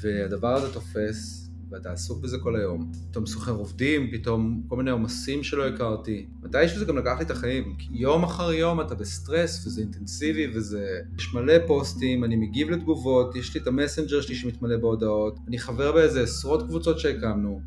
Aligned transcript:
והדבר 0.00 0.54
הזה 0.54 0.74
תופס, 0.74 1.48
ואתה 1.70 1.92
עסוק 1.92 2.22
בזה 2.22 2.38
כל 2.38 2.56
היום. 2.56 2.92
פתאום 3.10 3.26
שוכר 3.26 3.52
עובדים, 3.52 4.10
פתאום 4.12 4.62
כל 4.68 4.76
מיני 4.76 4.90
עומסים 4.90 5.42
שלא 5.42 5.68
הכרתי. 5.68 6.26
מתישהו 6.42 6.78
זה 6.78 6.84
גם 6.84 6.98
לקח 6.98 7.14
לי 7.18 7.24
את 7.24 7.30
החיים. 7.30 7.76
יום 7.90 8.24
אחר 8.24 8.52
יום 8.52 8.80
אתה 8.80 8.94
בסטרס, 8.94 9.66
וזה 9.66 9.80
אינטנסיבי, 9.80 10.46
וזה... 10.54 11.00
יש 11.18 11.34
מלא 11.34 11.66
פוסטים, 11.66 12.24
אני 12.24 12.36
מגיב 12.36 12.70
לתגובות, 12.70 13.36
יש 13.36 13.54
לי 13.54 13.60
את 13.60 13.66
המסנג'ר 13.66 14.20
שלי 14.20 14.34
שמתמלא 14.34 14.76
בהודעות, 14.76 15.38
אני 15.48 15.58
חבר 15.58 15.92
באיזה 15.92 16.22
עשרות 16.22 16.62
קבוצות 16.62 16.98
שהקמנו, 16.98 17.60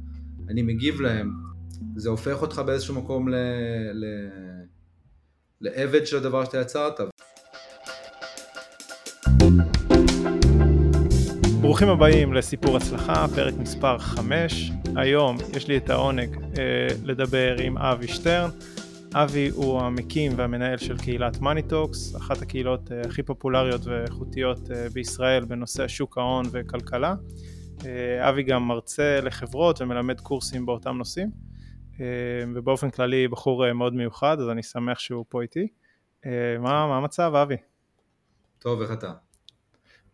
אני 0.50 0.62
מגיב 0.62 1.02
להם. 1.02 1.32
זה 1.96 2.10
הופך 2.10 2.42
אותך 2.42 2.62
באיזשהו 2.66 2.96
מקום 2.96 3.30
ל... 3.30 3.36
ל... 3.94 4.06
לעבד 5.62 6.06
של 6.06 6.18
הדבר 6.18 6.46
שאתה 6.46 6.62
יצרת. 6.62 7.00
ברוכים 11.62 11.90
הבאים 11.90 12.34
לסיפור 12.34 12.78
הצלחה, 12.78 13.26
פרק 13.36 13.54
מספר 13.54 13.98
5. 13.98 14.72
היום 14.96 15.38
יש 15.56 15.68
לי 15.68 15.78
את 15.78 15.90
העונג 15.90 16.38
אה, 16.58 16.88
לדבר 17.04 17.56
עם 17.62 17.78
אבי 17.78 18.08
שטרן. 18.08 18.50
אבי 19.14 19.50
הוא 19.50 19.82
המקים 19.82 20.32
והמנהל 20.36 20.78
של 20.78 20.98
קהילת 20.98 21.40
MoneyTalks, 21.40 22.16
אחת 22.16 22.42
הקהילות 22.42 22.92
אה, 22.92 23.02
הכי 23.02 23.24
פופולריות 23.24 23.82
ואיכותיות 23.86 24.72
אה, 24.72 24.90
בישראל 24.90 25.46
בנושא 25.46 25.88
שוק 25.88 26.18
ההון 26.18 26.46
וכלכלה. 26.52 27.16
אה, 27.86 28.30
אבי 28.30 28.44
גם 28.44 28.68
מרצה 28.68 29.20
לחברות 29.24 29.82
ומלמד 29.82 30.20
קורסים 30.22 30.66
באותם 30.66 30.98
נושאים, 30.98 31.32
אה, 32.00 32.06
ובאופן 32.56 32.90
כללי 32.90 33.28
בחור 33.28 33.68
אה, 33.68 33.74
מאוד 33.74 33.94
מיוחד, 33.94 34.40
אז 34.40 34.50
אני 34.50 34.64
שמח 34.64 35.00
שהוא 35.00 35.26
פה 35.30 35.42
איתי. 35.42 35.68
אה, 36.26 36.58
מה, 36.60 36.88
מה 36.88 36.98
המצב, 36.98 37.36
אבי? 37.36 37.58
טוב, 38.60 38.82
איך 38.82 38.92
אתה? 38.92 39.14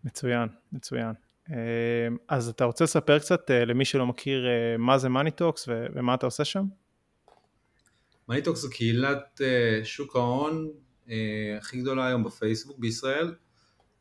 מצוין, 0.04 0.48
מצוין. 0.72 1.27
אמ, 1.50 2.18
אז 2.28 2.50
אתה 2.50 2.66
רוצה 2.66 2.84
לספר 2.84 3.20
קצת 3.20 3.52
אה, 3.52 3.66
למי 3.66 3.86
שלא 3.86 4.06
מכיר 4.06 4.48
אה, 4.48 4.78
מה 4.78 4.98
זה 4.98 5.10
מאניטוקס 5.10 5.66
ומה 5.96 6.14
אתה 6.14 6.26
עושה 6.26 6.46
שם? 6.46 6.66
מאניטוקס 8.30 8.60
זו 8.60 8.70
קהילת 8.70 9.42
אה, 9.42 9.86
שוק 9.86 10.16
ההון 10.16 10.72
הכי 11.58 11.82
גדולה 11.82 12.08
היום 12.08 12.24
בפייסבוק 12.24 12.80
בישראל, 12.80 13.36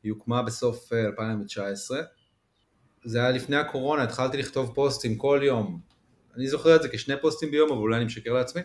היא 0.02 0.12
הוקמה 0.12 0.42
בסוף 0.42 0.92
2019. 0.92 2.00
זה 3.04 3.18
היה 3.18 3.30
לפני 3.30 3.56
הקורונה, 3.56 4.02
התחלתי 4.02 4.36
לכתוב 4.36 4.74
פוסטים 4.74 5.16
כל 5.16 5.40
יום. 5.42 5.80
אני 6.36 6.48
זוכר 6.48 6.76
את 6.76 6.82
זה 6.82 6.88
כשני 6.88 7.14
פוסטים 7.20 7.50
ביום, 7.50 7.72
אבל 7.72 7.78
אולי 7.78 7.96
אני 7.96 8.04
משקר 8.04 8.32
לעצמי. 8.32 8.62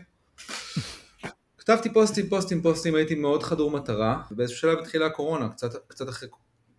כתבתי 1.58 1.94
פוסטים, 1.94 2.30
פוסטים, 2.30 2.62
פוסטים, 2.62 2.96
הייתי 2.96 3.16
מאוד 3.16 3.44
חדור 3.44 3.72
מטרה, 3.72 4.22
ובאיזשהו 4.32 4.60
שלב 4.60 4.80
התחילה 4.80 5.06
הקורונה, 5.06 5.50
קצת, 5.50 5.88
קצת 5.88 6.10
אחרי 6.10 6.30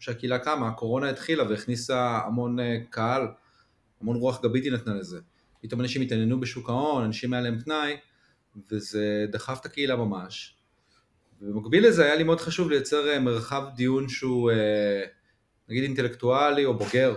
שהקהילה 0.03 0.39
קמה, 0.39 0.69
הקורונה 0.69 1.11
התחילה 1.11 1.45
והכניסה 1.49 2.21
המון 2.27 2.61
אה, 2.61 2.77
קהל, 2.91 3.27
המון 4.01 4.17
רוח 4.17 4.43
גבית 4.43 4.65
היא 4.65 4.73
נתנה 4.73 4.95
לזה. 4.95 5.21
פתאום 5.63 5.81
אנשים 5.81 6.03
התעניינו 6.03 6.41
בשוק 6.41 6.69
ההון, 6.69 7.05
אנשים 7.05 7.33
היה 7.33 7.43
להם 7.43 7.61
פנאי, 7.61 7.97
וזה 8.71 9.27
דחף 9.33 9.59
את 9.61 9.67
הקהילה 9.67 9.97
ממש. 9.97 10.57
ובמקביל 11.43 11.87
לזה 11.87 12.05
היה 12.05 12.15
לי 12.15 12.25
מאוד 12.25 12.41
חשוב 12.41 12.71
לייצר 12.71 13.09
אה, 13.09 13.19
מרחב 13.19 13.63
דיון 13.77 14.09
שהוא 14.09 14.51
אה, 14.51 15.03
נגיד 15.69 15.83
אינטלקטואלי 15.83 16.65
או 16.65 16.79
בוגר. 16.79 17.15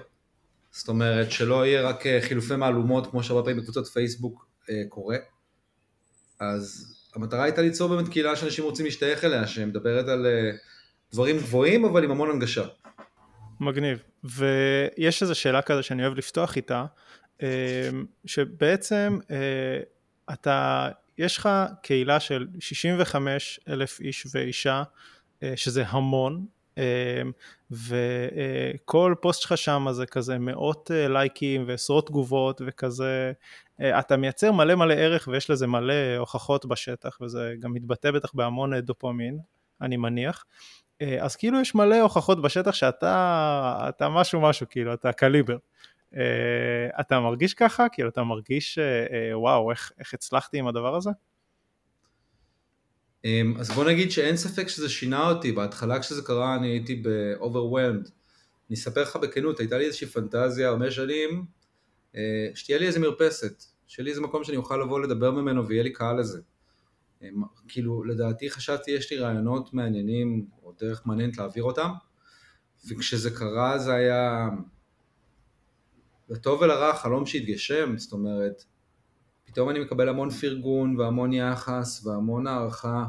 זאת 0.71 0.87
אומרת 0.87 1.31
שלא 1.31 1.65
יהיה 1.65 1.81
רק 1.81 2.03
חילופי 2.21 2.55
מהלומות 2.55 3.11
כמו 3.11 3.23
שהרבה 3.23 3.43
פעמים 3.43 3.57
בקבוצות 3.57 3.87
פייסבוק 3.87 4.47
קורה. 4.89 5.17
אז 6.39 6.95
המטרה 7.15 7.43
הייתה 7.43 7.61
ליצור 7.61 7.95
באמת 7.95 8.09
קהילה 8.09 8.35
שאנשים 8.35 8.63
רוצים 8.63 8.85
להשתייך 8.85 9.23
אליה, 9.23 9.47
שמדברת 9.47 10.07
על 10.07 10.25
דברים 11.13 11.37
גבוהים 11.37 11.85
אבל 11.85 12.03
עם 12.03 12.11
המון 12.11 12.29
הנגשה. 12.29 12.65
מגניב. 13.59 14.03
ויש 14.23 15.21
איזו 15.21 15.35
שאלה 15.35 15.61
כזה 15.61 15.83
שאני 15.83 16.03
אוהב 16.03 16.17
לפתוח 16.17 16.55
איתה, 16.55 16.85
אמ, 17.41 17.47
שבעצם 18.25 19.19
אה, 19.31 19.79
אתה, 20.33 20.89
יש 21.17 21.37
לך 21.37 21.49
קהילה 21.83 22.19
של 22.19 22.47
65 22.59 23.59
אלף 23.69 23.99
איש 23.99 24.27
ואישה, 24.33 24.83
אה, 25.43 25.53
שזה 25.55 25.83
המון, 25.87 26.45
וכל 27.71 29.15
פוסט 29.21 29.41
שלך 29.41 29.57
שם 29.57 29.87
זה 29.91 30.05
כזה 30.05 30.39
מאות 30.39 30.91
אה, 30.91 31.07
לייקים 31.07 31.63
ועשרות 31.67 32.07
תגובות 32.07 32.61
וכזה, 32.65 33.31
אתה 33.81 34.17
מייצר 34.17 34.51
מלא 34.51 34.75
מלא 34.75 34.93
ערך 34.93 35.27
ויש 35.31 35.49
לזה 35.49 35.67
מלא 35.67 36.17
הוכחות 36.17 36.65
בשטח 36.65 37.17
וזה 37.21 37.53
גם 37.59 37.73
מתבטא 37.73 38.11
בטח 38.11 38.31
בהמון 38.33 38.79
דופמין, 38.79 39.39
אני 39.81 39.97
מניח. 39.97 40.45
אה, 41.01 41.23
אז 41.23 41.35
כאילו 41.35 41.61
יש 41.61 41.75
מלא 41.75 42.01
הוכחות 42.01 42.41
בשטח 42.41 42.71
שאתה 42.71 43.85
אתה 43.89 44.09
משהו 44.09 44.41
משהו, 44.41 44.65
כאילו, 44.69 44.93
אתה 44.93 45.11
קליבר. 45.11 45.57
אה, 46.15 46.21
אתה 46.99 47.19
מרגיש 47.19 47.53
ככה? 47.53 47.89
כאילו, 47.91 48.09
אתה 48.09 48.23
מרגיש, 48.23 48.77
אה, 48.77 49.39
וואו, 49.39 49.71
איך, 49.71 49.91
איך 49.99 50.13
הצלחתי 50.13 50.59
עם 50.59 50.67
הדבר 50.67 50.95
הזה? 50.95 51.09
אמ, 53.25 53.55
אז 53.59 53.71
בוא 53.71 53.85
נגיד 53.85 54.11
שאין 54.11 54.37
ספק 54.37 54.67
שזה 54.67 54.89
שינה 54.89 55.29
אותי, 55.29 55.51
בהתחלה 55.51 55.99
כשזה 55.99 56.21
קרה 56.21 56.55
אני 56.55 56.67
הייתי 56.67 56.95
ב-overwhelmed. 56.95 58.09
אני 58.69 58.75
אספר 58.75 59.01
לך 59.01 59.15
בכנות, 59.15 59.59
הייתה 59.59 59.77
לי 59.77 59.85
איזושהי 59.85 60.07
פנטזיה 60.07 60.69
הרבה 60.69 60.91
שנים, 60.91 61.45
שתהיה 62.55 62.77
לי 62.77 62.87
איזה 62.87 62.99
מרפסת, 62.99 63.63
שיהיה 63.87 64.03
לי 64.03 64.09
איזה 64.09 64.21
מקום 64.21 64.43
שאני 64.43 64.57
אוכל 64.57 64.77
לבוא 64.77 64.99
לדבר 64.99 65.31
ממנו 65.31 65.67
ויהיה 65.67 65.83
לי 65.83 65.93
קהל 65.93 66.19
לזה. 66.19 66.41
כאילו 67.67 68.03
לדעתי 68.03 68.49
חשבתי 68.49 68.91
יש 68.91 69.11
לי 69.11 69.17
רעיונות 69.17 69.73
מעניינים 69.73 70.45
או 70.63 70.73
דרך 70.79 71.01
מעניינת 71.05 71.37
להעביר 71.37 71.63
אותם 71.63 71.89
וכשזה 72.89 73.31
קרה 73.31 73.77
זה 73.77 73.93
היה 73.93 74.49
לטוב 76.29 76.61
ולרע 76.61 76.95
חלום 76.95 77.25
שהתגשם, 77.25 77.97
זאת 77.97 78.11
אומרת 78.13 78.63
פתאום 79.45 79.69
אני 79.69 79.79
מקבל 79.79 80.09
המון 80.09 80.29
פרגון 80.29 80.99
והמון 80.99 81.33
יחס 81.33 82.05
והמון 82.05 82.47
הערכה 82.47 83.05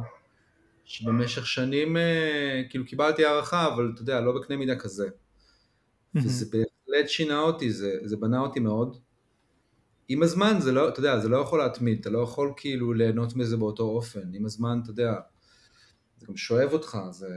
שבמשך 0.84 1.46
שנים 1.46 1.96
אה, 1.96 2.62
כאילו 2.70 2.86
קיבלתי 2.86 3.24
הערכה 3.24 3.74
אבל 3.74 3.92
אתה 3.94 4.02
יודע 4.02 4.20
לא 4.20 4.32
בקנה 4.40 4.56
מידה 4.56 4.76
כזה. 4.76 5.08
וזה 6.14 6.46
בהחלט 6.46 7.08
שינה 7.08 7.40
אותי, 7.40 7.70
זה, 7.70 7.98
זה 8.04 8.16
בנה 8.16 8.40
אותי 8.40 8.60
מאוד 8.60 8.96
עם 10.08 10.22
הזמן 10.22 10.56
זה 10.60 10.72
לא, 10.72 10.88
אתה 10.88 11.00
יודע, 11.00 11.18
זה 11.18 11.28
לא 11.28 11.36
יכול 11.36 11.58
להתמיד, 11.58 12.00
אתה 12.00 12.10
לא 12.10 12.18
יכול 12.18 12.52
כאילו 12.56 12.92
ליהנות 12.92 13.36
מזה 13.36 13.56
באותו 13.56 13.82
אופן, 13.82 14.34
עם 14.34 14.44
הזמן, 14.44 14.80
אתה 14.82 14.90
יודע, 14.90 15.14
זה 16.18 16.26
גם 16.26 16.36
שואב 16.36 16.72
אותך, 16.72 16.98
זה... 17.10 17.28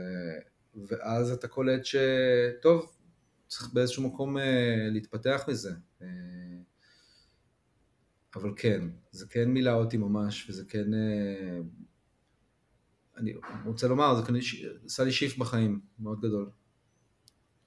ואז 0.88 1.32
אתה 1.32 1.48
קולט 1.48 1.80
שטוב, 1.84 2.96
צריך 3.48 3.72
באיזשהו 3.72 4.02
מקום 4.02 4.38
אה, 4.38 4.88
להתפתח 4.92 5.44
מזה. 5.48 5.72
אה, 6.02 6.06
אבל 8.34 8.52
כן, 8.56 8.88
זה 9.10 9.26
כן 9.26 9.50
מילא 9.50 9.72
אותי 9.72 9.96
ממש, 9.96 10.50
וזה 10.50 10.64
כן... 10.68 10.94
אה, 10.94 11.58
אני 13.16 13.32
רוצה 13.64 13.88
לומר, 13.88 14.14
זה 14.14 14.26
כן 14.26 14.34
עשה 14.84 15.04
לי 15.04 15.12
shift 15.12 15.38
בחיים, 15.38 15.80
מאוד 15.98 16.20
גדול. 16.20 16.50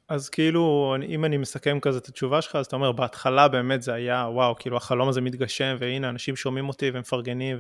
אז 0.07 0.29
כאילו, 0.29 0.95
אם 1.07 1.25
אני 1.25 1.37
מסכם 1.37 1.79
כזה 1.79 1.97
את 1.97 2.07
התשובה 2.07 2.41
שלך, 2.41 2.55
אז 2.55 2.65
אתה 2.65 2.75
אומר, 2.75 2.91
בהתחלה 2.91 3.47
באמת 3.47 3.81
זה 3.81 3.93
היה, 3.93 4.27
וואו, 4.31 4.55
כאילו 4.55 4.77
החלום 4.77 5.09
הזה 5.09 5.21
מתגשם, 5.21 5.75
והנה, 5.79 6.09
אנשים 6.09 6.35
שומעים 6.35 6.69
אותי 6.69 6.91
ומפרגנים 6.93 7.57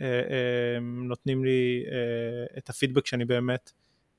ונותנים 0.00 1.38
אה, 1.38 1.44
אה, 1.44 1.50
לי 1.50 1.84
אה, 1.92 2.58
את 2.58 2.70
הפידבק 2.70 3.06
שאני 3.06 3.24
באמת, 3.24 3.72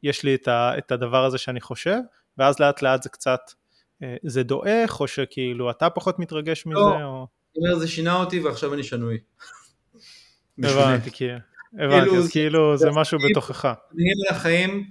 יש 0.03 0.23
לי 0.23 0.37
את 0.47 0.91
הדבר 0.91 1.25
הזה 1.25 1.37
שאני 1.37 1.61
חושב, 1.61 1.97
ואז 2.37 2.59
לאט 2.59 2.81
לאט 2.81 3.03
זה 3.03 3.09
קצת, 3.09 3.39
זה 4.23 4.43
דועך, 4.43 4.99
או 4.99 5.07
שכאילו 5.07 5.71
אתה 5.71 5.89
פחות 5.89 6.19
מתרגש 6.19 6.65
מזה, 6.65 6.79
לא, 6.79 7.03
או... 7.03 7.27
אומר, 7.57 7.79
זה 7.79 7.87
שינה 7.87 8.15
אותי 8.15 8.39
ועכשיו 8.39 8.73
אני 8.73 8.83
שנוי. 8.83 9.17
הבנתי, 10.63 11.11
כאילו, 11.11 11.37
הבנתי, 11.79 12.17
אז 12.17 12.31
כאילו 12.31 12.77
זה 12.77 12.91
משהו 12.91 13.19
בתוכך. 13.29 13.65
אני 13.65 14.03
לחיים, 14.31 14.89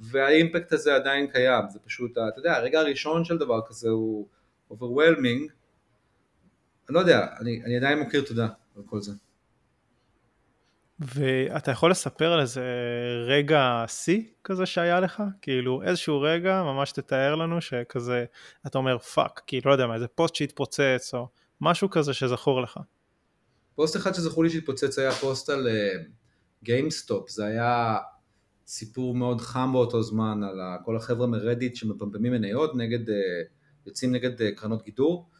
והאימפקט 0.00 0.72
הזה 0.72 0.94
עדיין 0.94 1.26
קיים, 1.26 1.64
זה 1.68 1.78
פשוט, 1.78 2.10
אתה 2.10 2.40
יודע, 2.40 2.56
הרגע 2.56 2.80
הראשון 2.80 3.24
של 3.24 3.38
דבר 3.38 3.60
כזה 3.68 3.88
הוא 3.88 4.28
overwhelming, 4.70 5.52
אני 6.88 6.94
לא 6.94 7.00
יודע, 7.00 7.26
אני, 7.40 7.62
אני 7.64 7.76
עדיין 7.76 7.98
מוקיר 7.98 8.24
תודה 8.26 8.48
על 8.76 8.82
כל 8.86 9.00
זה. 9.00 9.12
ואתה 10.98 11.70
יכול 11.70 11.90
לספר 11.90 12.32
על 12.32 12.40
איזה 12.40 12.62
רגע 13.26 13.84
שיא 13.88 14.22
כזה 14.44 14.66
שהיה 14.66 15.00
לך? 15.00 15.22
כאילו 15.42 15.82
איזשהו 15.82 16.20
רגע 16.20 16.62
ממש 16.62 16.92
תתאר 16.92 17.34
לנו 17.34 17.60
שכזה, 17.60 18.24
אתה 18.66 18.78
אומר 18.78 18.98
fuck, 18.98 19.40
כאילו 19.46 19.68
לא 19.70 19.74
יודע 19.74 19.86
מה, 19.86 19.94
איזה 19.94 20.08
פוסט 20.08 20.34
שהתפוצץ 20.34 21.10
או 21.14 21.28
משהו 21.60 21.90
כזה 21.90 22.14
שזכור 22.14 22.62
לך. 22.62 22.78
פוסט 23.74 23.96
אחד 23.96 24.14
שזכור 24.14 24.44
לי 24.44 24.50
שהתפוצץ 24.50 24.98
היה 24.98 25.12
פוסט 25.12 25.50
על 25.50 25.68
גיימסטופ, 26.62 27.28
אה, 27.28 27.32
זה 27.32 27.44
היה 27.46 27.96
סיפור 28.66 29.14
מאוד 29.14 29.40
חם 29.40 29.72
באותו 29.72 30.02
זמן 30.02 30.40
על 30.42 30.60
כל 30.84 30.96
החבר'ה 30.96 31.26
מרדיט 31.26 31.76
שמפמפמים 31.76 32.32
מניות 32.32 32.74
נגד, 32.74 33.10
אה, 33.10 33.14
יוצאים 33.86 34.12
נגד 34.12 34.42
אה, 34.42 34.52
קרנות 34.52 34.84
גידור. 34.84 35.30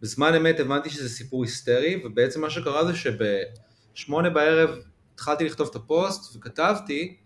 בזמן 0.00 0.34
אמת 0.34 0.60
הבנתי 0.60 0.90
שזה 0.90 1.08
סיפור 1.08 1.44
היסטרי, 1.44 2.02
ובעצם 2.04 2.40
מה 2.40 2.50
שקרה 2.50 2.84
זה 2.84 2.92
שבשמונה 2.94 4.30
בערב 4.30 4.70
התחלתי 5.14 5.44
לכתוב 5.44 5.68
את 5.70 5.76
הפוסט 5.76 6.36
וכתבתי 6.36 7.16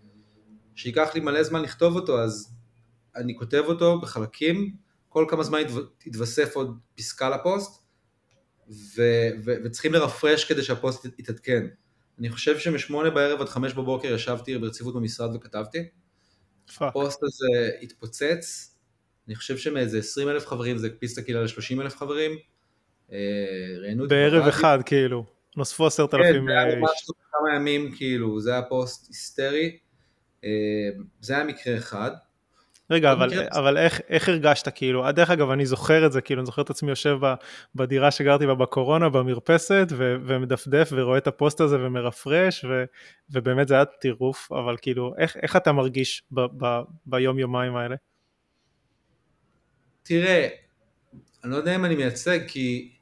שייקח 0.74 1.10
לי 1.14 1.20
מלא 1.20 1.42
זמן 1.42 1.62
לכתוב 1.62 1.96
אותו, 1.96 2.20
אז 2.20 2.54
אני 3.16 3.36
כותב 3.36 3.62
אותו 3.66 4.00
בחלקים, 4.00 4.76
כל 5.08 5.26
כמה 5.28 5.44
זמן 5.44 5.58
יתווסף 6.06 6.56
עוד 6.56 6.78
פסקה 6.94 7.30
לפוסט, 7.30 7.82
ו, 8.70 9.02
ו, 9.44 9.52
וצריכים 9.64 9.92
לרפרש 9.92 10.44
כדי 10.44 10.62
שהפוסט 10.62 11.06
יתעדכן. 11.18 11.66
אני 12.18 12.30
חושב 12.30 12.58
שמשמונה 12.58 13.10
בערב 13.10 13.40
עד 13.40 13.48
חמש 13.48 13.72
בבוקר 13.72 14.08
ישבתי 14.08 14.58
ברציפות 14.58 14.94
במשרד 14.94 15.36
וכתבתי. 15.36 15.78
הפוסט 16.80 17.22
הזה 17.22 17.70
התפוצץ, 17.82 18.74
אני 19.28 19.34
חושב 19.34 19.56
שמאיזה 19.56 19.98
20 19.98 20.28
אלף 20.28 20.46
חברים 20.46 20.78
זה 20.78 20.86
הקפיץ 20.86 21.12
את 21.12 21.24
הקהילה 21.24 21.42
ל-30 21.42 21.82
אלף 21.82 21.96
חברים. 21.96 22.38
אה, 23.12 23.18
ראיינו 23.82 24.08
בערב 24.08 24.46
אחד 24.46 24.78
כאילו, 24.86 25.24
נוספו 25.56 25.86
עשרת 25.86 26.14
אלפים 26.14 26.40
כן, 26.40 26.46
זה 26.46 26.52
היה 26.52 26.76
ממש 26.76 27.04
תוך 27.06 27.16
כמה 27.32 27.56
ימים 27.56 27.92
כאילו, 27.96 28.40
זה 28.40 28.52
היה 28.52 28.62
פוסט 28.62 29.08
היסטרי. 29.08 29.78
אה, 30.44 30.50
זה 31.20 31.34
היה 31.34 31.44
מקרה 31.44 31.76
אחד. 31.76 32.10
רגע, 32.90 33.12
אבל, 33.12 33.48
אבל 33.48 33.78
איך, 33.78 34.00
איך 34.08 34.28
הרגשת 34.28 34.68
כאילו, 34.74 35.12
דרך 35.12 35.30
אגב 35.30 35.50
אני 35.50 35.66
זוכר 35.66 36.06
את 36.06 36.12
זה, 36.12 36.20
כאילו 36.20 36.40
אני 36.40 36.46
זוכר 36.46 36.62
את 36.62 36.70
עצמי 36.70 36.90
יושב 36.90 37.18
בדירה 37.74 38.10
שגרתי 38.10 38.46
בה 38.46 38.54
בקורונה 38.54 39.08
במרפסת 39.08 39.86
ו, 39.90 40.16
ומדפדף 40.26 40.88
ורואה 40.92 41.18
את 41.18 41.26
הפוסט 41.26 41.60
הזה 41.60 41.76
ומרפרש 41.76 42.64
ו, 42.64 42.84
ובאמת 43.30 43.68
זה 43.68 43.74
היה 43.74 43.84
טירוף, 43.84 44.52
אבל 44.52 44.76
כאילו 44.82 45.14
איך, 45.18 45.36
איך 45.42 45.56
אתה 45.56 45.72
מרגיש 45.72 46.22
ב, 46.30 46.40
ב, 46.40 46.66
ביום 47.06 47.38
יומיים 47.38 47.76
האלה? 47.76 47.96
תראה, 50.02 50.48
אני 51.44 51.52
לא 51.52 51.56
יודע 51.56 51.74
אם 51.74 51.84
אני 51.84 51.96
מייצג 51.96 52.38
כי 52.46 52.92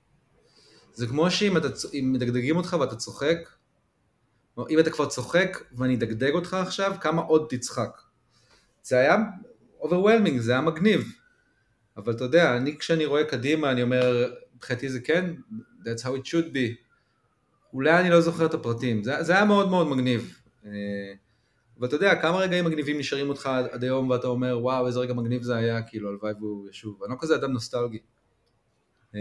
זה 0.93 1.07
כמו 1.07 1.31
שאם 1.31 1.57
אתה, 1.57 1.69
מדגדגים 2.03 2.57
אותך 2.57 2.77
ואתה 2.81 2.97
צוחק, 2.97 3.37
אם 4.71 4.79
אתה 4.79 4.91
כבר 4.91 5.07
צוחק 5.07 5.59
ואני 5.73 5.95
אדגדג 5.95 6.33
אותך 6.35 6.55
עכשיו, 6.55 6.95
כמה 7.01 7.23
עוד 7.23 7.47
תצחק? 7.49 8.01
זה 8.83 8.99
היה 8.99 9.17
overwhelming, 9.89 10.39
זה 10.39 10.53
היה 10.53 10.61
מגניב. 10.61 11.13
אבל 11.97 12.13
אתה 12.13 12.25
יודע, 12.25 12.57
אני 12.57 12.79
כשאני 12.79 13.07
רואה 13.07 13.25
קדימה, 13.25 13.71
אני 13.71 13.83
אומר, 13.83 14.33
מבחינתי 14.57 14.89
זה 14.89 15.01
כן, 15.01 15.35
that's 15.85 16.03
how 16.03 16.09
it 16.09 16.27
should 16.27 16.55
be. 16.55 16.87
אולי 17.73 18.01
אני 18.01 18.11
לא 18.11 18.21
זוכר 18.21 18.47
את 18.47 18.55
הפרטים, 18.55 19.03
זה, 19.03 19.23
זה 19.23 19.33
היה 19.33 19.45
מאוד 19.45 19.71
מאוד 19.71 19.87
מגניב. 19.87 20.39
אה, 20.67 20.71
ואתה 21.81 21.97
יודע, 21.97 22.15
כמה 22.15 22.39
רגעים 22.39 22.65
מגניבים 22.65 22.99
נשארים 22.99 23.29
אותך 23.29 23.47
עד, 23.47 23.67
עד 23.71 23.85
היום 23.85 24.11
ואתה 24.11 24.27
אומר, 24.27 24.59
וואו, 24.63 24.87
איזה 24.87 25.01
רגע 25.01 25.15
מגניב 25.15 25.43
זה 25.43 25.57
היה, 25.57 25.83
כאילו, 25.83 26.09
הלוואי 26.09 26.33
והוא 26.41 26.69
ישוב. 26.71 27.03
אני 27.03 27.13
לא 27.13 27.17
כזה 27.21 27.35
אדם 27.35 27.53
נוסטלגי. 27.53 27.99
אה, 29.15 29.21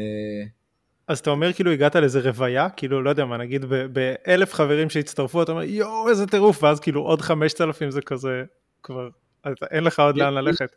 אז 1.08 1.20
אתה 1.20 1.30
אומר 1.30 1.54
כאילו 1.54 1.72
הגעת 1.72 1.96
לאיזה 1.96 2.20
רוויה, 2.20 2.70
כאילו 2.70 3.02
לא 3.02 3.10
יודע 3.10 3.26
מה, 3.26 3.38
נגיד 3.38 3.66
באלף 3.94 4.54
חברים 4.54 4.90
שהצטרפו, 4.90 5.44
אתה 5.44 5.52
אומר 5.52 5.64
יואו 5.64 6.10
איזה 6.10 6.28
טירוף, 6.28 6.64
ואז 6.64 6.80
כאילו 6.80 7.02
עוד 7.02 7.22
חמשת 7.22 7.62
אלפים 7.62 7.92
זה 7.92 8.02
כזה 8.02 8.44
כבר 8.84 9.10
אין 9.72 9.84
לך 9.84 10.00
עוד 10.00 10.18
לאן 10.18 10.34
ללכת. 10.34 10.76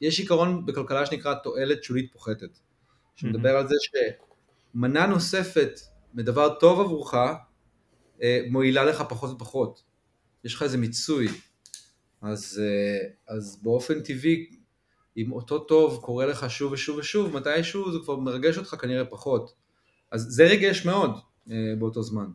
יש 0.00 0.18
עיקרון 0.18 0.66
בכלכלה 0.66 1.06
שנקרא 1.06 1.34
תועלת 1.34 1.84
שולית 1.84 2.12
פוחתת, 2.12 2.58
שמדבר 3.16 3.56
על 3.56 3.68
זה 3.68 3.74
שמנה 4.74 5.06
נוספת 5.06 5.80
מדבר 6.14 6.54
טוב 6.54 6.80
עבורך, 6.80 7.14
אה, 8.22 8.40
מועילה 8.50 8.84
לך 8.84 9.02
פחות 9.08 9.30
ופחות. 9.30 9.82
יש 10.44 10.54
לך 10.54 10.62
איזה 10.62 10.78
מיצוי. 10.78 11.28
אז, 12.22 12.62
אה, 12.64 13.08
אז 13.36 13.58
באופן 13.62 14.02
טבעי, 14.02 14.50
אם 15.16 15.32
אותו 15.32 15.58
טוב 15.58 16.00
קורה 16.04 16.26
לך 16.26 16.50
שוב 16.50 16.72
ושוב 16.72 16.96
ושוב, 16.98 17.36
מתישהו 17.36 17.92
זה 17.92 17.98
כבר 18.04 18.16
מרגש 18.16 18.58
אותך 18.58 18.76
כנראה 18.80 19.04
פחות. 19.04 19.54
אז 20.10 20.26
זה 20.28 20.46
ריגש 20.46 20.86
מאוד 20.86 21.10
אה, 21.50 21.56
באותו 21.78 22.02
זמן. 22.02 22.26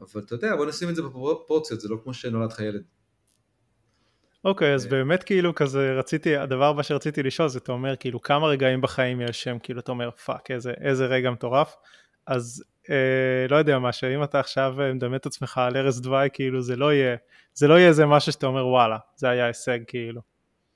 אבל 0.00 0.22
אתה 0.22 0.34
יודע, 0.34 0.56
בוא 0.56 0.66
נשים 0.66 0.88
את 0.88 0.96
זה 0.96 1.02
בפרופורציות, 1.02 1.80
זה 1.80 1.88
לא 1.88 1.96
כמו 2.02 2.14
שנולד 2.14 2.52
לך 2.52 2.60
ילד. 2.60 2.82
אוקיי, 4.46 4.72
אוקיי, 4.72 4.74
אז 4.74 4.86
באמת 4.86 5.22
כאילו 5.22 5.54
כזה 5.54 5.92
רציתי, 5.92 6.36
הדבר 6.36 6.64
הבא 6.64 6.82
שרציתי 6.82 7.22
לשאול 7.22 7.48
זה, 7.48 7.58
אתה 7.58 7.72
אומר 7.72 7.96
כאילו 7.96 8.22
כמה 8.22 8.46
רגעים 8.46 8.80
בחיים 8.80 9.20
יש 9.20 9.42
שם, 9.42 9.58
כאילו 9.62 9.80
אתה 9.80 9.92
אומר 9.92 10.10
fuck, 10.10 10.50
איזה, 10.50 10.72
איזה 10.80 11.06
רגע 11.06 11.30
מטורף, 11.30 11.76
אז 12.26 12.64
אה, 12.90 13.46
לא 13.48 13.56
יודע 13.56 13.78
מה, 13.78 13.92
שאם 13.92 14.24
אתה 14.24 14.40
עכשיו 14.40 14.80
אה, 14.80 14.94
מדמה 14.94 15.16
את 15.16 15.26
עצמך 15.26 15.58
על 15.58 15.76
ערש 15.76 15.98
דווי, 15.98 16.28
כאילו 16.32 16.62
זה 16.62 16.76
לא 16.76 16.92
יהיה, 16.92 17.16
זה 17.54 17.68
לא 17.68 17.74
יהיה 17.74 17.88
איזה 17.88 18.06
משהו 18.06 18.32
שאתה 18.32 18.46
אומר 18.46 18.66
וואלה, 18.66 18.98
זה 19.16 19.28
היה 19.28 19.46
הישג 19.46 19.78
כאילו. 19.86 20.20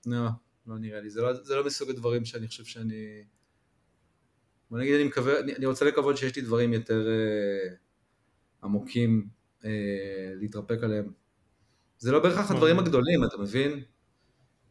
לא, 0.07 0.29
לא 0.67 0.79
נראה 0.79 1.01
לי, 1.01 1.11
זה 1.11 1.23
לא, 1.23 1.33
זה 1.33 1.57
לא 1.57 1.67
מסוג 1.67 1.91
הדברים 1.91 2.25
שאני 2.25 2.49
חושב 2.49 2.65
שאני, 2.65 3.25
בוא 4.71 4.79
נגיד 4.79 4.95
אני 4.95 5.05
מקווה, 5.05 5.41
אני, 5.41 5.55
אני 5.55 5.67
רוצה 5.67 5.85
לקוות 5.85 6.17
שיש 6.17 6.37
לי 6.37 6.43
דברים 6.43 6.73
יותר 6.73 7.09
אה, 7.09 7.75
עמוקים 8.63 9.29
אה, 9.65 9.71
להתרפק 10.35 10.79
עליהם. 10.83 11.20
זה 12.01 12.13
לא 12.13 12.19
בהכרח 12.19 12.51
הדברים 12.51 12.77
אוקיי. 12.77 12.87
הגדולים, 12.87 13.25
אתה 13.25 13.37
מבין? 13.39 13.83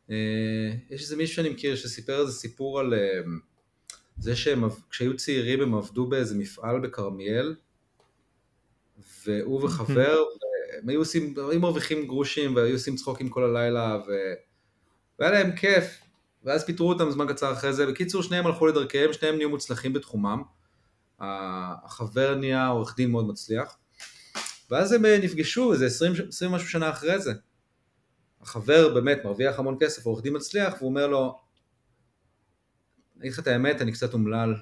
אה, 0.09 0.15
יש 0.89 1.01
איזה 1.01 1.17
מישהו 1.17 1.35
שאני 1.35 1.49
מכיר 1.49 1.75
שסיפר 1.75 2.21
איזה 2.21 2.31
סיפור 2.31 2.79
על 2.79 2.93
אה, 2.93 3.21
זה 4.17 4.35
שהם, 4.35 4.63
כשהיו 4.89 5.17
צעירים 5.17 5.61
הם 5.61 5.75
עבדו 5.75 6.07
באיזה 6.07 6.35
מפעל 6.35 6.79
בכרמיאל, 6.79 7.55
והוא 9.25 9.63
וחבר, 9.63 10.17
הם 10.81 10.89
היו 10.89 10.99
עושים, 10.99 11.33
היו 11.51 11.59
מרוויחים 11.59 12.07
גרושים 12.07 12.55
והיו 12.55 12.73
עושים 12.73 12.95
צחוקים 12.95 13.29
כל 13.29 13.43
הלילה, 13.43 13.97
ו... 14.07 14.11
והיה 15.19 15.31
להם 15.31 15.55
כיף, 15.55 16.01
ואז 16.43 16.65
פיטרו 16.65 16.89
אותם 16.89 17.11
זמן 17.11 17.27
קצר 17.27 17.53
אחרי 17.53 17.73
זה. 17.73 17.85
בקיצור, 17.85 18.23
שניהם 18.23 18.47
הלכו 18.47 18.67
לדרכיהם, 18.67 19.13
שניהם 19.13 19.35
נהיו 19.35 19.49
מוצלחים 19.49 19.93
בתחומם. 19.93 20.41
החבר 21.19 22.35
נהיה 22.35 22.67
עורך 22.67 22.95
דין 22.95 23.11
מאוד 23.11 23.27
מצליח, 23.27 23.77
ואז 24.69 24.92
הם 24.92 25.06
אה, 25.06 25.19
נפגשו 25.24 25.74
איזה 25.74 25.86
20, 25.86 26.13
20 26.27 26.51
משהו 26.51 26.69
שנה 26.69 26.89
אחרי 26.89 27.19
זה. 27.19 27.33
החבר 28.42 28.94
באמת 28.94 29.18
מרוויח 29.25 29.60
המון 29.60 29.77
כסף, 29.80 30.06
עורך 30.06 30.24
דין 30.24 30.36
מצליח, 30.36 30.74
והוא 30.74 30.89
אומר 30.89 31.07
לו, 31.07 31.39
אני 33.16 33.21
אגיד 33.21 33.33
לך 33.33 33.39
את 33.39 33.48
האמת, 33.48 33.81
אני 33.81 33.92
קצת 33.92 34.13
אומלל, 34.13 34.56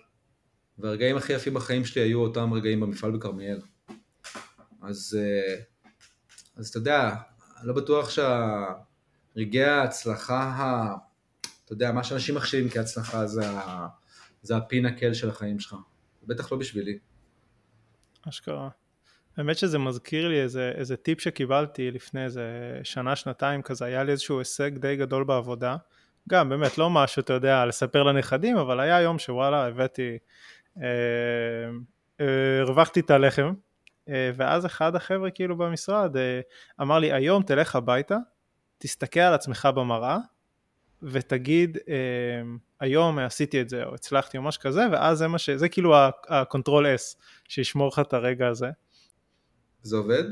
והרגעים 0.77 1.17
הכי 1.17 1.33
יפים 1.33 1.53
בחיים 1.53 1.85
שלי 1.85 2.01
היו 2.01 2.19
אותם 2.19 2.53
רגעים 2.53 2.79
במפעל 2.79 3.11
בכרמיאל. 3.11 3.61
אז, 4.81 5.19
אה, 5.19 5.63
אז 6.55 6.67
אתה 6.69 6.77
יודע, 6.77 7.15
לא 7.63 7.73
בטוח 7.73 8.09
שהרגעי 8.09 9.65
ההצלחה, 9.65 10.43
ה... 10.43 10.95
אתה 11.65 11.73
יודע, 11.73 11.91
מה 11.91 12.03
שאנשים 12.03 12.35
מחשיבים 12.35 12.69
כהצלחה 12.69 13.27
זה, 13.27 13.49
ה... 13.49 13.87
זה 14.41 14.57
הפינקל 14.57 15.13
של 15.13 15.29
החיים 15.29 15.59
שלך. 15.59 15.75
בטח 16.23 16.51
לא 16.51 16.57
בשבילי. 16.57 16.99
אשכרה. 18.29 18.69
האמת 19.37 19.57
שזה 19.57 19.79
מזכיר 19.79 20.27
לי 20.27 20.41
איזה, 20.41 20.71
איזה 20.75 20.97
טיפ 20.97 21.21
שקיבלתי 21.21 21.91
לפני 21.91 22.23
איזה 22.23 22.79
שנה, 22.83 23.15
שנתיים 23.15 23.61
כזה, 23.61 23.85
היה 23.85 24.03
לי 24.03 24.11
איזשהו 24.11 24.39
הישג 24.39 24.77
די 24.77 24.95
גדול 24.95 25.23
בעבודה. 25.23 25.75
גם 26.29 26.49
באמת 26.49 26.77
לא 26.77 26.89
משהו, 26.89 27.19
אתה 27.19 27.33
יודע, 27.33 27.65
לספר 27.65 28.03
לנכדים, 28.03 28.57
אבל 28.57 28.79
היה 28.79 29.01
יום 29.01 29.19
שוואלה, 29.19 29.65
הבאתי, 29.65 30.17
אה, 30.81 30.87
אה, 32.21 32.61
הרווחתי 32.61 32.99
את 32.99 33.11
הלחם, 33.11 33.53
אה, 34.09 34.31
ואז 34.35 34.65
אחד 34.65 34.95
החבר'ה 34.95 35.31
כאילו 35.31 35.57
במשרד 35.57 36.17
אה, 36.17 36.39
אמר 36.81 36.99
לי, 36.99 37.13
היום 37.13 37.43
תלך 37.43 37.75
הביתה, 37.75 38.17
תסתכל 38.77 39.19
על 39.19 39.33
עצמך 39.33 39.69
במראה, 39.75 40.17
ותגיד, 41.03 41.77
אה, 41.89 41.95
היום 42.79 43.19
עשיתי 43.19 43.61
את 43.61 43.69
זה, 43.69 43.83
או 43.83 43.95
הצלחתי 43.95 44.37
או 44.37 44.43
משהו 44.43 44.61
כזה, 44.61 44.85
ואז 44.91 45.17
זה 45.17 45.27
מה 45.27 45.37
ש... 45.37 45.49
זה 45.49 45.69
כאילו 45.69 45.95
ה-control 45.95 46.83
S, 46.97 47.17
שישמור 47.47 47.87
לך 47.87 47.99
את 47.99 48.13
הרגע 48.13 48.47
הזה. 48.47 48.69
זה 49.87 49.97
עובד? 49.97 50.23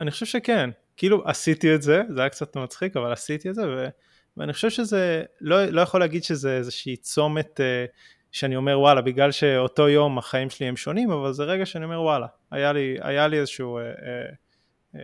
אני 0.00 0.10
חושב 0.10 0.26
שכן, 0.26 0.70
כאילו 0.96 1.28
עשיתי 1.28 1.74
את 1.74 1.82
זה, 1.82 2.02
זה 2.14 2.20
היה 2.20 2.28
קצת 2.28 2.56
מצחיק, 2.56 2.96
אבל 2.96 3.12
עשיתי 3.12 3.50
את 3.50 3.54
זה, 3.54 3.68
ו... 3.68 3.88
ואני 4.36 4.52
חושב 4.52 4.70
שזה, 4.70 5.22
לא, 5.40 5.64
לא 5.64 5.80
יכול 5.80 6.00
להגיד 6.00 6.24
שזה 6.24 6.56
איזושהי 6.56 6.96
צומת 6.96 7.60
uh, 7.60 7.90
שאני 8.32 8.56
אומר 8.56 8.80
וואלה, 8.80 9.00
בגלל 9.00 9.32
שאותו 9.32 9.88
יום 9.88 10.18
החיים 10.18 10.50
שלי 10.50 10.66
הם 10.66 10.76
שונים, 10.76 11.10
אבל 11.10 11.32
זה 11.32 11.44
רגע 11.44 11.66
שאני 11.66 11.84
אומר 11.84 12.02
וואלה, 12.02 12.26
היה 12.50 12.72
לי, 12.72 12.96
היה 13.00 13.28
לי 13.28 13.38
איזשהו 13.38 13.78
uh, 13.78 13.82
uh, 13.82 14.96
uh, 14.96 14.98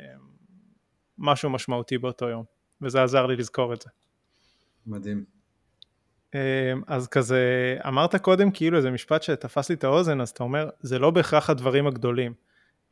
משהו 1.19 1.51
משמעותי 1.51 1.99
באותו 1.99 2.29
יום, 2.29 2.45
וזה 2.83 3.03
עזר 3.03 3.27
לי 3.27 3.37
לזכור 3.37 3.75
את 3.75 3.83
זה. 3.83 3.91
מדהים. 4.87 5.25
אז 6.87 7.09
כזה, 7.09 7.77
אמרת 7.89 8.17
קודם 8.17 8.51
כאילו 8.51 8.77
איזה 8.77 8.91
משפט 8.91 9.23
שתפס 9.23 9.69
לי 9.69 9.75
את 9.75 9.85
האוזן, 9.85 10.21
אז 10.21 10.31
אתה 10.31 10.43
אומר, 10.43 10.71
זה 10.81 10.99
לא 10.99 11.11
בהכרח 11.11 11.51
הדברים 11.51 11.87
הגדולים. 11.87 12.35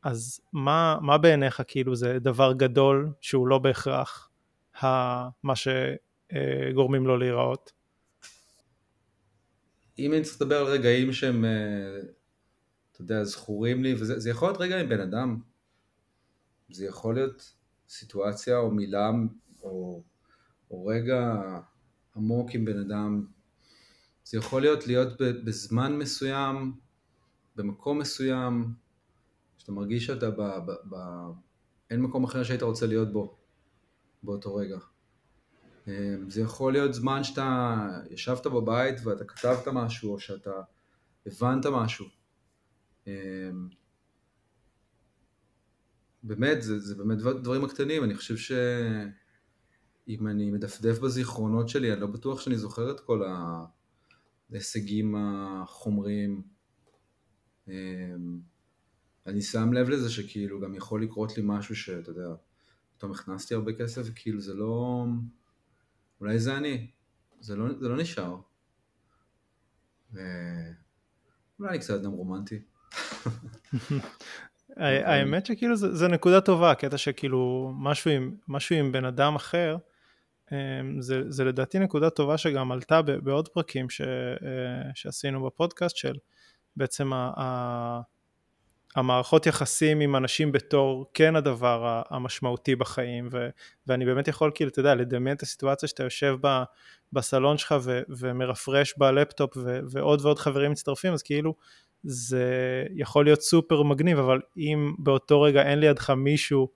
אז 0.02 0.40
מה, 0.52 0.98
מה 1.02 1.18
בעיניך 1.18 1.62
כאילו 1.66 1.96
זה 1.96 2.18
דבר 2.18 2.52
גדול 2.52 3.12
שהוא 3.20 3.48
לא 3.48 3.58
בהכרח 3.58 4.30
מה 5.42 5.54
שגורמים 5.56 7.06
לו 7.06 7.16
להיראות? 7.16 7.72
אם 9.98 10.12
אני 10.12 10.22
צריך 10.22 10.42
לדבר 10.42 10.56
על 10.56 10.66
רגעים 10.66 11.12
שהם, 11.12 11.44
אה, 11.44 11.50
אתה 12.92 13.00
יודע, 13.00 13.24
זכורים 13.24 13.82
לי, 13.82 13.94
וזה 13.94 14.30
יכול 14.30 14.48
להיות 14.48 14.60
רגע 14.60 14.80
עם 14.80 14.88
בן 14.88 15.00
אדם, 15.00 15.40
זה 16.70 16.84
יכול 16.86 17.14
להיות 17.14 17.54
סיטואציה 17.88 18.58
או 18.58 18.70
מילה 18.70 19.10
או, 19.62 20.02
או 20.70 20.86
רגע 20.86 21.34
עמוק 22.16 22.50
עם 22.54 22.64
בן 22.64 22.78
אדם, 22.78 23.26
זה 24.24 24.38
יכול 24.38 24.62
להיות 24.62 24.86
להיות 24.86 25.08
בזמן 25.44 25.96
מסוים, 25.98 26.72
במקום 27.56 27.98
מסוים, 27.98 28.74
שאתה 29.62 29.72
מרגיש 29.72 30.06
שאתה 30.06 30.30
ב... 30.30 30.40
ב, 30.40 30.72
ב 30.90 30.96
אין 31.90 32.00
מקום 32.00 32.24
אחר 32.24 32.42
שהיית 32.42 32.62
רוצה 32.62 32.86
להיות 32.86 33.12
בו 33.12 33.36
באותו 34.22 34.54
רגע. 34.54 34.78
זה 36.28 36.40
יכול 36.40 36.72
להיות 36.72 36.94
זמן 36.94 37.24
שאתה 37.24 37.86
ישבת 38.10 38.46
בבית 38.46 38.94
ואתה 39.04 39.24
כתבת 39.24 39.68
משהו, 39.72 40.12
או 40.12 40.20
שאתה 40.20 40.50
הבנת 41.26 41.66
משהו. 41.66 42.06
באמת, 46.22 46.62
זה, 46.62 46.78
זה 46.78 46.94
באמת 46.94 47.18
דברים 47.18 47.64
הקטנים, 47.64 48.04
אני 48.04 48.14
חושב 48.14 48.36
שאם 48.36 50.28
אני 50.28 50.50
מדפדף 50.50 50.98
בזיכרונות 50.98 51.68
שלי, 51.68 51.92
אני 51.92 52.00
לא 52.00 52.06
בטוח 52.06 52.40
שאני 52.40 52.58
זוכר 52.58 52.90
את 52.90 53.00
כל 53.00 53.22
ההישגים 54.50 55.14
החומריים. 55.18 56.42
אני 59.26 59.42
שם 59.42 59.72
לב 59.72 59.88
לזה 59.88 60.10
שכאילו 60.10 60.60
גם 60.60 60.74
יכול 60.74 61.02
לקרות 61.02 61.36
לי 61.36 61.42
משהו 61.46 61.76
שאתה 61.76 62.10
יודע, 62.10 62.28
פתאום 62.96 63.12
הכנסתי 63.12 63.54
הרבה 63.54 63.72
כסף, 63.72 64.02
וכאילו 64.04 64.40
זה 64.40 64.54
לא... 64.54 65.04
אולי 66.20 66.38
זה 66.38 66.56
אני, 66.56 66.90
זה 67.40 67.56
לא, 67.56 67.64
זה 67.80 67.88
לא 67.88 67.96
נשאר. 67.96 68.36
אולי 70.12 71.70
אני 71.70 71.78
קצת 71.78 71.94
אדם 71.94 72.10
רומנטי. 72.10 72.58
האמת 74.76 75.46
שכאילו 75.46 75.76
זה, 75.76 75.94
זה 75.94 76.08
נקודה 76.08 76.40
טובה, 76.40 76.70
הקטע 76.70 76.98
שכאילו 76.98 77.72
משהו 77.76 78.10
עם, 78.10 78.36
משהו 78.48 78.76
עם 78.76 78.92
בן 78.92 79.04
אדם 79.04 79.34
אחר, 79.34 79.76
אמ, 80.52 81.00
זה, 81.00 81.22
זה 81.28 81.44
לדעתי 81.44 81.78
נקודה 81.78 82.10
טובה 82.10 82.38
שגם 82.38 82.72
עלתה 82.72 83.02
בעוד 83.02 83.48
פרקים 83.48 83.90
ש, 83.90 84.00
אה, 84.00 84.90
שעשינו 84.94 85.44
בפודקאסט 85.46 85.96
של 85.96 86.14
בעצם 86.76 87.12
ה, 87.12 87.32
ה, 87.36 88.00
המערכות 88.96 89.46
יחסים 89.46 90.00
עם 90.00 90.16
אנשים 90.16 90.52
בתור 90.52 91.06
כן 91.14 91.36
הדבר 91.36 92.02
המשמעותי 92.10 92.76
בחיים 92.76 93.28
ו, 93.32 93.48
ואני 93.86 94.04
באמת 94.04 94.28
יכול 94.28 94.50
כאילו 94.54 94.70
אתה 94.70 94.80
יודע 94.80 94.94
לדמיין 94.94 95.36
את 95.36 95.42
הסיטואציה 95.42 95.88
שאתה 95.88 96.02
יושב 96.02 96.36
ב, 96.40 96.62
בסלון 97.12 97.58
שלך 97.58 97.74
ו, 97.82 98.00
ומרפרש 98.08 98.94
בלפטופ 98.98 99.56
ו, 99.56 99.78
ועוד 99.90 100.20
ועוד 100.24 100.38
חברים 100.38 100.70
מצטרפים 100.70 101.12
אז 101.12 101.22
כאילו 101.22 101.54
זה 102.02 102.46
יכול 102.94 103.24
להיות 103.24 103.42
סופר 103.42 103.82
מגניב, 103.82 104.18
אבל 104.18 104.40
אם 104.56 104.94
באותו 104.98 105.42
רגע 105.42 105.62
אין 105.62 105.78
לידך 105.78 106.10
מישהו 106.10 106.68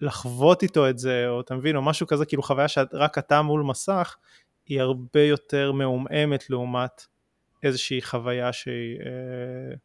לחוות 0.00 0.62
איתו 0.62 0.88
את 0.88 0.98
זה, 0.98 1.28
או 1.28 1.40
אתה 1.40 1.54
מבין, 1.54 1.76
או 1.76 1.82
משהו 1.82 2.06
כזה, 2.06 2.26
כאילו 2.26 2.42
חוויה 2.42 2.68
שרק 2.68 3.18
אתה 3.18 3.42
מול 3.42 3.62
מסך, 3.62 4.16
היא 4.66 4.80
הרבה 4.80 5.22
יותר 5.22 5.72
מעומעמת 5.72 6.50
לעומת 6.50 7.06
איזושהי 7.62 8.02
חוויה 8.02 8.52
שהיא 8.52 8.98
אה, 9.00 9.76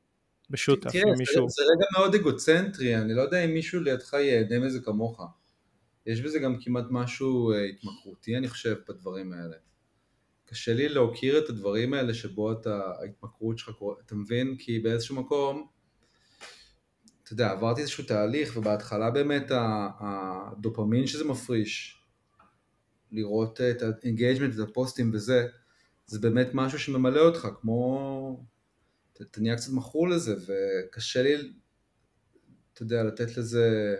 בשותף 0.50 0.92
תראה, 0.92 1.16
מישהו. 1.18 1.50
זה 1.50 1.64
רגע 1.64 1.86
מאוד 1.98 2.16
אגוצנטרי, 2.16 2.98
אני 2.98 3.14
לא 3.14 3.22
יודע 3.22 3.46
אם 3.46 3.54
מישהו 3.54 3.82
לידך 3.82 4.14
ייהנה 4.14 4.60
מזה 4.60 4.80
כמוך. 4.80 5.22
יש 6.06 6.22
בזה 6.22 6.40
גם 6.40 6.56
כמעט 6.62 6.86
משהו 6.90 7.52
אה, 7.52 7.64
התמכרותי, 7.64 8.38
אני 8.38 8.48
חושב, 8.48 8.75
בדברים 8.90 9.34
האלה. 9.34 9.56
קשה 10.46 10.74
לי 10.74 10.90
להוקיר 10.90 11.38
את 11.38 11.50
הדברים 11.50 11.94
האלה 11.94 12.14
שבו 12.14 12.52
אתה, 12.52 12.82
ההתמכרות 13.02 13.58
שלך 13.58 13.70
קורית, 13.70 14.00
אתה 14.06 14.16
מבין? 14.16 14.56
כי 14.60 14.80
באיזשהו 14.80 15.16
מקום, 15.16 15.68
אתה 17.24 17.34
יודע, 17.34 17.52
עברתי 17.52 17.82
איזשהו 17.82 18.04
תהליך, 18.04 18.58
ובהתחלה 18.58 19.12
באמת 19.12 19.52
הדופמין 20.00 21.08
שזה 21.08 21.25
מפריש, 21.25 22.02
לראות 23.12 23.62
את 23.62 23.82
ה 24.04 24.08
engagement, 24.08 24.54
את 24.56 24.70
הפוסטים 24.70 25.12
וזה, 25.14 25.48
זה 26.06 26.20
באמת 26.20 26.48
משהו 26.54 26.80
שממלא 26.80 27.20
אותך, 27.20 27.48
כמו... 27.62 28.46
אתה 29.22 29.42
נהיה 29.42 29.56
קצת 29.56 29.72
מכור 29.74 30.10
לזה, 30.10 30.36
וקשה 30.36 31.24
לי, 31.24 31.54
אתה 32.74 32.84
יודע, 32.84 33.04
לתת 33.04 33.38
לזה... 33.38 33.96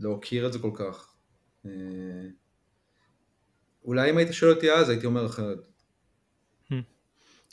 להוקיר 0.00 0.46
את 0.46 0.52
זה 0.52 0.58
כל 0.58 0.70
כך. 0.74 1.14
אה, 1.66 1.70
אולי 3.84 4.10
אם 4.10 4.16
היית 4.16 4.32
שואל 4.32 4.52
אותי 4.52 4.72
אז 4.72 4.88
הייתי 4.88 5.06
אומר 5.06 5.26
אחרת. 5.26 5.58
המ. 6.70 6.74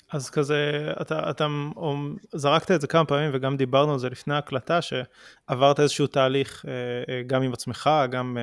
אז 0.09 0.29
כזה, 0.29 0.91
אתה, 1.01 1.29
אתה 1.29 1.47
זרקת 2.35 2.71
את 2.71 2.81
זה 2.81 2.87
כמה 2.87 3.05
פעמים 3.05 3.31
וגם 3.33 3.57
דיברנו 3.57 3.93
על 3.93 3.99
זה 3.99 4.09
לפני 4.09 4.33
ההקלטה, 4.33 4.79
שעברת 4.81 5.79
איזשהו 5.79 6.07
תהליך 6.07 6.65
אה, 6.67 7.13
אה, 7.13 7.23
גם 7.23 7.41
עם 7.41 7.53
עצמך, 7.53 7.89
גם 8.11 8.37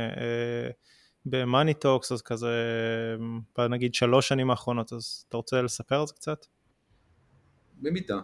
אה, 1.26 1.30
במאניטוקס, 1.30 2.12
אז 2.12 2.22
כזה, 2.22 2.48
נגיד 3.70 3.94
שלוש 3.94 4.28
שנים 4.28 4.50
האחרונות, 4.50 4.92
אז 4.92 5.24
אתה 5.28 5.36
רוצה 5.36 5.62
לספר 5.62 6.00
על 6.00 6.06
זה 6.06 6.12
קצת? 6.14 6.46
במידה. 7.82 8.18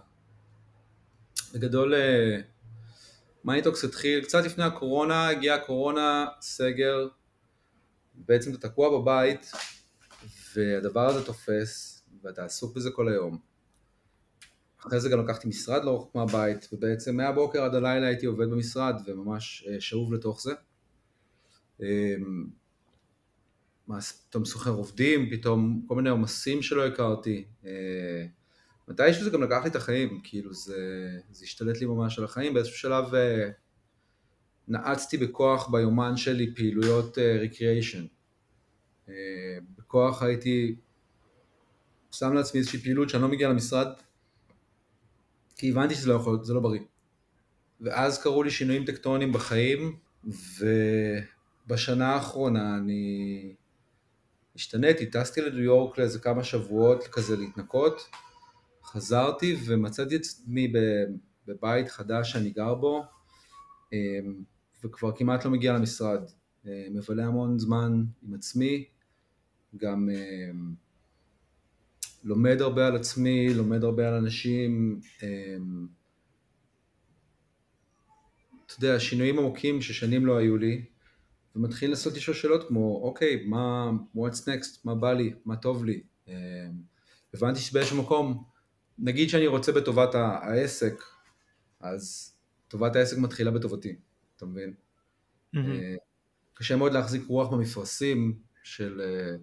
בגדול, 1.54 1.94
מאניטוקס 3.44 3.84
התחיל 3.84 4.24
קצת 4.24 4.44
לפני 4.44 4.64
הקורונה, 4.64 5.28
הגיעה 5.28 5.56
הקורונה, 5.56 6.26
סגר, 6.40 7.08
בעצם 8.14 8.54
אתה 8.54 8.68
תקוע 8.68 9.00
בבית 9.00 9.52
והדבר 10.54 11.06
הזה 11.06 11.26
תופס 11.26 12.04
ואתה 12.22 12.44
עסוק 12.44 12.76
בזה 12.76 12.90
כל 12.90 13.08
היום. 13.08 13.38
אחרי 14.80 15.00
זה 15.00 15.08
גם 15.08 15.24
לקחתי 15.24 15.48
משרד 15.48 15.84
לא 15.84 15.96
רחוק 15.96 16.14
מהבית 16.14 16.68
ובעצם 16.72 17.16
מהבוקר 17.16 17.62
עד 17.62 17.74
הלילה 17.74 18.06
הייתי 18.06 18.26
עובד 18.26 18.50
במשרד 18.50 18.94
וממש 19.06 19.66
אה, 19.68 19.80
שאוב 19.80 20.14
לתוך 20.14 20.42
זה. 20.42 20.54
פתאום 24.28 24.44
סוחר 24.44 24.70
עובדים, 24.70 25.30
פתאום 25.30 25.82
כל 25.88 25.94
מיני 25.94 26.10
עומסים 26.10 26.62
שלא 26.62 26.86
הכרתי. 26.86 27.44
אה, 27.64 28.26
מתישהו 28.88 29.24
זה 29.24 29.30
גם 29.30 29.42
לקח 29.42 29.60
לי 29.62 29.70
את 29.70 29.76
החיים, 29.76 30.20
כאילו 30.24 30.54
זה, 30.54 31.10
זה 31.30 31.44
השתלט 31.44 31.80
לי 31.80 31.86
ממש 31.86 32.18
על 32.18 32.24
החיים, 32.24 32.54
באיזשהו 32.54 32.78
שלב 32.78 33.14
אה, 33.14 33.50
נעצתי 34.68 35.16
בכוח 35.16 35.68
ביומן 35.68 36.16
שלי 36.16 36.54
פעילויות 36.54 37.18
ריקריאיישן. 37.18 38.06
Uh, 39.06 39.10
בכוח 39.78 40.22
הייתי 40.22 40.76
שם 42.12 42.32
לעצמי 42.32 42.60
איזושהי 42.60 42.78
פעילות 42.78 43.08
שאני 43.08 43.22
לא 43.22 43.28
מגיע 43.28 43.48
למשרד, 43.48 43.86
כי 45.56 45.70
הבנתי 45.70 45.94
שזה 45.94 46.08
לא 46.08 46.14
יכול, 46.14 46.38
זה 46.42 46.54
לא 46.54 46.60
בריא. 46.60 46.80
ואז 47.80 48.22
קרו 48.22 48.42
לי 48.42 48.50
שינויים 48.50 48.84
טקטוניים 48.84 49.32
בחיים, 49.32 49.96
ובשנה 51.66 52.14
האחרונה 52.14 52.76
אני 52.76 53.54
השתניתי, 54.56 55.06
טסתי 55.06 55.40
לניו 55.40 55.62
יורק 55.62 55.98
לאיזה 55.98 56.18
כמה 56.18 56.44
שבועות 56.44 57.06
כזה 57.06 57.36
להתנקות, 57.36 58.10
חזרתי 58.84 59.56
ומצאתי 59.66 60.16
את 60.16 60.20
עצמי 60.20 60.72
בבית 61.46 61.88
חדש 61.88 62.32
שאני 62.32 62.50
גר 62.50 62.74
בו, 62.74 63.02
אה, 63.92 63.98
וכבר 64.84 65.16
כמעט 65.16 65.44
לא 65.44 65.50
מגיע 65.50 65.72
למשרד. 65.72 66.20
אה, 66.66 66.86
מבלה 66.90 67.26
המון 67.26 67.58
זמן 67.58 68.04
עם 68.22 68.34
עצמי, 68.34 68.84
גם 69.76 70.08
אה, 70.10 70.50
לומד 72.24 72.60
הרבה 72.60 72.86
על 72.86 72.96
עצמי, 72.96 73.54
לומד 73.54 73.84
הרבה 73.84 74.08
על 74.08 74.14
אנשים, 74.14 75.00
אתה 78.66 78.74
יודע, 78.78 79.00
שינויים 79.00 79.38
עמוקים 79.38 79.82
ששנים 79.82 80.26
לא 80.26 80.36
היו 80.36 80.56
לי, 80.56 80.84
ומתחיל 81.56 81.90
לנסות 81.90 82.14
לשאול 82.14 82.36
שאלות 82.36 82.68
כמו, 82.68 83.00
אוקיי, 83.02 83.44
מה, 83.46 83.90
what's 84.16 84.40
next, 84.40 84.78
מה 84.84 84.94
בא 84.94 85.12
לי, 85.12 85.34
מה 85.44 85.56
טוב 85.56 85.84
לי. 85.84 86.02
הבנתי 87.34 87.60
שבאיזשהו 87.60 88.02
מקום, 88.02 88.44
נגיד 88.98 89.28
שאני 89.28 89.46
רוצה 89.46 89.72
בטובת 89.72 90.14
העסק, 90.14 91.02
אז 91.80 92.34
טובת 92.68 92.96
העסק 92.96 93.18
מתחילה 93.18 93.50
בטובתי, 93.50 93.96
אתה 94.36 94.46
מבין? 94.46 94.74
Mm-hmm. 95.56 95.58
קשה 96.54 96.76
מאוד 96.76 96.92
להחזיק 96.92 97.22
רוח 97.26 97.52
במפרשים 97.52 98.38
של 98.62 99.00
אה, 99.00 99.36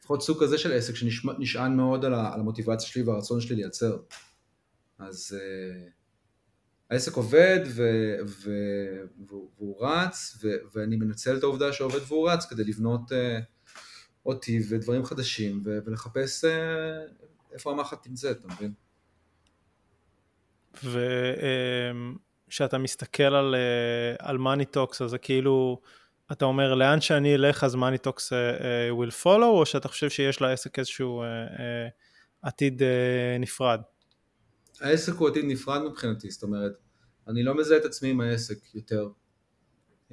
לפחות 0.00 0.22
סוג 0.22 0.42
כזה 0.42 0.58
של 0.58 0.72
עסק 0.72 0.94
שנשען 0.94 1.76
מאוד 1.76 2.04
על, 2.04 2.14
המוטיבציה 2.14 2.88
שלי 2.88 3.02
והרצון 3.02 3.40
שלי 3.40 3.56
לייצר. 3.56 3.98
אז 4.98 5.36
uh, 5.38 5.90
העסק 6.90 7.12
עובד 7.12 7.60
ו, 7.66 7.82
ו, 8.26 8.50
והוא, 9.26 9.50
והוא 9.58 9.86
רץ 9.86 10.38
ו, 10.42 10.48
ואני 10.74 10.96
מנצל 10.96 11.36
את 11.36 11.42
העובדה 11.42 11.72
שעובד 11.72 12.00
והוא 12.06 12.30
רץ 12.30 12.46
כדי 12.46 12.64
לבנות 12.64 13.12
uh, 13.12 13.14
אותי 14.26 14.60
ודברים 14.68 15.04
חדשים 15.04 15.62
ו, 15.64 15.78
ולחפש 15.84 16.44
אה, 16.44 16.48
איפה 17.52 17.70
המחט 17.70 18.06
נמצאת, 18.06 18.36
אתה 18.36 18.48
מבין? 18.54 18.72
וכשאתה 22.48 22.78
מסתכל 22.78 23.22
על, 23.22 23.54
על 24.18 24.38
מאניטוקס 24.38 25.02
אז 25.02 25.10
זה 25.10 25.18
כאילו 25.18 25.80
אתה 26.32 26.44
אומר 26.44 26.74
לאן 26.74 27.00
שאני 27.00 27.34
אלך 27.34 27.64
אז 27.64 27.74
מאניטוקס 27.74 28.32
אה, 28.32 28.36
אה, 28.58 28.62
will 29.00 29.24
follow 29.24 29.44
או 29.44 29.66
שאתה 29.66 29.88
חושב 29.88 30.10
שיש 30.10 30.40
לעסק 30.40 30.78
איזשהו 30.78 31.22
עתיד 32.42 32.82
נפרד? 33.40 33.80
העסק 34.80 35.12
הוא 35.12 35.28
עתיד 35.28 35.44
נפרד 35.44 35.82
מבחינתי, 35.82 36.30
זאת 36.30 36.42
אומרת, 36.42 36.72
אני 37.28 37.42
לא 37.42 37.56
מזהה 37.56 37.78
את 37.78 37.84
עצמי 37.84 38.10
עם 38.10 38.20
העסק 38.20 38.74
יותר. 38.74 39.08
Um, 40.10 40.12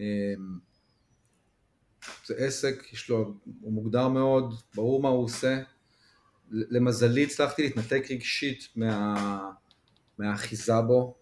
זה 2.25 2.35
עסק, 2.37 2.93
יש 2.93 3.09
לו, 3.09 3.33
הוא 3.61 3.73
מוגדר 3.73 4.07
מאוד, 4.07 4.53
ברור 4.75 5.01
מה 5.01 5.09
הוא 5.09 5.23
עושה. 5.23 5.61
למזלי 6.51 7.23
הצלחתי 7.23 7.63
להתנתק 7.63 8.03
רגשית 8.09 8.67
מה, 8.75 9.51
מהאחיזה 10.17 10.81
בו, 10.81 11.17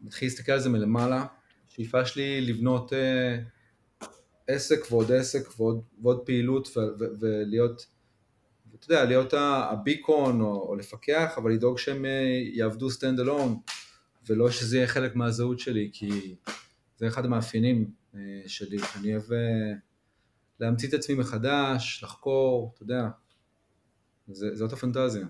מתחיל 0.00 0.28
להסתכל 0.28 0.52
על 0.52 0.60
זה 0.60 0.68
מלמעלה. 0.68 1.26
השאיפה 1.68 2.04
שלי 2.04 2.40
לבנות 2.40 2.92
uh, 2.92 4.04
עסק 4.46 4.92
ועוד 4.92 5.12
עסק 5.12 5.60
ועוד, 5.60 5.82
ועוד 6.02 6.26
פעילות 6.26 6.68
ו, 6.76 6.80
ו, 6.80 7.04
ולהיות, 7.20 7.86
אתה 8.84 8.94
יודע, 8.94 9.04
להיות 9.04 9.34
הביקון 9.36 10.40
או, 10.40 10.68
או 10.68 10.76
לפקח, 10.76 11.34
אבל 11.36 11.52
לדאוג 11.52 11.78
שהם 11.78 12.04
אה, 12.04 12.40
יעבדו 12.52 12.88
stand 12.88 13.20
alone, 13.26 13.72
ולא 14.28 14.50
שזה 14.50 14.76
יהיה 14.76 14.86
חלק 14.86 15.16
מהזהות 15.16 15.58
שלי, 15.58 15.90
כי 15.92 16.34
זה 16.96 17.06
אחד 17.06 17.24
המאפיינים 17.24 17.90
אה, 18.14 18.20
שלי, 18.46 18.78
אני 19.00 19.12
אוהב 19.12 19.24
להמציא 20.60 20.88
את 20.88 20.94
עצמי 20.94 21.14
מחדש, 21.14 22.00
לחקור, 22.02 22.72
אתה 22.74 22.82
יודע, 22.82 23.08
זה, 24.28 24.56
זאת 24.56 24.72
הפנטזיה. 24.72 25.26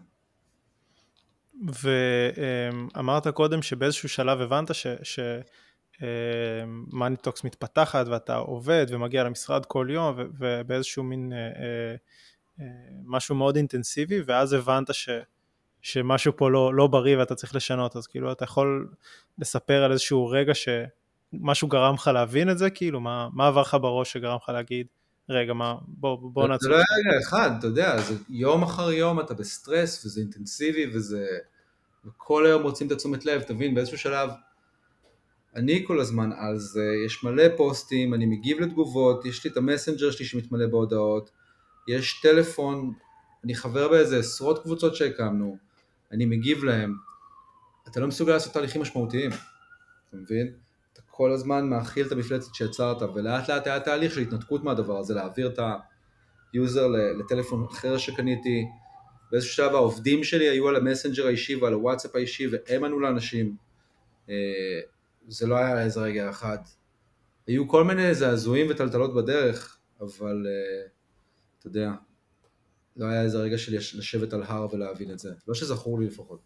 ואמרת 1.83 3.29
קודם 3.29 3.63
שבאיזשהו 3.63 4.09
שלב 4.09 4.41
הבנת 4.41 4.71
שמאניטוקס 6.01 7.45
מתפתחת 7.45 8.07
ואתה 8.07 8.37
עובד 8.37 8.87
ומגיע 8.89 9.25
למשרד 9.25 9.67
כל 9.67 9.87
יום 9.91 10.15
ובאיזשהו 10.39 11.05
מין 11.05 11.33
אה, 11.33 11.39
אה, 11.39 11.43
אה, 11.47 11.95
משהו 13.05 13.35
מאוד 13.35 13.57
אינטנסיבי 13.57 14.21
ואז 14.27 14.53
הבנת 14.53 14.95
ש, 14.95 15.09
שמשהו 15.83 16.33
פה 16.37 16.51
לא, 16.51 16.75
לא 16.75 16.87
בריא 16.87 17.19
ואתה 17.19 17.35
צריך 17.35 17.55
לשנות. 17.55 17.97
אז 17.97 18.07
כאילו 18.07 18.33
אתה 18.33 18.45
יכול 18.45 18.89
לספר 19.39 19.83
על 19.85 19.93
איזשהו 19.93 20.27
רגע 20.27 20.53
שמשהו 20.55 21.69
גרם 21.69 21.95
לך 21.95 22.11
להבין 22.15 22.51
את 22.51 22.59
זה? 22.59 22.71
כאילו 22.71 23.01
מה, 23.01 23.29
מה 23.33 23.47
עבר 23.47 23.61
לך 23.61 23.77
בראש 23.81 24.13
שגרם 24.13 24.39
לך 24.43 24.49
להגיד 24.49 24.87
רגע, 25.29 25.53
מה, 25.53 25.75
בוא, 25.87 26.19
בוא 26.33 26.49
נעצור. 26.49 26.63
זה 26.63 26.69
לא 26.69 26.75
היה 26.75 26.85
רגע 26.99 27.19
אחד, 27.23 27.51
אתה 27.59 27.67
יודע, 27.67 28.01
זה 28.01 28.15
יום 28.29 28.63
אחר 28.63 28.91
יום 28.91 29.21
אתה 29.21 29.35
בסטרס, 29.35 30.05
וזה 30.07 30.21
אינטנסיבי, 30.21 30.87
וזה... 30.95 31.27
וכל 32.07 32.47
היום 32.47 32.63
רוצים 32.63 32.87
את 32.87 32.93
התשומת 32.93 33.25
לב, 33.25 33.43
תבין, 33.43 33.75
באיזשהו 33.75 33.99
שלב, 33.99 34.31
אני 35.57 35.85
כל 35.87 36.01
הזמן 36.01 36.31
על 36.33 36.59
זה, 36.59 36.85
יש 37.07 37.25
מלא 37.25 37.45
פוסטים, 37.57 38.15
אני 38.15 38.27
מגיב 38.27 38.61
לתגובות, 38.61 39.25
יש 39.25 39.45
לי 39.45 39.51
את 39.51 39.57
המסנג'ר 39.57 40.11
שלי 40.11 40.25
שמתמלא 40.25 40.67
בהודעות, 40.67 41.31
יש 41.89 42.21
טלפון, 42.21 42.93
אני 43.45 43.55
חבר 43.55 43.89
באיזה 43.89 44.19
עשרות 44.19 44.63
קבוצות 44.63 44.97
שהקמנו, 44.97 45.59
אני 46.13 46.27
מגיב 46.27 46.65
להם, 46.65 46.95
אתה 47.89 48.01
לא 48.01 48.07
מסוגל 48.07 48.33
לעשות 48.33 48.53
תהליכים 48.53 48.83
משמעותיים, 48.83 49.31
אתה 49.31 50.17
מבין? 50.17 50.55
כל 51.17 51.33
הזמן 51.33 51.69
מאכיל 51.71 52.07
את 52.07 52.13
המפלצת 52.13 52.55
שיצרת, 52.55 53.03
ולאט 53.03 53.49
לאט 53.51 53.67
היה 53.67 53.81
תהליך 53.81 54.15
של 54.15 54.21
התנתקות 54.21 54.65
מהדבר 54.65 54.99
הזה, 54.99 55.15
להעביר 55.15 55.49
את 55.49 55.59
ה 56.53 56.60
user 56.60 56.87
לטלפון 57.19 57.65
אחר 57.65 57.99
שקניתי. 57.99 58.65
באיזשהו 59.31 59.55
שלב 59.55 59.75
העובדים 59.75 60.25
שלי 60.25 60.49
היו 60.49 60.69
על 60.69 60.77
המסנג'ר 60.77 61.27
האישי 61.27 61.55
ועל 61.55 61.73
הוואטסאפ 61.73 62.17
האישי, 62.17 62.47
והם 62.47 62.85
ענו 62.85 63.01
לאנשים. 63.01 63.57
אה, 64.29 64.35
זה 65.29 65.47
לא 65.47 65.57
היה 65.57 65.83
איזה 65.83 66.01
רגע 66.01 66.31
אחד. 66.31 66.59
היו 67.47 67.69
כל 67.69 67.85
מיני 67.85 68.15
זעזועים 68.15 68.67
וטלטלות 68.71 69.15
בדרך, 69.15 69.79
אבל 70.01 70.47
אה, 70.47 70.89
אתה 71.65 71.79
יודע, 71.79 71.91
לא 72.97 73.07
היה 73.07 73.23
איזה 73.23 73.39
רגע 73.39 73.59
של 73.59 73.77
לשבת 73.77 74.33
על 74.33 74.43
הר 74.43 74.67
ולהבין 74.73 75.11
את 75.11 75.19
זה. 75.19 75.31
לא 75.49 75.55
שזכור 75.55 76.01
לי 76.01 76.07
לפחות. 76.07 76.41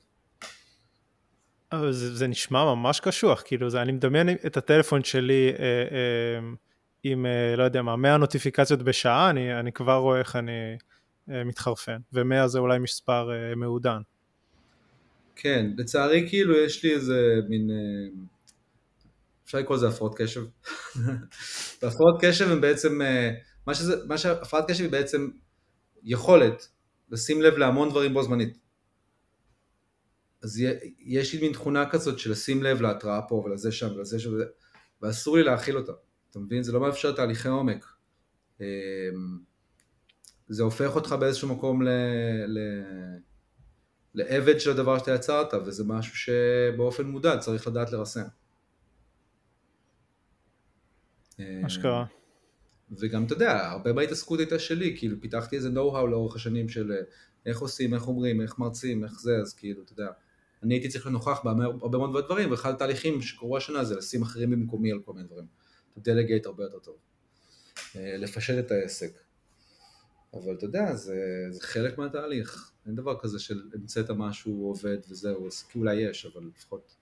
זה, 1.91 2.15
זה 2.17 2.27
נשמע 2.27 2.65
ממש 2.65 3.01
קשוח, 3.01 3.43
כאילו 3.45 3.71
זה, 3.71 3.83
אני 3.83 3.93
מדמיין 3.93 4.29
את 4.47 4.57
הטלפון 4.57 5.05
שלי 5.05 5.53
אה, 5.59 5.65
אה, 5.65 6.49
עם, 7.05 7.27
אה, 7.27 7.57
לא 7.57 7.63
יודע 7.63 7.83
מה, 7.83 7.97
100 7.97 8.17
נוטיפיקציות 8.17 8.83
בשעה, 8.83 9.31
אני, 9.31 9.61
אני 9.61 9.73
כבר 9.73 9.97
רואה 9.97 10.19
איך 10.19 10.37
אני 10.37 10.77
אה, 11.31 11.45
מתחרפן, 11.45 11.99
ו-100 12.13 12.47
זה 12.47 12.59
אולי 12.59 12.79
מספר 12.79 13.31
אה, 13.33 13.55
מעודן. 13.55 14.01
כן, 15.37 15.71
לצערי 15.77 16.29
כאילו 16.29 16.57
יש 16.57 16.85
לי 16.85 16.95
איזה 16.95 17.41
מין, 17.49 17.71
אה, 17.71 18.25
אפשר 19.45 19.59
לקרוא 19.59 19.77
לזה 19.77 19.89
הפרעות 19.89 20.19
קשב. 20.19 20.41
והפרעות 21.83 22.19
קשב 22.21 22.51
הם 22.51 22.61
בעצם, 22.61 23.03
אה, 23.03 23.31
מה 23.69 23.75
שזה, 23.75 24.07
מה 24.07 24.19
שהפרעת 24.19 24.71
קשב 24.71 24.85
היא 24.85 24.93
בעצם 24.93 25.31
יכולת 26.03 26.69
לשים 27.11 27.43
לב 27.43 27.55
להמון 27.55 27.91
דברים 27.91 28.15
בו 28.15 28.23
זמנית. 28.23 28.59
אז 30.43 30.63
יש 30.99 31.35
לי 31.35 31.41
מין 31.41 31.53
תכונה 31.53 31.91
כזאת 31.91 32.19
של 32.19 32.31
לשים 32.31 32.63
לב 32.63 32.81
להתראה 32.81 33.23
פה 33.23 33.35
ולזה 33.35 33.73
שם 33.73 33.97
ולזה 33.97 34.21
שם 34.21 34.31
ואסור 35.03 35.37
לי 35.37 35.43
להכיל 35.43 35.77
אותה, 35.77 35.93
אתה 36.31 36.39
מבין? 36.39 36.63
זה 36.63 36.73
לא 36.73 36.81
מאפשר 36.81 37.13
תהליכי 37.13 37.49
עומק. 37.49 37.87
אמ, 38.61 38.67
זה 40.49 40.63
הופך 40.63 40.97
אותך 40.97 41.13
באיזשהו 41.13 41.49
מקום 41.49 41.83
ל... 41.83 41.89
ל... 42.47 42.59
לעבד 44.15 44.61
של 44.61 44.71
הדבר 44.71 44.99
שאתה 44.99 45.15
יצרת, 45.15 45.55
וזה 45.55 45.85
משהו 45.85 46.17
שבאופן 46.17 47.07
מודע 47.07 47.39
צריך 47.39 47.67
לדעת 47.67 47.93
לרסן. 47.93 48.25
אשכרה. 51.67 52.18
וגם 52.91 53.25
אתה 53.25 53.35
יודע, 53.35 53.67
הרבה 53.71 53.93
מההתעסקות 53.93 54.39
הייתה 54.39 54.59
שלי, 54.59 54.97
כאילו 54.99 55.17
פיתחתי 55.21 55.57
איזה 55.57 55.71
נו-האו 55.71 56.07
לאורך 56.07 56.37
השנים 56.37 56.69
של 56.69 56.93
איך 57.47 57.59
עושים, 57.59 57.95
איך 57.95 58.09
אומרים, 58.09 58.41
איך 58.41 58.59
מרצים, 58.59 59.05
איך 59.05 59.21
זה, 59.21 59.37
אז 59.37 59.55
כאילו, 59.55 59.83
אתה 59.83 59.93
יודע, 59.93 60.09
אני 60.63 60.75
הייתי 60.75 60.89
צריך 60.89 61.07
לנוכח 61.07 61.41
בהרבה 61.45 61.99
מאוד 61.99 62.25
דברים, 62.25 62.51
ואחד 62.51 62.71
התהליכים 62.71 63.23
שקרו 63.23 63.57
השנה 63.57 63.85
זה 63.85 63.97
לשים 63.97 64.23
אחרים 64.23 64.51
במקומי 64.51 64.93
על 64.93 65.01
כל 65.05 65.13
מיני 65.13 65.27
דברים. 65.27 65.47
דלגייט 65.99 66.47
הרבה 66.47 66.65
יותר 66.65 66.79
טוב. 66.79 66.97
אה, 67.97 68.17
לפשט 68.17 68.59
את 68.59 68.71
העסק. 68.71 69.13
אבל 70.35 70.55
אתה 70.55 70.65
יודע, 70.65 70.95
זה, 70.95 71.47
זה 71.51 71.61
חלק 71.63 71.99
מהתהליך. 71.99 72.73
אין 72.87 72.95
דבר 72.95 73.19
כזה 73.21 73.39
של 73.39 73.63
המצאת 73.75 74.11
משהו 74.11 74.67
עובד 74.67 74.99
וזהו, 75.09 75.49
כי 75.69 75.79
אולי 75.79 75.95
יש, 75.95 76.27
אבל 76.27 76.51
לפחות 76.57 76.97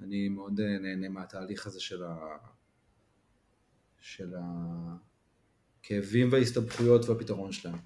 אני 0.00 0.28
מאוד 0.28 0.60
אה, 0.60 0.78
נהנה 0.78 1.08
מהתהליך 1.08 1.66
הזה 1.66 1.80
של, 1.80 2.04
ה... 2.04 2.36
של 4.04 4.34
הכאבים 5.80 6.32
וההסתבכויות 6.32 7.08
והפתרון 7.08 7.52
שלהם. 7.52 7.78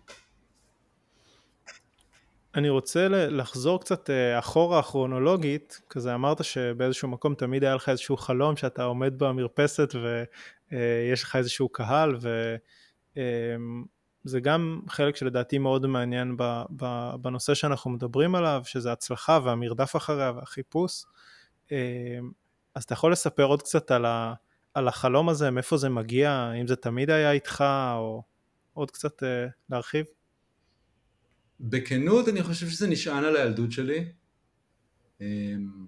אני 2.54 2.68
רוצה 2.68 3.08
לחזור 3.08 3.80
קצת 3.80 4.10
אה, 4.10 4.38
אחורה 4.38 4.82
כרונולוגית, 4.82 5.80
כזה 5.90 6.14
אמרת 6.14 6.44
שבאיזשהו 6.44 7.08
מקום 7.08 7.34
תמיד 7.34 7.64
היה 7.64 7.74
לך 7.74 7.88
איזשהו 7.88 8.16
חלום 8.16 8.56
שאתה 8.56 8.84
עומד 8.84 9.18
במרפסת 9.18 9.94
ויש 10.70 11.22
לך 11.22 11.36
איזשהו 11.36 11.68
קהל 11.68 12.16
וזה 14.24 14.40
גם 14.40 14.80
חלק 14.88 15.16
שלדעתי 15.16 15.58
מאוד 15.58 15.86
מעניין 15.86 16.36
בנושא 17.20 17.54
שאנחנו 17.54 17.90
מדברים 17.90 18.34
עליו, 18.34 18.62
שזה 18.64 18.92
הצלחה 18.92 19.38
והמרדף 19.44 19.96
אחריה 19.96 20.32
והחיפוש. 20.36 21.04
אז 22.74 22.84
אתה 22.84 22.92
יכול 22.92 23.12
לספר 23.12 23.44
עוד 23.44 23.62
קצת 23.62 23.90
על, 23.90 24.04
ה, 24.04 24.34
על 24.78 24.88
החלום 24.88 25.28
הזה, 25.28 25.50
מאיפה 25.50 25.76
זה 25.76 25.88
מגיע, 25.88 26.52
אם 26.60 26.66
זה 26.66 26.76
תמיד 26.76 27.10
היה 27.10 27.32
איתך, 27.32 27.64
או 27.94 28.22
עוד 28.72 28.90
קצת 28.90 29.22
אה, 29.22 29.46
להרחיב? 29.70 30.06
בכנות 31.60 32.28
אני 32.28 32.42
חושב 32.42 32.68
שזה 32.68 32.86
נשען 32.86 33.24
על 33.24 33.36
הילדות 33.36 33.72
שלי. 33.72 34.04
אמ, 35.20 35.86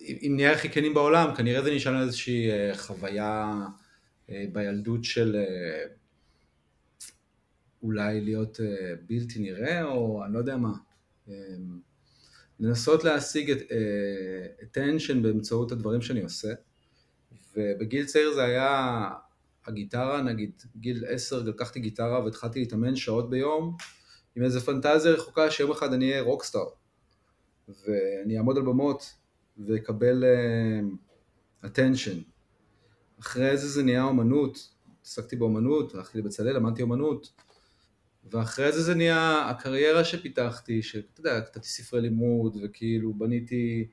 אם 0.00 0.32
נהיה 0.36 0.52
הכי 0.52 0.68
כנים 0.68 0.94
בעולם, 0.94 1.34
כנראה 1.34 1.62
זה 1.62 1.74
נשען 1.74 1.94
על 1.94 2.02
איזושהי 2.02 2.50
אה, 2.50 2.76
חוויה 2.76 3.52
אה, 4.30 4.44
בילדות 4.52 5.04
של 5.04 5.36
אה, 5.36 5.84
אולי 7.82 8.20
להיות 8.20 8.60
בלתי 9.06 9.38
נראה, 9.38 9.84
או 9.84 10.24
אני 10.24 10.34
לא 10.34 10.38
יודע 10.38 10.56
מה. 10.56 10.72
לנסות 12.60 13.04
להשיג 13.04 13.50
את 13.50 13.58
attention 14.76 15.14
באמצעות 15.22 15.72
הדברים 15.72 16.02
שאני 16.02 16.22
עושה. 16.22 16.48
ובגיל 17.56 18.06
צעיר 18.06 18.34
זה 18.34 18.42
היה 18.44 19.10
הגיטרה, 19.66 20.22
נגיד 20.22 20.62
גיל 20.76 21.04
עשר 21.08 21.42
לקחתי 21.42 21.80
גיטרה 21.80 22.24
והתחלתי 22.24 22.58
להתאמן 22.58 22.96
שעות 22.96 23.30
ביום 23.30 23.76
עם 24.36 24.42
איזה 24.42 24.60
פנטזיה 24.60 25.12
רחוקה 25.12 25.50
שיום 25.50 25.70
אחד 25.70 25.92
אני 25.92 26.10
אהיה 26.10 26.22
רוקסטאר 26.22 26.68
ואני 27.68 28.38
אעמוד 28.38 28.56
על 28.56 28.62
במות 28.62 29.14
ואקבל 29.66 30.24
uh, 30.24 31.66
attention. 31.66 32.16
אחרי 33.20 33.56
זה 33.56 33.68
זה 33.68 33.82
נהיה 33.82 34.04
אומנות, 34.04 34.70
עסקתי 35.04 35.36
באומנות, 35.36 35.94
הלכתי 35.94 36.18
לבצלאל, 36.18 36.56
למדתי 36.56 36.82
אומנות 36.82 37.32
ואחרי 38.24 38.72
זה 38.72 38.82
זה 38.82 38.94
נהיה 38.94 39.48
הקריירה 39.50 40.04
שפיתחתי, 40.04 40.82
שאתה 40.82 41.20
יודע, 41.20 41.40
כתבתי 41.40 41.68
ספרי 41.68 42.00
לימוד 42.00 42.56
וכאילו 42.62 43.14
בניתי 43.14 43.88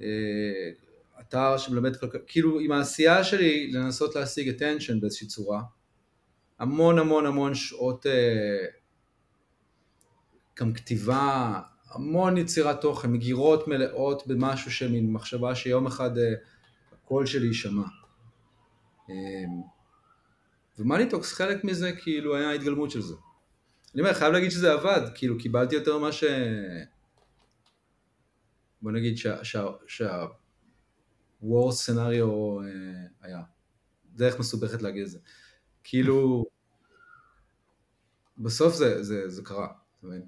אה, 0.00 0.06
אתר 1.20 1.58
שמלמד 1.58 1.96
כלכלה, 1.96 2.20
כאילו 2.26 2.60
עם 2.60 2.72
העשייה 2.72 3.24
שלי 3.24 3.72
לנסות 3.72 4.16
להשיג 4.16 4.48
attention 4.56 5.00
באיזושהי 5.00 5.26
צורה, 5.26 5.62
המון 6.58 6.98
המון 6.98 7.26
המון 7.26 7.54
שעות 7.54 8.06
אה, 8.06 8.66
גם 10.60 10.72
כתיבה, 10.72 11.60
המון 11.90 12.36
יצירת 12.36 12.80
תוכן, 12.80 13.12
מגירות 13.12 13.68
מלאות 13.68 14.26
במשהו 14.26 14.70
שמין 14.70 15.12
מחשבה 15.12 15.54
שיום 15.54 15.86
אחד 15.86 16.18
אה, 16.18 16.34
הקול 16.92 17.26
שלי 17.26 17.46
יישמע. 17.46 17.82
אה, 19.10 19.14
ומאניטוקס 20.78 21.32
חלק 21.32 21.64
מזה 21.64 21.92
כאילו 21.92 22.36
היה 22.36 22.50
ההתגלמות 22.50 22.90
של 22.90 23.00
זה. 23.00 23.14
אני 23.94 24.02
אומר, 24.02 24.14
חייב 24.14 24.32
להגיד 24.32 24.50
שזה 24.50 24.72
עבד, 24.72 25.00
כאילו 25.14 25.38
קיבלתי 25.38 25.74
יותר 25.74 25.98
ממה 25.98 26.12
ש... 26.12 26.24
בוא 28.82 28.92
נגיד 28.92 29.18
שה... 29.18 29.44
שה... 29.44 29.66
שה... 29.86 30.24
worst 31.42 31.86
scenario 31.86 32.28
אה, 32.60 33.26
היה. 33.26 33.42
דרך 34.14 34.38
מסובכת 34.38 34.82
להגיד 34.82 35.02
את 35.02 35.10
זה. 35.10 35.18
כאילו, 35.84 36.44
בסוף 38.38 38.74
זה, 38.74 39.02
זה, 39.02 39.28
זה 39.28 39.42
קרה, 39.42 39.68
אתה 39.98 40.06
מבין? 40.06 40.22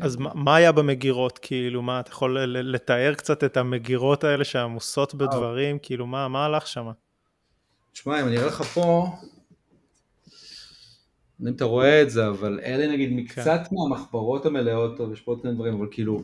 אז 0.00 0.16
מה, 0.16 0.56
היה 0.56 0.72
במגירות, 0.72 1.38
כאילו, 1.38 1.82
מה, 1.82 2.00
אתה 2.00 2.10
יכול 2.10 2.38
לתאר 2.44 3.14
קצת 3.14 3.44
את 3.44 3.56
המגירות 3.56 4.24
האלה 4.24 4.44
שעמוסות 4.44 5.14
בדברים, 5.14 5.78
כאילו, 5.82 6.06
מה, 6.06 6.28
מה 6.28 6.44
הלך 6.44 6.66
שם? 6.66 6.90
תשמע, 7.92 8.20
אם 8.20 8.26
אני 8.26 8.36
אראה 8.36 8.46
לך 8.46 8.62
פה, 8.62 9.06
אם 11.42 11.48
אתה 11.48 11.64
רואה 11.64 12.02
את 12.02 12.10
זה, 12.10 12.28
אבל 12.28 12.60
אלה 12.62 12.92
נגיד 12.92 13.08
כן. 13.08 13.16
מקצת 13.16 13.60
כן. 13.70 13.76
מהמחברות 13.76 14.46
המלאות, 14.46 14.96
טוב, 14.96 15.12
יש 15.12 15.20
פה 15.20 15.32
עוד 15.32 15.42
כמה 15.42 15.52
דברים, 15.52 15.74
אבל 15.74 15.86
כאילו, 15.90 16.22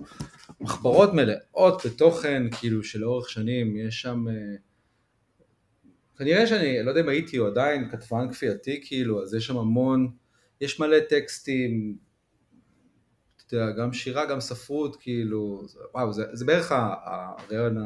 מחברות 0.61 1.11
מלאות 1.15 1.87
בתוכן, 1.87 2.43
כאילו, 2.61 2.83
שלאורך 2.83 3.31
שנים, 3.31 3.77
יש 3.77 4.01
שם... 4.01 4.29
אה, 4.29 4.57
כנראה 6.17 6.47
שאני, 6.47 6.83
לא 6.83 6.91
יודע 6.91 7.01
אם 7.01 7.09
הייתי 7.09 7.39
או 7.39 7.47
עדיין 7.47 7.91
כתבן 7.91 8.33
כפייתי, 8.33 8.81
כאילו, 8.85 9.23
אז 9.23 9.35
יש 9.35 9.47
שם 9.47 9.57
המון, 9.57 10.11
יש 10.61 10.81
מלא 10.81 11.01
טקסטים, 11.09 11.97
אתה 13.47 13.57
יודע, 13.57 13.71
גם 13.71 13.93
שירה, 13.93 14.27
גם 14.27 14.41
ספרות, 14.41 14.97
כאילו, 14.97 15.63
וואו, 15.95 16.13
זה, 16.13 16.25
זה 16.33 16.45
בערך 16.45 16.73
הרעיון, 16.73 17.77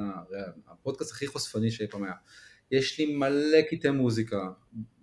הפודקאסט 0.69 1.13
הכי 1.13 1.27
חושפני 1.27 1.71
שאי 1.71 1.87
פעם 1.87 2.05
היה. 2.05 2.13
יש 2.71 2.99
לי 2.99 3.17
מלא 3.17 3.63
קטעי 3.71 3.91
מוזיקה, 3.91 4.49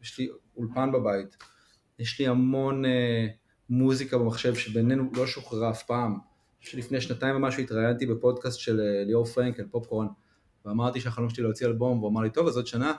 יש 0.01 0.19
לי 0.19 0.27
אולפן 0.55 0.91
בבית, 0.91 1.37
יש 1.99 2.19
לי 2.19 2.27
המון 2.27 2.85
אה, 2.85 3.27
מוזיקה 3.69 4.17
במחשב 4.17 4.55
שבינינו 4.55 5.11
לא 5.15 5.27
שוחררה 5.27 5.69
אף 5.69 5.83
פעם. 5.83 6.17
לפני 6.73 7.01
שנתיים 7.01 7.35
ומשהו 7.35 7.63
התראיינתי 7.63 8.05
בפודקאסט 8.05 8.59
של 8.59 8.79
אה, 8.79 9.03
ליאור 9.03 9.25
פרנקל, 9.25 9.63
פופקורן, 9.71 10.07
ואמרתי 10.65 11.01
שהחלום 11.01 11.29
שלי 11.29 11.43
להוציא 11.43 11.67
אלבום, 11.67 11.99
והוא 11.99 12.11
אמר 12.11 12.21
לי, 12.21 12.29
טוב, 12.29 12.47
אז 12.47 12.57
עוד 12.57 12.67
שנה, 12.67 12.93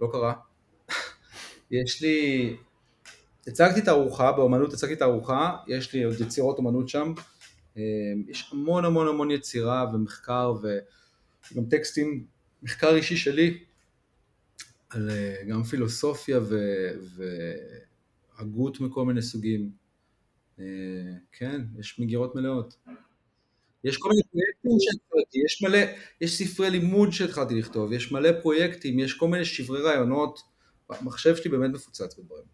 לא 0.00 0.08
קרה. 0.12 0.32
יש 1.70 2.02
לי, 2.02 2.56
הצגתי 3.46 3.80
את 3.80 3.88
הארוחה, 3.88 4.32
באמנות 4.32 4.72
הצגתי 4.72 4.92
את 4.92 5.02
הארוחה, 5.02 5.56
יש 5.66 5.94
לי 5.94 6.02
עוד 6.02 6.20
יצירות 6.20 6.58
אמנות 6.58 6.88
שם, 6.88 7.12
אה, 7.76 7.82
יש 8.28 8.50
המון 8.52 8.84
המון 8.84 9.08
המון 9.08 9.30
יצירה 9.30 9.86
ומחקר 9.94 10.54
וגם 11.52 11.64
טקסטים, 11.64 12.24
מחקר 12.62 12.94
אישי 12.94 13.16
שלי, 13.16 13.58
על 14.90 15.10
אה, 15.10 15.34
גם 15.48 15.62
פילוסופיה 15.62 16.38
ו... 16.42 16.56
והגות 18.38 18.80
מכל 18.80 19.04
מיני 19.04 19.22
סוגים. 19.22 19.70
אה, 20.60 20.64
כן, 21.32 21.62
יש 21.78 22.00
מגירות 22.00 22.34
מלאות. 22.34 22.76
יש 23.84 23.96
כל 23.96 24.08
מיני 24.08 24.22
פרויקטים 24.22 24.70
שהתחלתי, 24.80 25.38
יש 25.44 25.62
מלא, 25.62 25.78
יש 26.20 26.38
ספרי 26.38 26.70
לימוד 26.70 27.12
שהתחלתי 27.12 27.54
לכתוב, 27.54 27.92
יש 27.92 28.12
מלא 28.12 28.40
פרויקטים, 28.42 28.98
יש 28.98 29.14
כל 29.14 29.28
מיני 29.28 29.44
שברי 29.44 29.82
רעיונות, 29.82 30.40
המחשב 30.90 31.36
שלי 31.36 31.50
באמת 31.50 31.70
מפוצץ 31.70 32.18
בדברים. 32.18 32.44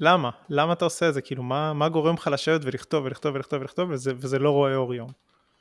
למה? 0.00 0.30
למה 0.48 0.72
אתה 0.72 0.84
עושה 0.84 1.08
את 1.08 1.14
זה? 1.14 1.20
כאילו, 1.20 1.42
מה, 1.42 1.72
מה 1.72 1.88
גורם 1.88 2.14
לך 2.14 2.30
לשבת 2.32 2.60
ולכתוב 2.64 3.04
ולכתוב 3.04 3.34
ולכתוב 3.34 3.60
ולכתוב 3.60 3.90
וזה, 3.90 4.12
וזה 4.16 4.38
לא 4.38 4.50
רואה 4.50 4.74
אור 4.74 4.94
יום? 4.94 5.10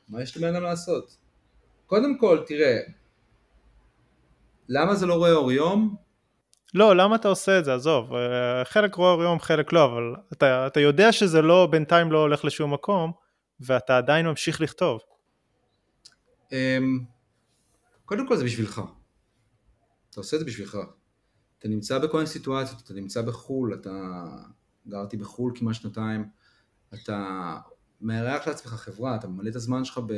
מה 0.09 0.23
יש 0.23 0.37
לבן 0.37 0.55
אדם 0.55 0.63
לעשות? 0.63 1.17
קודם 1.85 2.17
כל, 2.17 2.43
תראה, 2.47 2.77
למה 4.69 4.95
זה 4.95 5.05
לא 5.05 5.13
רואה 5.13 5.31
אור 5.31 5.51
יום? 5.51 5.95
לא, 6.73 6.95
למה 6.95 7.15
אתה 7.15 7.27
עושה 7.27 7.59
את 7.59 7.65
זה? 7.65 7.73
עזוב, 7.73 8.13
אה, 8.13 8.65
חלק 8.65 8.95
רואה 8.95 9.23
יום, 9.23 9.39
חלק 9.39 9.73
לא, 9.73 9.85
אבל 9.85 10.15
אתה, 10.33 10.67
אתה 10.67 10.79
יודע 10.79 11.11
שזה 11.11 11.41
לא, 11.41 11.67
בינתיים 11.71 12.11
לא 12.11 12.19
הולך 12.19 12.45
לשום 12.45 12.73
מקום, 12.73 13.11
ואתה 13.59 13.97
עדיין 13.97 14.27
ממשיך 14.27 14.61
לכתוב. 14.61 15.01
אמ, 16.51 16.99
קודם 18.05 18.27
כל 18.27 18.37
זה 18.37 18.43
בשבילך. 18.43 18.81
אתה 20.09 20.19
עושה 20.19 20.35
את 20.35 20.39
זה 20.39 20.45
בשבילך. 20.45 20.77
אתה 21.59 21.67
נמצא 21.67 21.99
בכל 21.99 22.17
מיני 22.17 22.29
סיטואציות, 22.29 22.81
אתה 22.81 22.93
נמצא 22.93 23.21
בחו"ל, 23.21 23.73
אתה... 23.73 23.91
גרתי 24.87 25.17
בחו"ל 25.17 25.51
כמעט 25.55 25.75
שנתיים, 25.75 26.25
אתה 26.93 27.57
מארח 28.01 28.47
לעצמך 28.47 28.73
חברה, 28.73 29.15
אתה 29.15 29.27
ממלא 29.27 29.49
את 29.49 29.55
הזמן 29.55 29.85
שלך 29.85 29.99
ב... 30.07 30.13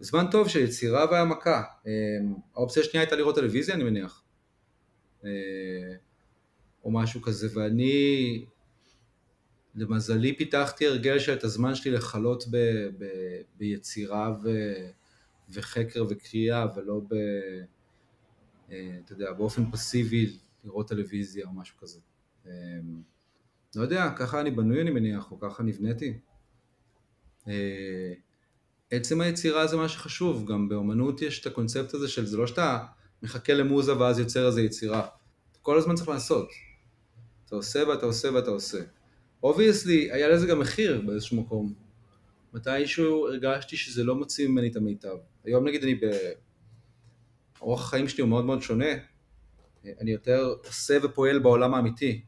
בזמן 0.00 0.24
טוב 0.30 0.48
של 0.48 0.60
יצירה 0.60 1.04
והעמקה. 1.10 1.62
אמ, 1.86 2.34
האופציה 2.54 2.82
השנייה 2.82 3.02
הייתה 3.02 3.16
לראות 3.16 3.34
טלוויזיה, 3.34 3.74
אני 3.74 3.84
מניח. 3.84 4.23
אה, 5.24 5.96
או 6.84 6.90
משהו 6.90 7.22
כזה, 7.22 7.48
ואני 7.54 8.44
למזלי 9.74 10.36
פיתחתי 10.36 10.86
הרגל 10.86 11.18
שאת 11.18 11.44
הזמן 11.44 11.74
שלי 11.74 11.90
לכלות 11.90 12.44
ב, 12.50 12.56
ב, 12.98 13.04
ביצירה 13.58 14.36
ו, 14.42 14.50
וחקר 15.50 16.04
וקריאה 16.08 16.66
ולא 16.76 17.00
ב... 17.08 17.14
אה, 18.70 18.98
אתה 19.04 19.12
יודע, 19.12 19.32
באופן 19.32 19.70
פסיבי 19.70 20.38
לראות 20.64 20.88
טלוויזיה 20.88 21.46
או 21.46 21.52
משהו 21.52 21.78
כזה. 21.78 21.98
אה, 22.46 22.52
לא 23.76 23.82
יודע, 23.82 24.10
ככה 24.16 24.40
אני 24.40 24.50
בנוי 24.50 24.80
אני 24.80 24.90
מניח, 24.90 25.30
או 25.30 25.40
ככה 25.40 25.62
נבניתי. 25.62 26.18
עצם 28.90 29.20
היצירה 29.20 29.66
זה 29.66 29.76
מה 29.76 29.88
שחשוב, 29.88 30.52
גם 30.52 30.68
באומנות 30.68 31.22
יש 31.22 31.40
את 31.40 31.46
הקונספט 31.46 31.94
הזה 31.94 32.08
של 32.08 32.26
זה 32.26 32.36
לא 32.36 32.46
שאתה 32.46 32.86
מחכה 33.24 33.54
למוזה 33.54 33.98
ואז 33.98 34.18
יוצר 34.18 34.46
איזה 34.46 34.62
יצירה, 34.62 35.06
אתה 35.52 35.58
כל 35.62 35.78
הזמן 35.78 35.94
צריך 35.94 36.08
לעשות. 36.08 36.48
אתה 37.46 37.54
עושה 37.54 37.88
ואתה 37.88 38.06
עושה 38.06 38.32
ואתה 38.34 38.50
עושה. 38.50 38.78
Obviously, 39.42 40.12
היה 40.12 40.28
לזה 40.28 40.46
גם 40.46 40.58
מחיר 40.58 41.02
באיזשהו 41.06 41.40
מקום. 41.40 41.74
מתישהו 42.52 43.26
הרגשתי 43.28 43.76
שזה 43.76 44.04
לא 44.04 44.14
מוציא 44.14 44.48
ממני 44.48 44.68
את 44.68 44.76
המיטב. 44.76 45.16
היום 45.44 45.68
נגיד 45.68 45.82
אני 45.82 45.94
ב... 45.94 46.00
אורח 47.60 47.80
החיים 47.80 48.08
שלי 48.08 48.22
הוא 48.22 48.30
מאוד 48.30 48.44
מאוד 48.44 48.62
שונה. 48.62 48.92
אני 50.00 50.10
יותר 50.10 50.54
עושה 50.66 50.98
ופועל 51.02 51.38
בעולם 51.38 51.74
האמיתי. 51.74 52.24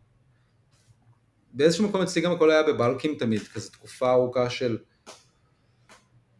באיזשהו 1.53 1.89
מקום 1.89 2.03
אצלי 2.03 2.23
גם 2.23 2.33
הכל 2.33 2.51
היה 2.51 2.63
בבלקים 2.63 3.15
תמיד, 3.19 3.43
כזה 3.43 3.71
תקופה 3.71 4.13
ארוכה 4.13 4.51
של... 4.51 4.79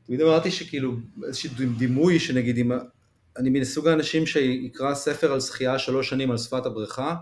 תמיד 0.07 0.21
אמרתי 0.21 0.51
שכאילו, 0.51 0.97
איזשהו 1.27 1.51
דימוי 1.79 2.19
שנגיד 2.19 2.59
אם... 2.59 2.73
אני 3.37 3.61
מסוג 3.61 3.89
האנשים 3.89 4.27
שיקרא 4.27 4.95
ספר 4.95 5.33
על 5.33 5.41
שחייה 5.41 5.79
שלוש 5.79 6.11
שנים 6.11 6.31
על 6.31 6.39
שפת 6.39 6.67
הבריכה, 6.67 7.17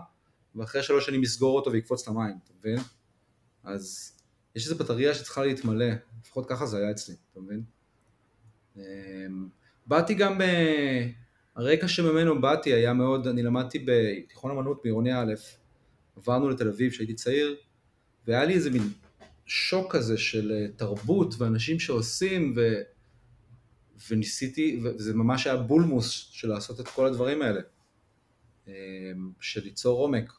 ואחרי 0.55 0.83
שלוש 0.83 1.05
שנים 1.05 1.23
יסגור 1.23 1.55
אותו 1.55 1.71
ויקפוץ 1.71 2.07
למים, 2.07 2.35
אתה 2.43 2.53
מבין? 2.59 2.79
אז 3.63 4.11
יש 4.55 4.65
איזו 4.65 4.77
בטריה 4.77 5.13
שצריכה 5.13 5.45
להתמלא, 5.45 5.85
לפחות 6.21 6.49
ככה 6.49 6.65
זה 6.65 6.77
היה 6.77 6.91
אצלי, 6.91 7.15
אתה 7.31 7.39
מבין? 7.39 7.63
אמ, 8.77 8.81
באתי 9.87 10.13
גם, 10.13 10.37
ב... 10.37 10.43
הרקע 11.55 11.87
שממנו 11.87 12.41
באתי 12.41 12.73
היה 12.73 12.93
מאוד, 12.93 13.27
אני 13.27 13.43
למדתי 13.43 13.85
בתיכון 13.85 14.51
אמנות 14.51 14.79
בעירוני 14.83 15.13
א', 15.13 15.33
עברנו 16.15 16.49
לתל 16.49 16.67
אביב 16.67 16.91
כשהייתי 16.91 17.13
צעיר, 17.13 17.55
והיה 18.27 18.45
לי 18.45 18.53
איזה 18.53 18.69
מין 18.69 18.89
שוק 19.45 19.95
כזה 19.95 20.17
של 20.17 20.51
אה, 20.51 20.67
תרבות 20.75 21.35
ואנשים 21.37 21.79
שעושים, 21.79 22.53
ו... 22.55 22.81
וניסיתי, 24.09 24.79
וזה 24.83 25.13
ממש 25.13 25.47
היה 25.47 25.57
בולמוס 25.57 26.29
של 26.31 26.49
לעשות 26.49 26.79
את 26.79 26.87
כל 26.87 27.05
הדברים 27.05 27.41
האלה, 27.41 27.61
אמ, 28.67 28.73
של 29.39 29.63
ליצור 29.63 29.99
עומק. 29.99 30.31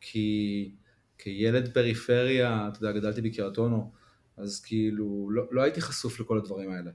כי 0.00 0.70
כילד 1.18 1.74
פריפריה, 1.74 2.68
אתה 2.68 2.78
יודע, 2.78 2.98
גדלתי 2.98 3.20
בקריית 3.20 3.58
אונו, 3.58 3.92
אז 4.36 4.60
כאילו 4.60 5.28
לא, 5.30 5.42
לא 5.50 5.62
הייתי 5.62 5.80
חשוף 5.80 6.20
לכל 6.20 6.38
הדברים 6.38 6.70
האלה. 6.70 6.90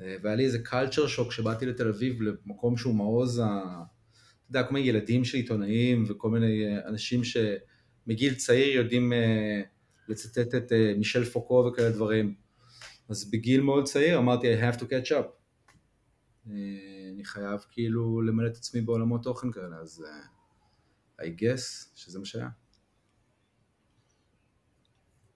אה, 0.00 0.16
והיה 0.22 0.36
לי 0.36 0.44
איזה 0.44 0.58
קלצ'ר 0.58 1.06
שוק 1.06 1.28
כשבאתי 1.28 1.66
לתל 1.66 1.88
אביב 1.88 2.22
למקום 2.22 2.76
שהוא 2.76 2.94
מעוז, 2.94 3.38
ה... 3.38 3.42
אתה 3.42 4.58
יודע, 4.58 4.68
כל 4.68 4.74
מיני 4.74 4.88
ילדים 4.88 5.24
של 5.24 5.36
עיתונאים 5.36 6.04
וכל 6.08 6.30
מיני 6.30 6.66
אה, 6.66 6.88
אנשים 6.88 7.20
שמגיל 7.24 8.34
צעיר 8.34 8.76
יודעים 8.76 9.12
אה, 9.12 9.62
לצטט 10.08 10.54
את 10.54 10.72
מישל 10.96 11.24
פוקו 11.24 11.70
וכאלה 11.72 11.90
דברים. 11.90 12.45
אז 13.08 13.30
בגיל 13.30 13.60
מאוד 13.60 13.84
צעיר 13.84 14.18
אמרתי 14.18 14.54
I 14.54 14.58
have 14.60 14.76
to 14.76 14.82
catch 14.82 15.10
up. 15.10 15.26
אני 16.46 17.24
חייב 17.24 17.64
כאילו 17.70 18.22
למלא 18.22 18.46
את 18.46 18.56
עצמי 18.56 18.80
בעולמות 18.80 19.22
תוכן 19.22 19.52
כאלה, 19.52 19.76
אז 19.76 20.04
I 21.20 21.24
guess 21.24 21.92
שזה 21.94 22.18
מה 22.18 22.24
שהיה. 22.24 22.48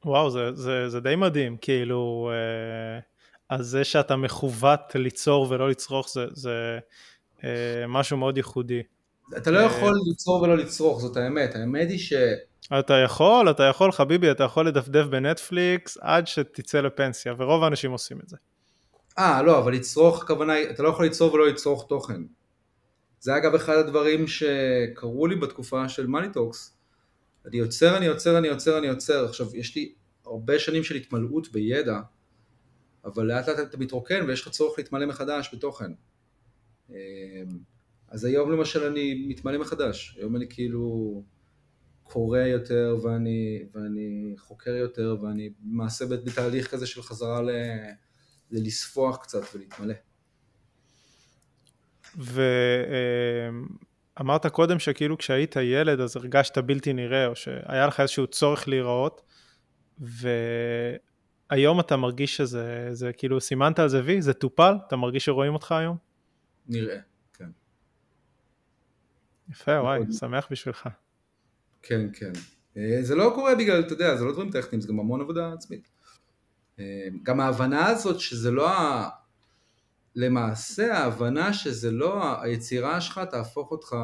וואו, 0.04 0.30
זה, 0.30 0.54
זה, 0.54 0.88
זה 0.88 1.00
די 1.00 1.16
מדהים, 1.16 1.56
כאילו, 1.60 2.30
אה, 2.32 3.00
אז 3.48 3.66
זה 3.66 3.84
שאתה 3.84 4.16
מכוות 4.16 4.80
ליצור 4.94 5.46
ולא 5.50 5.68
לצרוך 5.68 6.08
זה, 6.08 6.26
זה 6.30 6.78
אה, 7.44 7.84
משהו 7.88 8.16
מאוד 8.16 8.36
ייחודי. 8.36 8.82
אתה 9.36 9.50
לא 9.50 9.58
יכול 9.58 9.94
ליצור 10.08 10.42
ולא 10.42 10.56
לצרוך, 10.56 11.00
זאת 11.00 11.16
האמת, 11.16 11.54
האמת 11.54 11.90
היא 11.90 11.98
ש... 11.98 12.12
אתה 12.78 12.94
יכול, 12.94 13.50
אתה 13.50 13.62
יכול, 13.62 13.92
חביבי, 13.92 14.30
אתה 14.30 14.44
יכול 14.44 14.68
לדפדף 14.68 15.04
בנטפליקס 15.06 15.98
עד 16.00 16.26
שתצא 16.26 16.80
לפנסיה, 16.80 17.34
ורוב 17.38 17.64
האנשים 17.64 17.90
עושים 17.90 18.18
את 18.24 18.28
זה. 18.28 18.36
אה, 19.18 19.42
לא, 19.42 19.58
אבל 19.58 19.72
לצרוך, 19.72 20.22
הכוונה 20.22 20.52
היא, 20.52 20.70
אתה 20.70 20.82
לא 20.82 20.88
יכול 20.88 21.04
ליצור 21.04 21.34
ולא 21.34 21.48
לצרוך 21.48 21.86
תוכן. 21.88 22.22
זה 23.20 23.36
אגב 23.36 23.54
אחד 23.54 23.76
הדברים 23.76 24.26
שקרו 24.26 25.26
לי 25.26 25.36
בתקופה 25.36 25.88
של 25.88 26.06
מאניטוקס, 26.06 26.76
אני 27.46 27.56
יוצר, 27.56 27.96
אני 27.96 28.06
יוצר, 28.06 28.38
אני 28.38 28.48
יוצר, 28.48 28.78
אני 28.78 28.86
יוצר. 28.86 29.24
עכשיו, 29.24 29.56
יש 29.56 29.76
לי 29.76 29.94
הרבה 30.26 30.58
שנים 30.58 30.84
של 30.84 30.94
התמלאות 30.94 31.52
בידע, 31.52 32.00
אבל 33.04 33.26
לאט 33.26 33.48
לאט 33.48 33.58
אתה 33.58 33.76
מתרוקן 33.76 34.24
ויש 34.28 34.42
לך 34.42 34.48
צורך 34.48 34.78
להתמלא 34.78 35.06
מחדש 35.06 35.50
בתוכן. 35.54 35.92
אז 38.10 38.24
היום 38.24 38.52
למשל 38.52 38.84
אני 38.84 39.26
מתמלא 39.28 39.58
מחדש, 39.58 40.16
היום 40.18 40.36
אני 40.36 40.46
כאילו 40.50 41.22
קורא 42.02 42.38
יותר 42.38 42.96
ואני, 43.02 43.62
ואני 43.74 44.34
חוקר 44.38 44.70
יותר 44.70 45.16
ואני 45.22 45.50
למעשה 45.70 46.06
בתהליך 46.06 46.70
כזה 46.70 46.86
של 46.86 47.02
חזרה 47.02 47.42
ל, 47.42 47.50
ללספוח 48.50 49.16
קצת 49.16 49.40
ולהתמלא. 49.54 49.94
ואמרת 54.16 54.46
קודם 54.46 54.78
שכאילו 54.78 55.18
כשהיית 55.18 55.56
ילד 55.56 56.00
אז 56.00 56.16
הרגשת 56.16 56.58
בלתי 56.58 56.92
נראה 56.92 57.26
או 57.26 57.36
שהיה 57.36 57.86
לך 57.86 58.00
איזשהו 58.00 58.26
צורך 58.26 58.68
להיראות 58.68 59.22
והיום 61.50 61.80
אתה 61.80 61.96
מרגיש 61.96 62.36
שזה 62.36 62.88
זה 62.92 63.12
כאילו 63.12 63.40
סימנת 63.40 63.78
על 63.78 63.88
זה 63.88 64.02
וי? 64.04 64.22
זה 64.22 64.32
טופל? 64.32 64.74
אתה 64.86 64.96
מרגיש 64.96 65.24
שרואים 65.24 65.54
אותך 65.54 65.72
היום? 65.72 65.96
נראה. 66.68 67.09
יפה, 69.50 69.80
וואי, 69.80 70.00
שמח 70.12 70.48
בשבילך. 70.50 70.88
כן, 71.82 72.06
כן. 72.12 72.32
אה, 72.76 72.98
זה 73.02 73.14
לא 73.14 73.32
קורה 73.34 73.54
בגלל, 73.54 73.80
אתה 73.80 73.92
יודע, 73.92 74.16
זה 74.16 74.24
לא 74.24 74.32
דברים 74.32 74.50
טכניים, 74.50 74.80
זה 74.80 74.88
גם 74.88 75.00
המון 75.00 75.20
עבודה 75.20 75.52
עצמית. 75.52 75.88
אה, 76.78 77.08
גם 77.22 77.40
ההבנה 77.40 77.86
הזאת 77.86 78.20
שזה 78.20 78.50
לא 78.50 78.70
ה... 78.70 79.08
למעשה 80.14 80.94
ההבנה 80.94 81.52
שזה 81.52 81.90
לא, 81.90 82.42
היצירה 82.42 83.00
שלך 83.00 83.20
תהפוך 83.30 83.70
אותך 83.70 83.96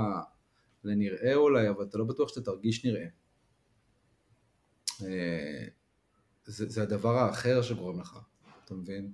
לנראה 0.85 1.35
אולי, 1.35 1.69
אבל 1.69 1.85
אתה 1.85 1.99
לא 1.99 2.05
בטוח 2.05 2.29
שאתה 2.29 2.41
תרגיש 2.41 2.85
נראה. 2.85 3.07
אה, 5.03 5.67
זה, 6.45 6.69
זה 6.69 6.83
הדבר 6.83 7.19
האחר 7.19 7.63
שגורם 7.63 8.01
לך, 8.01 8.19
אתה 8.65 8.75
מבין? 8.75 9.13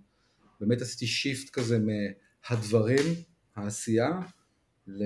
באמת 0.60 0.80
עשיתי 0.82 1.06
שיפט 1.06 1.50
כזה 1.50 1.78
מהדברים, 1.78 3.14
העשייה, 3.56 4.20
ל... 4.86 5.04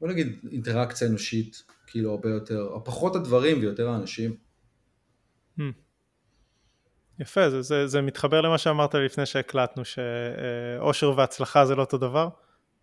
בוא 0.00 0.08
נגיד 0.08 0.38
אינטראקציה 0.50 1.08
אנושית, 1.08 1.64
כאילו 1.86 2.10
הרבה 2.10 2.30
יותר, 2.30 2.78
פחות 2.84 3.16
הדברים 3.16 3.60
ויותר 3.60 3.88
האנשים. 3.88 4.36
Hmm. 5.58 5.62
יפה, 7.18 7.50
זה, 7.50 7.62
זה, 7.62 7.86
זה 7.86 8.02
מתחבר 8.02 8.40
למה 8.40 8.58
שאמרת 8.58 8.94
לפני 8.94 9.26
שהקלטנו, 9.26 9.82
שאושר 9.84 11.12
והצלחה 11.16 11.66
זה 11.66 11.74
לא 11.74 11.80
אותו 11.80 11.98
דבר, 11.98 12.28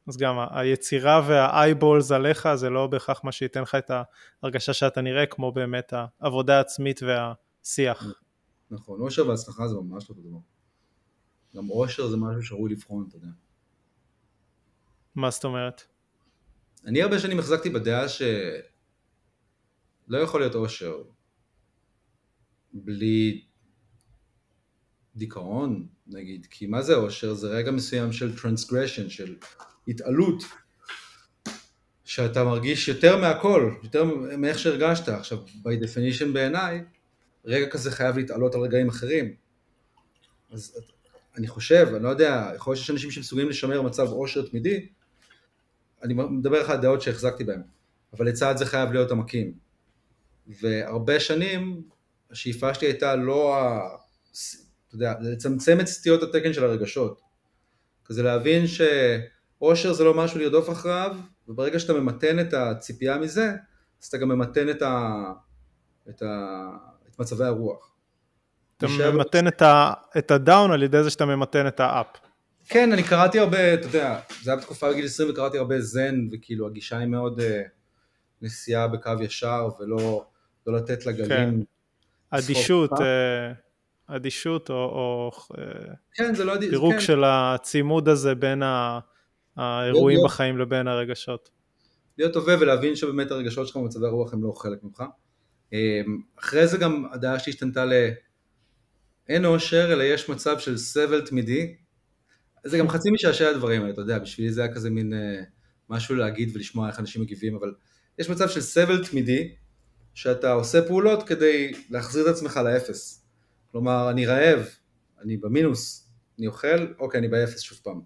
אז 0.08 0.18
גם 0.18 0.36
היצירה 0.52 1.22
והאייבולס 1.28 2.12
עליך 2.12 2.54
זה 2.56 2.70
לא 2.70 2.88
בהכרח 2.88 3.24
מה 3.24 3.32
שייתן 3.32 3.62
לך 3.62 3.76
את 3.76 3.92
ההרגשה 4.44 4.74
שאתה 4.74 5.02
נראה, 5.02 5.26
כמו 5.26 5.52
באמת 5.52 5.94
העבודה 6.20 6.58
העצמית 6.58 7.00
והשיח. 7.04 8.06
נכון, 8.72 9.02
אושר 9.02 9.28
והצלחה 9.28 9.68
זה 9.68 9.76
ממש 9.76 10.10
לא 10.10 10.16
אותו 10.16 10.30
דבר. 10.30 10.40
גם 11.56 11.70
אושר 11.70 12.08
זה 12.08 12.18
משהו 12.18 12.44
שראוי 12.44 12.72
לבחון, 12.72 13.06
אתה 13.08 13.16
יודע. 13.16 13.28
מה 15.16 15.30
זאת 15.30 15.44
אומרת? 15.44 15.84
אני 16.88 17.02
הרבה 17.02 17.20
שנים 17.20 17.40
החזקתי 17.40 17.70
בדעה 17.70 18.10
שלא 18.10 18.58
יכול 20.24 20.42
להיות 20.42 20.56
אושר 20.56 21.04
בלי 22.74 23.46
דיכאון, 25.16 25.88
נגיד, 26.08 26.48
כי 26.50 26.68
מה 26.68 26.82
זה 26.82 26.96
אושר? 26.96 27.34
זה 27.34 27.48
רגע 27.48 27.72
מסוים 27.72 28.12
של 28.12 28.40
transgression, 28.40 29.10
של 29.10 29.36
התעלות, 29.88 30.44
שאתה 32.04 32.44
מרגיש 32.44 32.88
יותר 32.88 33.18
מהכל, 33.18 33.74
יותר 33.84 34.04
מאיך 34.38 34.60
שהרגשת. 34.60 35.10
עכשיו, 35.10 35.38
by 35.48 35.84
definition 35.84 36.34
בעיניי, 36.34 36.84
רגע 37.46 37.70
כזה 37.70 37.92
חייב 37.92 38.18
להתעלות 38.18 38.56
על 38.56 38.62
רגעים 38.62 38.90
אחרים. 38.90 39.36
אז 40.52 40.80
אני 41.36 41.48
חושב, 41.48 41.88
אני 41.96 42.04
לא 42.04 42.10
יודע, 42.10 42.52
יכול 42.56 42.72
להיות 42.72 42.80
שיש 42.80 42.90
אנשים 42.90 43.12
שמסוגלים 43.12 43.50
לשמר 43.50 43.82
מצב 43.82 44.08
אושר 44.08 44.48
תמידי, 44.48 44.88
אני 46.04 46.14
מדבר 46.14 46.62
לך 46.62 46.70
על 46.70 46.78
דעות 46.78 47.02
שהחזקתי 47.02 47.44
בהן, 47.44 47.62
אבל 48.14 48.26
לצד 48.26 48.58
זה 48.58 48.66
חייב 48.66 48.92
להיות 48.92 49.12
עמקים. 49.12 49.54
והרבה 50.62 51.20
שנים 51.20 51.82
השאיפה 52.32 52.74
שלי 52.74 52.88
הייתה 52.88 53.16
לא, 53.16 53.58
ה... 53.58 53.80
אתה 54.88 54.96
יודע, 54.96 55.14
לצמצם 55.22 55.80
את 55.80 55.88
סטיות 55.88 56.24
התקן 56.24 56.54
של 56.54 56.64
הרגשות. 56.64 57.22
כזה 58.06 58.24
להבין 58.24 58.66
שאושר 58.68 59.94
זה 59.94 60.04
לא 60.04 60.14
משהו 60.14 60.40
לרדוף 60.40 60.70
אחריו, 60.70 61.16
וברגע 61.48 61.80
שאתה 61.80 61.94
ממתן 61.94 62.40
את 62.40 62.54
הציפייה 62.54 63.18
מזה, 63.18 63.52
אז 64.02 64.08
אתה 64.08 64.18
גם 64.18 64.30
ממתן 64.30 64.70
את, 64.70 64.82
ה... 64.82 65.24
את, 66.10 66.22
ה... 66.22 66.28
את 67.10 67.20
מצבי 67.20 67.44
הרוח. 67.44 67.96
אתה 68.78 68.88
ממתן 69.14 69.48
את, 69.48 69.62
ה... 69.62 69.94
את 70.18 70.32
הדאון 70.32 70.72
על 70.72 70.84
ידי 70.84 71.04
זה 71.04 71.10
שאתה 71.10 71.26
ממתן 71.26 71.68
את 71.68 71.80
האפ. 71.80 72.08
כן, 72.70 72.92
אני 72.92 73.04
קראתי 73.04 73.40
הרבה, 73.40 73.74
אתה 73.74 73.88
יודע, 73.88 74.20
זה 74.44 74.52
היה 74.52 74.60
בתקופה 74.60 74.92
בגיל 74.92 75.06
20 75.06 75.30
וקראתי 75.30 75.58
הרבה 75.58 75.82
זן, 75.82 76.28
וכאילו 76.32 76.68
הגישה 76.68 76.98
היא 76.98 77.08
מאוד 77.08 77.40
uh, 77.40 77.44
נסיעה 78.42 78.88
בקו 78.88 79.12
ישר, 79.22 79.68
ולא 79.80 80.26
לא 80.68 80.78
לתת 80.78 81.06
לגלים... 81.06 81.30
כן. 81.30 81.56
אדישות, 82.30 82.92
uh, 82.92 82.96
אדישות 84.08 84.70
או, 84.70 84.76
או 84.76 85.32
uh, 85.54 85.58
כן, 86.14 86.36
זה 86.36 86.44
לא 86.44 86.54
אדישות, 86.56 86.72
פירוק 86.72 86.94
כן. 86.94 87.00
של 87.00 87.24
הצימוד 87.26 88.10
הזה 88.10 88.36
בין 88.36 88.64
האירועים 89.58 90.18
להיות, 90.18 90.32
בחיים 90.32 90.58
לבין 90.58 90.88
הרגשות. 90.88 91.50
להיות 92.18 92.34
טובה 92.34 92.60
ולהבין 92.60 92.96
שבאמת 92.96 93.32
הרגשות 93.32 93.68
שלך 93.68 93.78
במצבי 93.78 94.06
הרוח 94.06 94.34
הם 94.34 94.44
לא 94.44 94.52
חלק 94.52 94.84
ממך. 94.84 95.04
אחרי 96.40 96.68
זה 96.68 96.78
גם 96.78 97.06
הדעה 97.12 97.40
שלי 97.40 97.54
השתנתה 97.54 97.86
ל... 97.86 97.94
אין 99.30 99.46
אושר, 99.46 99.94
אלא 99.94 100.04
יש 100.04 100.30
מצב 100.30 100.60
של 100.60 100.78
סבל 100.78 101.22
תמידי, 101.26 101.76
זה 102.68 102.78
גם 102.78 102.90
חצי 102.90 103.12
משעשע 103.12 103.50
הדברים 103.50 103.82
האלה, 103.82 103.94
אתה 103.94 104.02
יודע, 104.02 104.20
בשבילי 104.20 104.52
זה 104.52 104.62
היה 104.64 104.74
כזה 104.74 104.90
מין 104.90 105.14
אה, 105.14 105.42
משהו 105.90 106.16
להגיד 106.16 106.56
ולשמוע 106.56 106.88
איך 106.88 107.00
אנשים 107.00 107.22
מגיבים, 107.22 107.56
אבל 107.56 107.74
יש 108.20 108.30
מצב 108.30 108.50
של 108.50 108.62
סבל 108.62 109.06
תמידי, 109.06 109.56
שאתה 110.14 110.52
עושה 110.52 110.82
פעולות 110.88 111.28
כדי 111.28 111.74
להחזיר 111.90 112.30
את 112.30 112.36
עצמך 112.36 112.60
לאפס. 112.66 113.26
כלומר, 113.72 114.10
אני 114.10 114.26
רעב, 114.26 114.66
אני 115.22 115.38
במינוס, 115.38 116.10
אני 116.40 116.48
אוכל, 116.48 116.94
אוקיי, 117.00 117.20
אני 117.20 117.28
באפס 117.28 117.60
שוב 117.60 117.80
פעם. 117.84 118.02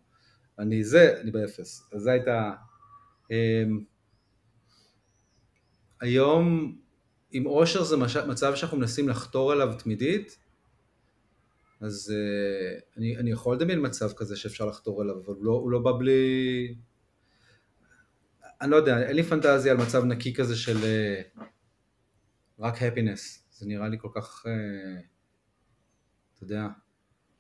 אני 0.59 0.83
זה, 0.83 1.21
אני 1.21 1.31
באפס. 1.31 1.89
אז 1.93 2.01
זו 2.01 2.09
הייתה... 2.09 2.51
אה, 3.31 3.63
היום, 6.01 6.75
עם 7.31 7.45
אושר 7.45 7.83
זה 7.83 7.97
מצב 8.27 8.55
שאנחנו 8.55 8.77
מנסים 8.77 9.09
לחתור 9.09 9.53
אליו 9.53 9.73
תמידית, 9.79 10.37
אז 11.81 12.13
uh, 12.13 12.97
אני, 12.97 13.17
אני 13.17 13.31
יכול 13.31 13.55
לדמיין 13.55 13.85
מצב 13.85 14.13
כזה 14.13 14.35
שאפשר 14.35 14.65
לחתור 14.65 15.03
אליו, 15.03 15.15
אבל 15.15 15.33
הוא 15.33 15.45
לא, 15.45 15.51
הוא 15.51 15.71
לא 15.71 15.79
בא 15.79 15.91
בלי... 15.99 16.75
אני 18.61 18.71
לא 18.71 18.75
יודע, 18.75 19.01
אין 19.07 19.15
לי 19.15 19.23
פנטזיה 19.23 19.71
על 19.71 19.77
מצב 19.77 20.03
נקי 20.03 20.33
כזה 20.33 20.55
של 20.55 20.77
uh, 20.77 21.41
רק 22.59 22.81
הפינס, 22.81 23.47
זה 23.51 23.65
נראה 23.67 23.87
לי 23.87 23.97
כל 23.99 24.07
כך, 24.15 24.45
uh, 24.45 24.49
אתה 26.35 26.43
יודע, 26.43 26.67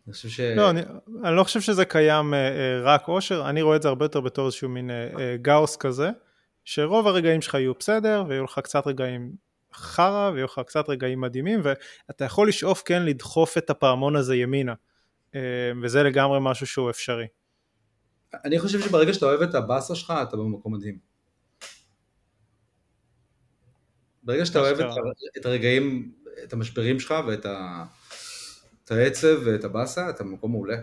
אני 0.07 0.13
חושב 0.13 0.29
ש... 0.29 0.39
לא, 0.39 0.69
אני, 0.69 0.81
אני 1.23 1.35
לא 1.35 1.43
חושב 1.43 1.61
שזה 1.61 1.85
קיים 1.85 2.33
uh, 2.33 2.37
רק 2.83 3.07
אושר, 3.07 3.49
אני 3.49 3.61
רואה 3.61 3.75
את 3.75 3.81
זה 3.81 3.87
הרבה 3.87 4.05
יותר 4.05 4.21
בתור 4.21 4.45
איזשהו 4.45 4.69
מין 4.69 4.89
uh, 4.89 5.15
uh, 5.15 5.19
גאוס 5.41 5.75
כזה, 5.75 6.09
שרוב 6.63 7.07
הרגעים 7.07 7.41
שלך 7.41 7.53
יהיו 7.53 7.73
בסדר, 7.79 8.23
ויהיו 8.27 8.43
לך 8.43 8.59
קצת 8.63 8.87
רגעים 8.87 9.31
חרא 9.73 10.31
ויהיו 10.33 10.45
לך 10.45 10.61
קצת 10.67 10.89
רגעים 10.89 11.21
מדהימים 11.21 11.61
ואתה 11.63 12.25
יכול 12.25 12.47
לשאוף 12.47 12.83
כן 12.85 13.05
לדחוף 13.05 13.57
את 13.57 13.69
הפעמון 13.69 14.15
הזה 14.15 14.35
ימינה 14.35 14.73
אה, 15.35 15.71
וזה 15.81 16.03
לגמרי 16.03 16.39
משהו 16.41 16.67
שהוא 16.67 16.89
אפשרי. 16.89 17.27
אני 18.33 18.59
חושב 18.59 18.81
שברגע 18.81 19.13
שאתה 19.13 19.25
אוהב 19.25 19.41
את 19.41 19.55
הבאסה 19.55 19.95
שלך 19.95 20.13
אתה 20.21 20.37
במקום 20.37 20.73
מדהים. 20.73 20.97
ברגע 24.23 24.45
שאתה 24.45 24.59
אוהב 24.59 24.79
את, 24.79 24.85
את 25.37 25.45
הרגעים, 25.45 26.11
את 26.43 26.53
המשברים 26.53 26.99
שלך 26.99 27.15
ואת 27.27 27.45
ה, 27.45 27.85
את 28.83 28.91
העצב 28.91 29.39
ואת 29.45 29.63
הבאסה 29.63 30.09
אתה 30.09 30.23
במקום 30.23 30.51
מעולה. 30.51 30.77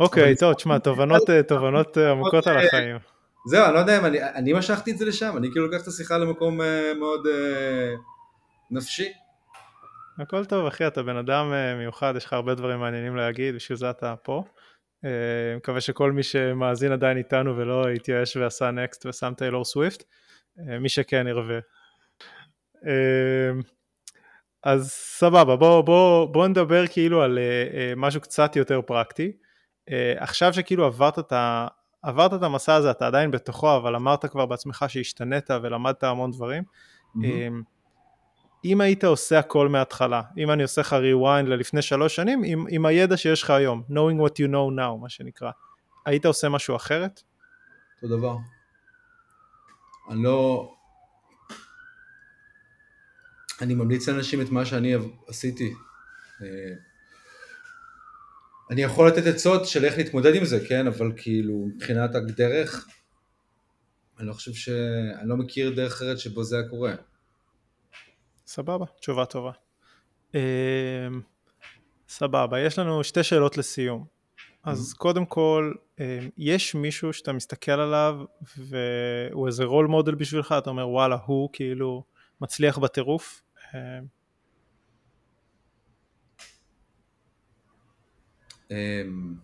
אוקיי, 0.00 0.36
טוב, 0.36 0.54
תשמע, 0.54 0.78
תובנות, 0.78 1.22
תובנות 1.48 1.96
עמוקות 1.96 2.46
על 2.46 2.56
החיים. 2.56 3.17
זהו, 3.50 3.64
אני 3.66 3.74
לא 3.74 3.78
יודע 3.78 3.98
אם 3.98 4.04
אני, 4.04 4.22
אני 4.22 4.52
משכתי 4.52 4.90
את 4.90 4.98
זה 4.98 5.04
לשם, 5.04 5.34
אני 5.36 5.50
כאילו 5.50 5.66
לוקח 5.66 5.82
את 5.82 5.86
השיחה 5.86 6.18
למקום 6.18 6.60
uh, 6.60 6.64
מאוד 6.98 7.26
uh, 7.26 7.98
נפשי. 8.70 9.12
הכל 10.18 10.44
טוב 10.44 10.66
אחי, 10.66 10.86
אתה 10.86 11.02
בן 11.02 11.16
אדם 11.16 11.52
uh, 11.52 11.78
מיוחד, 11.78 12.14
יש 12.16 12.24
לך 12.24 12.32
הרבה 12.32 12.54
דברים 12.54 12.80
מעניינים 12.80 13.16
להגיד, 13.16 13.54
בשביל 13.54 13.78
זה 13.78 13.90
אתה 13.90 14.14
פה. 14.22 14.44
uh, 15.04 15.08
מקווה 15.56 15.80
שכל 15.80 16.12
מי 16.12 16.22
שמאזין 16.22 16.92
עדיין 16.92 17.16
איתנו 17.16 17.56
ולא 17.56 17.88
התייאש 17.88 18.36
ועשה 18.36 18.70
נקסט 18.70 19.06
ושם 19.06 19.32
טיילור 19.36 19.64
סוויפט, 19.64 20.02
uh, 20.02 20.78
מי 20.80 20.88
שכן 20.88 21.26
ירווה. 21.28 21.58
Uh, 22.74 22.78
אז 24.62 24.90
סבבה, 24.90 25.56
בוא, 25.56 25.80
בוא, 25.80 26.26
בוא 26.26 26.48
נדבר 26.48 26.86
כאילו 26.86 27.22
על 27.22 27.38
uh, 27.38 27.72
uh, 27.72 27.76
משהו 27.96 28.20
קצת 28.20 28.56
יותר 28.56 28.80
פרקטי. 28.82 29.32
Uh, 29.90 29.92
עכשיו 30.16 30.52
שכאילו 30.52 30.84
עברת 30.84 31.18
את 31.18 31.32
ה... 31.32 31.66
עברת 32.02 32.34
את 32.34 32.42
המסע 32.42 32.74
הזה, 32.74 32.90
אתה 32.90 33.06
עדיין 33.06 33.30
בתוכו, 33.30 33.76
אבל 33.76 33.96
אמרת 33.96 34.26
כבר 34.26 34.46
בעצמך 34.46 34.84
שהשתנית 34.88 35.50
ולמדת 35.50 36.04
המון 36.04 36.30
דברים. 36.30 36.62
Mm-hmm. 37.16 37.20
אם 38.64 38.80
היית 38.80 39.04
עושה 39.04 39.38
הכל 39.38 39.68
מההתחלה, 39.68 40.22
אם 40.38 40.50
אני 40.50 40.62
עושה 40.62 40.80
לך 40.80 40.92
rewind 40.92 41.46
ללפני 41.46 41.82
שלוש 41.82 42.16
שנים, 42.16 42.42
עם, 42.44 42.66
עם 42.70 42.86
הידע 42.86 43.16
שיש 43.16 43.42
לך 43.42 43.50
היום, 43.50 43.82
knowing 43.90 44.26
what 44.26 44.30
you 44.30 44.48
know 44.50 44.78
now, 44.78 45.00
מה 45.00 45.08
שנקרא, 45.08 45.50
היית 46.06 46.26
עושה 46.26 46.48
משהו 46.48 46.76
אחרת? 46.76 47.22
אותו 48.02 48.16
דבר. 48.16 48.36
אני 50.10 50.22
לא... 50.22 50.74
אני 53.60 53.74
ממליץ 53.74 54.08
לאנשים 54.08 54.40
את 54.40 54.50
מה 54.50 54.64
שאני 54.64 54.94
עשיתי. 55.28 55.74
אני 58.70 58.82
יכול 58.82 59.08
לתת 59.08 59.26
עצות 59.26 59.66
של 59.66 59.84
איך 59.84 59.98
להתמודד 59.98 60.34
עם 60.34 60.44
זה, 60.44 60.66
כן, 60.68 60.86
אבל 60.86 61.12
כאילו 61.16 61.54
מבחינת 61.54 62.14
הדרך, 62.14 62.88
אני 64.18 64.26
לא 64.26 64.32
חושב 64.32 64.52
ש... 64.52 64.68
אני 65.20 65.28
לא 65.28 65.36
מכיר 65.36 65.74
דרך 65.74 65.92
אחרת 65.92 66.18
שבו 66.18 66.44
זה 66.44 66.56
היה 66.56 66.68
קורה. 66.68 66.92
סבבה, 68.46 68.84
תשובה 69.00 69.24
טובה. 69.24 69.50
אמ, 70.34 70.40
סבבה, 72.08 72.60
יש 72.60 72.78
לנו 72.78 73.04
שתי 73.04 73.22
שאלות 73.22 73.58
לסיום. 73.58 74.04
אז 74.64 74.92
mm-hmm. 74.92 74.98
קודם 74.98 75.26
כל, 75.26 75.74
אמ, 76.00 76.04
יש 76.38 76.74
מישהו 76.74 77.12
שאתה 77.12 77.32
מסתכל 77.32 77.72
עליו 77.72 78.16
והוא 78.56 79.46
איזה 79.46 79.64
רול 79.64 79.86
מודל 79.86 80.14
בשבילך, 80.14 80.54
אתה 80.58 80.70
אומר 80.70 80.88
וואלה, 80.88 81.16
הוא 81.26 81.50
כאילו 81.52 82.04
מצליח 82.40 82.78
בטירוף? 82.78 83.42
אמ, 88.70 88.76
אמ, 88.76 89.34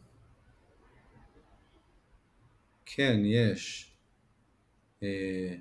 כן, 2.87 3.21
יש. 3.25 3.93
אה, 5.03 5.55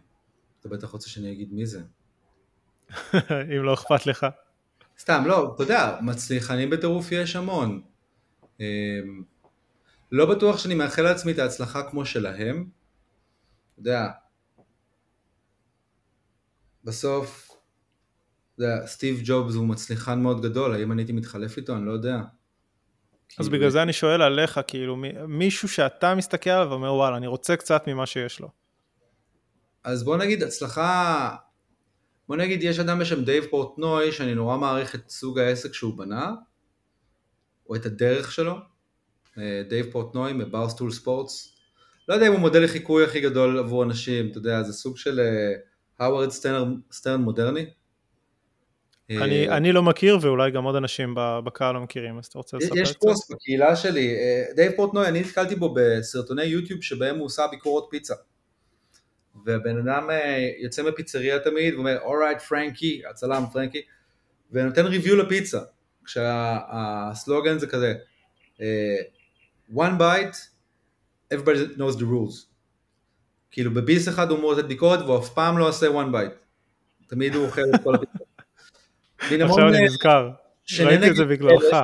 אתה 0.60 0.70
בטח 0.70 0.90
רוצה 0.90 1.10
שאני 1.10 1.32
אגיד 1.32 1.54
מי 1.54 1.66
זה. 1.66 1.82
אם 3.58 3.64
לא 3.64 3.74
אכפת 3.74 4.06
לך. 4.06 4.26
סתם, 5.00 5.24
לא, 5.26 5.54
אתה 5.56 5.64
יודע, 5.64 6.00
מצליחנים 6.02 6.70
בטירוף 6.70 7.12
יש 7.12 7.36
המון. 7.36 7.82
אמ, 8.60 9.24
לא 10.12 10.36
בטוח 10.36 10.58
שאני 10.58 10.76
מאחל 10.76 11.02
לעצמי 11.02 11.32
את 11.32 11.40
ההצלחה 11.40 11.90
כמו 11.90 12.06
שלהם. 12.06 12.70
אתה 13.74 13.80
יודע, 13.80 14.12
בסוף, 16.84 17.52
אתה 18.56 18.64
יודע, 18.64 18.88
סטיב 18.88 19.22
ג'ובס 19.24 19.56
הוא 19.56 19.68
מצליחן 19.68 20.20
מאוד 20.22 20.42
גדול, 20.42 20.74
האם 20.74 20.92
אני 20.92 21.02
הייתי 21.02 21.14
מתחלף 21.14 21.58
איתו? 21.58 21.76
אני 21.76 21.86
לא 21.86 21.92
יודע. 21.92 22.22
אז 23.40 23.50
בגלל 23.50 23.70
זה 23.70 23.82
אני 23.84 23.94
שואל 23.94 24.22
עליך, 24.22 24.60
כאילו, 24.68 24.98
מישהו 25.28 25.68
שאתה 25.68 26.16
מסתכל 26.16 26.50
עליו 26.50 26.70
ואומר, 26.70 26.94
וואלה, 26.94 27.18
אני 27.18 27.28
רוצה 27.28 27.56
קצת 27.56 27.88
ממה 27.88 28.06
שיש 28.06 28.40
לו. 28.40 28.50
אז 29.84 30.04
בוא 30.04 30.18
נגיד, 30.18 30.44
הצלחה... 30.44 31.36
בוא 32.28 32.36
נגיד, 32.36 32.64
יש 32.64 32.80
אדם 32.80 33.00
בשם 33.00 33.24
דייב 33.24 33.46
פורטנוי, 33.50 34.12
שאני 34.12 34.36
נורא 34.36 34.58
מעריך 34.58 34.96
את 34.96 35.10
סוג 35.10 35.40
העסק 35.40 35.74
שהוא 35.74 35.98
בנה, 35.98 36.32
או 37.70 37.76
את 37.76 37.86
הדרך 37.86 38.32
שלו. 38.32 38.56
אה, 39.38 39.62
דייב 39.70 39.92
פורטנוי 39.92 40.34
מברסטול 40.34 40.92
ספורטס. 40.92 41.56
לא 42.08 42.14
יודע 42.14 42.28
אם 42.28 42.32
הוא 42.32 42.40
מודל 42.40 42.64
לחיקוי 42.64 43.04
הכי 43.04 43.22
גדול 43.22 43.60
עבור 43.60 43.84
אנשים, 43.84 44.32
אתה 44.32 44.38
יודע, 44.38 44.64
זה 44.64 44.74
סוג 44.74 44.98
של 44.98 45.20
הווארד 46.00 46.28
אה, 46.28 46.32
סטרן 46.92 47.22
מודרני. 47.22 47.66
אני, 49.10 49.50
אה, 49.50 49.58
אני 49.58 49.72
לא 49.72 49.84
מכיר 49.84 50.18
ואולי 50.22 50.52
גם 50.52 50.64
עוד 50.64 50.76
אנשים 50.76 51.14
בקהל 51.18 51.74
לא 51.74 51.82
מכירים, 51.82 52.18
אז 52.18 52.26
אתה 52.26 52.38
רוצה 52.38 52.58
לספר? 52.58 52.78
יש 52.78 52.94
פוסט 52.94 53.32
בקהילה 53.32 53.76
שלי, 53.76 54.16
אה, 54.16 54.44
דייב 54.56 54.72
פורטנוי, 54.76 55.08
אני 55.08 55.20
נתקלתי 55.20 55.56
בו 55.56 55.74
בסרטוני 55.76 56.44
יוטיוב 56.44 56.82
שבהם 56.82 57.18
הוא 57.18 57.26
עושה 57.26 57.48
ביקורות 57.52 57.88
פיצה. 57.92 58.14
והבן 59.46 59.78
אדם 59.78 60.10
אה, 60.10 60.50
יוצא 60.64 60.84
מפיצריה 60.84 61.40
תמיד 61.40 61.74
ואומר, 61.74 62.00
alright 62.02 62.42
פרנקי, 62.42 63.02
הצלם 63.10 63.44
פרנקי, 63.54 63.82
ונותן 64.52 64.86
review 64.86 65.16
לפיצה, 65.16 65.60
כשהסלוגן 66.06 67.60
זה 67.60 67.68
כזה, 67.68 67.94
one 69.76 70.00
bite, 70.00 70.38
everybody 71.34 71.78
knows 71.78 71.98
the 71.98 72.04
rules. 72.04 72.46
כאילו 73.52 73.74
בביס 73.74 74.08
אחד 74.08 74.30
הוא 74.30 74.38
אמור 74.38 74.54
לתת 74.54 74.66
ביקורת 74.66 75.00
והוא 75.00 75.20
אף 75.20 75.30
פעם 75.30 75.58
לא 75.58 75.70
עושה 75.70 75.88
one 75.88 76.14
bite. 76.14 76.44
תמיד 77.08 77.36
הוא 77.36 77.46
אוכל 77.46 77.62
את 77.76 77.84
כל 77.84 77.96
הפיצה. 77.96 78.23
עכשיו 79.32 79.70
אני 79.70 79.86
נזכר, 79.86 80.30
ראיתי 80.80 81.10
את 81.10 81.16
זה 81.16 81.26
בגללך. 81.26 81.78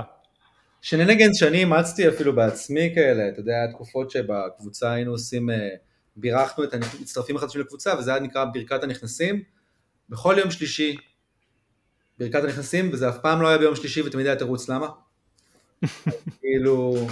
שננגן 0.81 1.33
שאני 1.33 1.57
אימצתי 1.57 2.09
אפילו 2.09 2.35
בעצמי 2.35 2.91
כאלה, 2.95 3.29
אתה 3.29 3.39
יודע, 3.39 3.67
תקופות 3.71 4.11
שבקבוצה 4.11 4.91
היינו 4.91 5.11
עושים, 5.11 5.49
אה, 5.49 5.69
בירכנו 6.15 6.63
את 6.63 6.73
המצטרפים 6.73 7.35
החדשים 7.35 7.61
לקבוצה, 7.61 7.93
וזה 7.99 8.11
היה 8.11 8.19
נקרא 8.19 8.45
ברכת 8.53 8.83
הנכנסים. 8.83 9.43
בכל 10.09 10.35
יום 10.37 10.51
שלישי, 10.51 10.95
ברכת 12.17 12.43
הנכנסים, 12.43 12.89
וזה 12.93 13.09
אף 13.09 13.17
פעם 13.21 13.41
לא 13.41 13.47
היה 13.47 13.57
ביום 13.57 13.75
שלישי 13.75 14.01
ותמיד 14.01 14.25
היה 14.25 14.35
תירוץ 14.35 14.69
למה. 14.69 14.87
כאילו, 16.41 17.07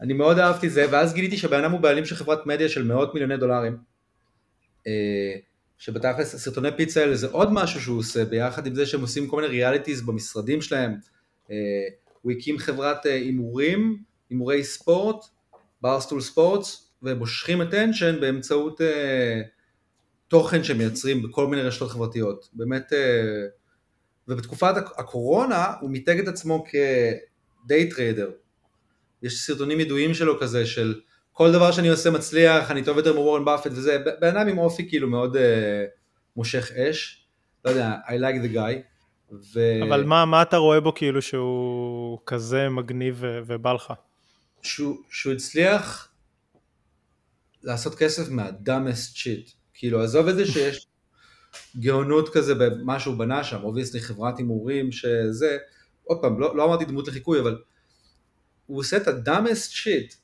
אני 0.00 0.12
מאוד 0.12 0.38
אהבתי 0.38 0.70
זה, 0.70 0.86
ואז 0.90 1.14
גיליתי 1.14 1.36
שהבן 1.36 1.64
אדם 1.64 1.72
הוא 1.72 1.80
בעלים 1.80 2.04
של 2.04 2.14
חברת 2.14 2.46
מדיה 2.46 2.68
של 2.68 2.84
מאות 2.84 3.14
מיליוני 3.14 3.36
דולרים. 3.36 3.76
אה, 5.78 5.82
שבתכלס 5.84 6.34
הסרטוני 6.34 6.68
פיצה 6.76 7.00
האלה 7.00 7.16
זה 7.16 7.26
עוד 7.26 7.52
משהו 7.52 7.80
שהוא 7.80 7.98
עושה 7.98 8.24
ביחד 8.24 8.66
עם 8.66 8.74
זה 8.74 8.86
שהם 8.86 9.00
עושים 9.00 9.28
כל 9.28 9.36
מיני 9.36 9.48
realities 9.48 10.02
במשרדים 10.02 10.62
שלהם. 10.62 10.94
אה, 11.50 11.56
הוא 12.22 12.32
הקים 12.32 12.58
חברת 12.58 13.06
אה, 13.06 13.14
הימורים, 13.14 14.02
הימורי 14.30 14.64
ספורט, 14.64 15.24
ברסטול 15.80 16.20
ספורטס, 16.20 16.92
והם 17.02 17.18
מושכים 17.18 17.60
attention 17.60 18.20
באמצעות 18.20 18.80
uh, 18.80 18.84
תוכן 20.28 20.64
שהם 20.64 20.78
מייצרים 20.78 21.22
בכל 21.22 21.46
מיני 21.46 21.62
רשתות 21.62 21.90
חברתיות. 21.90 22.48
באמת, 22.52 22.92
ובתקופת 24.28 24.74
הקורונה 24.76 25.72
הוא 25.80 25.90
מיתג 25.90 26.18
את 26.18 26.28
עצמו 26.28 26.64
כ 26.64 27.14
day 27.14 27.88
trader. 27.88 28.30
יש 29.22 29.46
סרטונים 29.46 29.80
ידועים 29.80 30.14
שלו 30.14 30.40
כזה 30.40 30.66
של 30.66 31.00
כל 31.38 31.52
דבר 31.52 31.72
שאני 31.72 31.88
עושה 31.88 32.10
מצליח, 32.10 32.70
אני 32.70 32.84
טוב 32.84 32.96
יותר 32.96 33.14
מוורן 33.14 33.44
באפט 33.44 33.70
וזה, 33.70 33.98
בן 34.20 34.36
אדם 34.36 34.48
עם 34.48 34.58
אופי 34.58 34.88
כאילו 34.88 35.08
מאוד 35.08 35.36
uh, 35.36 35.38
מושך 36.36 36.72
אש, 36.72 37.26
לא 37.64 37.70
יודע, 37.70 37.94
I 38.06 38.10
like 38.10 38.44
the 38.44 38.56
guy. 38.56 38.74
ו... 39.54 39.60
אבל 39.88 40.04
מה, 40.04 40.24
מה 40.24 40.42
אתה 40.42 40.56
רואה 40.56 40.80
בו 40.80 40.94
כאילו 40.94 41.22
שהוא 41.22 42.18
כזה 42.26 42.68
מגניב 42.68 43.24
ובא 43.46 43.72
לך? 43.72 43.92
שהוא, 44.62 44.96
שהוא 45.10 45.32
הצליח 45.32 46.08
לעשות 47.62 47.94
כסף 47.94 48.28
מה 48.30 48.49
dumbest 48.49 49.16
shit. 49.16 49.50
כאילו 49.74 50.02
עזוב 50.02 50.28
את 50.28 50.36
זה 50.36 50.46
שיש 50.46 50.86
גאונות 51.80 52.28
כזה 52.28 52.54
במה 52.54 53.00
שהוא 53.00 53.16
בנה 53.16 53.44
שם, 53.44 53.62
obviously 53.62 54.00
חברת 54.00 54.38
הימורים 54.38 54.92
שזה, 54.92 55.58
עוד 56.04 56.18
פעם, 56.22 56.40
לא, 56.40 56.56
לא 56.56 56.64
אמרתי 56.64 56.84
דמות 56.84 57.08
לחיקוי, 57.08 57.40
אבל 57.40 57.58
הוא 58.66 58.78
עושה 58.78 58.96
את 58.96 59.08
הדאמסט 59.08 59.72
שיט 59.72 60.14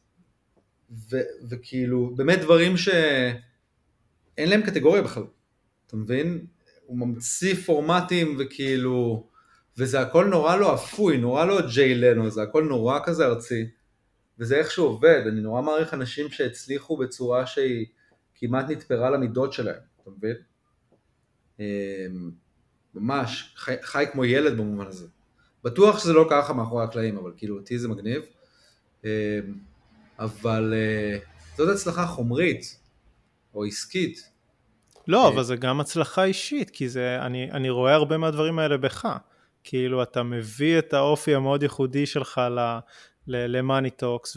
ו- 1.10 1.48
וכאילו, 1.48 2.12
באמת 2.16 2.40
דברים 2.40 2.76
שאין 2.76 4.48
להם 4.50 4.62
קטגוריה 4.62 5.02
בכלל, 5.02 5.24
אתה 5.86 5.96
מבין? 5.96 6.46
הוא 6.86 6.98
ממציא 6.98 7.54
פורמטים 7.54 8.36
וכאילו, 8.38 9.26
וזה 9.78 10.00
הכל 10.00 10.24
נורא 10.24 10.56
לא 10.56 10.74
אפוי, 10.74 11.16
נורא 11.16 11.44
לא 11.44 11.60
ג'יי 11.74 11.94
לנו, 11.94 12.30
זה 12.30 12.42
הכל 12.42 12.64
נורא 12.64 12.98
כזה 13.04 13.26
ארצי, 13.26 13.66
וזה 14.38 14.56
איך 14.56 14.70
שהוא 14.70 14.86
עובד, 14.88 15.22
אני 15.26 15.40
נורא 15.40 15.62
מעריך 15.62 15.94
אנשים 15.94 16.30
שהצליחו 16.30 16.96
בצורה 16.96 17.46
שהיא 17.46 17.86
כמעט 18.34 18.70
נתפרה 18.70 19.10
למידות 19.10 19.52
שלהם, 19.52 19.80
אתה 20.02 20.10
מבין? 20.10 20.36
אמ, 21.60 22.30
ממש, 22.94 23.54
חי, 23.56 23.74
חי 23.82 24.04
כמו 24.12 24.24
ילד 24.24 24.56
במובן 24.56 24.86
הזה. 24.86 25.06
בטוח 25.64 25.98
שזה 25.98 26.12
לא 26.12 26.26
ככה 26.30 26.52
מאחורי 26.52 26.84
הקלעים, 26.84 27.16
אבל 27.16 27.32
כאילו 27.36 27.56
אותי 27.56 27.78
זה 27.78 27.88
מגניב. 27.88 28.22
אבל 30.18 30.74
uh, 30.74 31.56
זאת 31.56 31.68
הצלחה 31.68 32.06
חומרית 32.06 32.80
או 33.54 33.64
עסקית. 33.64 34.30
לא, 35.08 35.28
אבל 35.28 35.42
זה 35.42 35.56
גם 35.56 35.80
הצלחה 35.80 36.24
אישית, 36.24 36.70
כי 36.70 36.88
זה, 36.88 37.18
אני, 37.20 37.50
אני 37.50 37.70
רואה 37.70 37.94
הרבה 37.94 38.18
מהדברים 38.18 38.58
האלה 38.58 38.76
בך. 38.76 39.08
כאילו 39.64 40.02
אתה 40.02 40.22
מביא 40.22 40.78
את 40.78 40.92
האופי 40.92 41.34
המאוד 41.34 41.62
ייחודי 41.62 42.06
שלך 42.06 42.40
ל 43.26 43.37
Money 43.37 43.90
Talks 43.90 44.36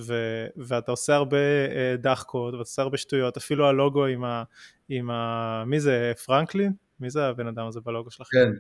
ואתה 0.58 0.92
עושה 0.92 1.16
הרבה 1.16 1.38
uh, 1.38 2.02
דחקות 2.02 2.54
ואתה 2.54 2.62
עושה 2.62 2.82
הרבה 2.82 2.98
שטויות, 2.98 3.38
אפילו 3.38 3.68
הלוגו 3.68 4.06
עם 4.06 4.24
ה... 4.24 4.44
עם 4.90 5.10
ה 5.10 5.64
מי 5.66 5.80
זה, 5.80 6.12
פרנקלין? 6.26 6.72
מי 7.00 7.10
זה 7.10 7.26
הבן 7.26 7.48
אדם 7.48 7.68
הזה 7.68 7.80
בלוגו 7.80 8.12
שלך? 8.12 8.28
כן, 8.32 8.52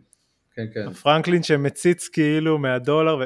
כן, 0.55 0.65
כן. 0.73 0.93
פרנקלין 0.93 1.43
שמציץ 1.43 2.07
כאילו 2.07 2.57
מהדולר, 2.57 3.17
ו... 3.17 3.23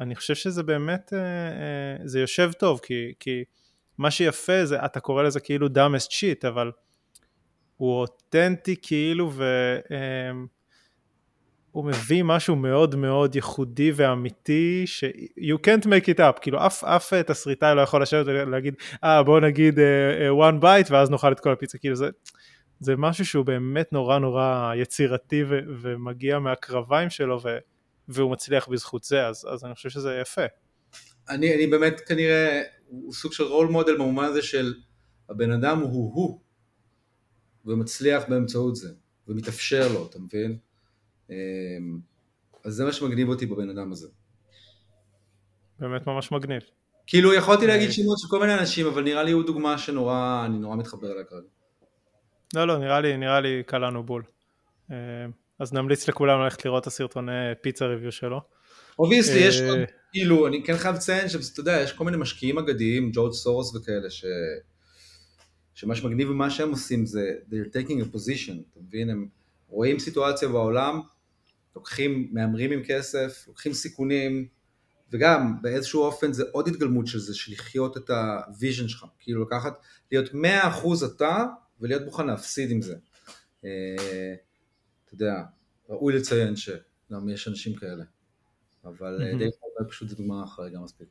אני 0.00 0.14
חושב 0.14 0.34
שזה 0.34 0.62
באמת, 0.62 1.12
אה, 1.12 1.18
אה, 1.18 1.96
זה 2.04 2.20
יושב 2.20 2.50
טוב, 2.52 2.80
כי, 2.82 3.12
כי 3.20 3.44
מה 3.98 4.10
שיפה 4.10 4.64
זה, 4.64 4.84
אתה 4.84 5.00
קורא 5.00 5.22
לזה 5.22 5.40
כאילו 5.40 5.66
dumbest 5.66 6.10
shit, 6.10 6.48
אבל 6.48 6.72
הוא 7.76 8.00
אותנטי 8.00 8.76
כאילו, 8.82 9.32
והוא 9.32 9.46
אה, 11.76 11.90
מביא 11.90 12.22
משהו 12.22 12.56
מאוד 12.56 12.94
מאוד 12.94 13.36
ייחודי 13.36 13.92
ואמיתי, 13.94 14.82
ש- 14.86 15.04
you 15.38 15.58
can't 15.66 15.84
make 15.86 16.06
it 16.14 16.18
up, 16.18 16.40
כאילו 16.40 16.66
אף, 16.66 16.84
אף 16.84 17.14
תסריטאי 17.14 17.74
לא 17.76 17.80
יכול 17.80 18.02
לשבת 18.02 18.26
ולהגיד, 18.26 18.74
אה 19.04 19.20
ah, 19.20 19.22
בוא 19.22 19.40
נגיד 19.40 19.78
one 20.40 20.62
bite 20.62 20.88
ואז 20.90 21.10
נאכל 21.10 21.32
את 21.32 21.40
כל 21.40 21.52
הפיצה, 21.52 21.78
כאילו 21.78 21.96
זה, 21.96 22.08
זה 22.80 22.96
משהו 22.96 23.26
שהוא 23.26 23.46
באמת 23.46 23.92
נורא 23.92 24.18
נורא 24.18 24.72
יצירתי 24.76 25.44
ו- 25.44 25.60
ומגיע 25.80 26.38
מהקרביים 26.38 27.10
שלו 27.10 27.40
ו- 27.42 27.58
והוא 28.08 28.32
מצליח 28.32 28.68
בזכות 28.68 29.04
זה, 29.04 29.26
אז, 29.26 29.46
אז 29.52 29.64
אני 29.64 29.74
חושב 29.74 29.88
שזה 29.90 30.18
יפה. 30.22 30.42
אני, 31.28 31.54
אני 31.54 31.66
באמת 31.66 32.00
כנראה, 32.00 32.62
הוא 32.86 33.12
סוג 33.12 33.32
של 33.32 33.44
רול 33.44 33.68
מודל 33.68 33.94
במובן 33.94 34.24
הזה 34.24 34.42
של 34.42 34.74
הבן 35.28 35.50
אדם 35.50 35.78
הוא 35.80 36.14
הוא, 36.14 36.40
ומצליח 37.64 38.24
באמצעות 38.28 38.76
זה, 38.76 38.88
ומתאפשר 39.28 39.92
לו, 39.92 40.06
אתה 40.06 40.18
מבין? 40.18 40.58
אמ, 41.30 41.34
אז 42.64 42.74
זה 42.74 42.84
מה 42.84 42.92
שמגניב 42.92 43.28
אותי 43.28 43.46
בבן 43.46 43.70
אדם 43.70 43.92
הזה. 43.92 44.08
באמת 45.78 46.06
ממש 46.06 46.32
מגניב. 46.32 46.62
כאילו 47.06 47.34
יכולתי 47.34 47.66
להגיד 47.66 47.88
אה. 47.88 47.92
שמות 47.92 48.18
של 48.18 48.28
כל 48.30 48.40
מיני 48.40 48.54
אנשים, 48.54 48.86
אבל 48.86 49.02
נראה 49.02 49.22
לי 49.22 49.32
הוא 49.32 49.44
דוגמה 49.46 49.78
שנורא, 49.78 50.42
אני 50.46 50.58
נורא 50.58 50.76
מתחבר 50.76 51.12
אליה 51.12 51.24
כרגע. 51.24 51.46
לא, 52.54 52.66
לא, 52.66 52.78
נראה 52.78 53.00
לי, 53.00 53.16
נראה 53.16 53.40
לי 53.40 53.62
קלענו 53.66 54.02
בול. 54.02 54.22
אה, 55.60 55.64
אז 55.64 55.72
נמליץ 55.72 56.08
לכולם 56.08 56.40
ללכת 56.40 56.64
לראות 56.64 56.82
את 56.82 56.86
הסרטוני 56.86 57.32
פיצה 57.60 57.86
review 57.86 58.12
שלו. 58.12 58.40
obviously, 58.98 59.38
יש 59.38 59.60
עוד, 59.60 59.78
כאילו, 60.12 60.46
אני 60.46 60.62
כן 60.64 60.76
חייב 60.76 60.94
לציין 60.94 61.28
שאתה 61.28 61.60
יודע, 61.60 61.80
יש 61.80 61.92
כל 61.92 62.04
מיני 62.04 62.16
משקיעים 62.16 62.58
אגדיים, 62.58 63.10
ג'ורג' 63.14 63.32
סורוס 63.32 63.74
וכאלה, 63.74 64.10
ש... 64.10 64.24
שמה 65.74 65.94
שמגניב 65.94 66.28
במה 66.28 66.50
שהם 66.50 66.70
עושים 66.70 67.06
זה, 67.06 67.32
they're 67.50 67.76
taking 67.76 68.00
a 68.00 68.16
position, 68.16 68.52
אתה 68.70 68.80
מבין? 68.80 69.10
הם 69.10 69.28
רואים 69.68 69.98
סיטואציה 69.98 70.48
בעולם, 70.48 71.00
לוקחים, 71.76 72.28
מהמרים 72.32 72.72
עם 72.72 72.82
כסף, 72.84 73.44
לוקחים 73.48 73.72
סיכונים, 73.72 74.46
וגם 75.12 75.62
באיזשהו 75.62 76.02
אופן 76.02 76.32
זה 76.32 76.44
עוד 76.52 76.68
התגלמות 76.68 77.06
של 77.06 77.18
זה, 77.18 77.34
של 77.34 77.52
לחיות 77.52 77.96
את 77.96 78.10
ה 78.10 78.21
vision 78.21 78.88
שלך, 78.88 79.04
כאילו 79.18 79.42
לקחת, 79.42 79.78
להיות 80.12 80.28
100% 80.28 80.34
אתה, 81.16 81.44
ולהיות 81.80 82.02
מוכן 82.04 82.26
להפסיד 82.26 82.70
עם 82.70 82.82
זה. 82.82 82.94
אתה 85.16 85.24
יודע, 85.24 85.42
ראוי 85.88 86.16
לציין 86.16 86.56
שגם 86.56 87.28
יש 87.28 87.48
אנשים 87.48 87.74
כאלה, 87.74 88.04
אבל 88.84 89.18
mm-hmm. 89.20 89.38
די 89.38 89.48
פשוט 89.88 90.08
זו 90.08 90.16
דוגמה 90.16 90.46
חריגה 90.46 90.78
מספיק. 90.78 91.08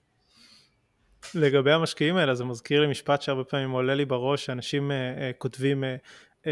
לגבי 1.35 1.71
המשקיעים 1.71 2.15
האלה, 2.15 2.35
זה 2.35 2.43
מזכיר 2.43 2.81
לי 2.81 2.87
משפט 2.87 3.21
שהרבה 3.21 3.43
פעמים 3.43 3.71
עולה 3.71 3.95
לי 3.95 4.05
בראש, 4.05 4.45
שאנשים 4.45 4.91
uh, 4.91 4.93
uh, 4.93 5.37
כותבים 5.37 5.83
uh, 5.83 5.87
uh, 6.43 6.47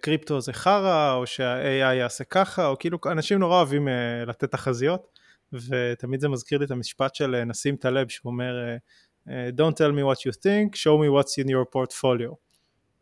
קריפטו 0.00 0.40
זה 0.40 0.52
חרא, 0.52 1.14
או 1.14 1.26
שה-AI 1.26 1.94
יעשה 1.94 2.24
ככה, 2.24 2.66
או 2.66 2.78
כאילו 2.78 2.98
אנשים 3.12 3.38
נורא 3.38 3.56
אוהבים 3.56 3.88
uh, 3.88 3.90
לתת 4.28 4.50
תחזיות, 4.50 5.18
ותמיד 5.52 6.20
זה 6.20 6.28
מזכיר 6.28 6.58
לי 6.58 6.64
את 6.64 6.70
המשפט 6.70 7.14
של 7.14 7.44
נסים 7.44 7.76
טלב, 7.76 8.08
שהוא 8.08 8.32
אומר, 8.32 8.54
uh, 8.76 8.80
Don't 9.28 9.76
tell 9.76 9.92
me 9.92 10.02
what 10.02 10.24
you 10.24 10.32
think, 10.32 10.74
show 10.74 10.98
me 10.98 11.08
what's 11.08 11.38
in 11.38 11.48
your 11.48 11.64
portfolio. 11.64 12.36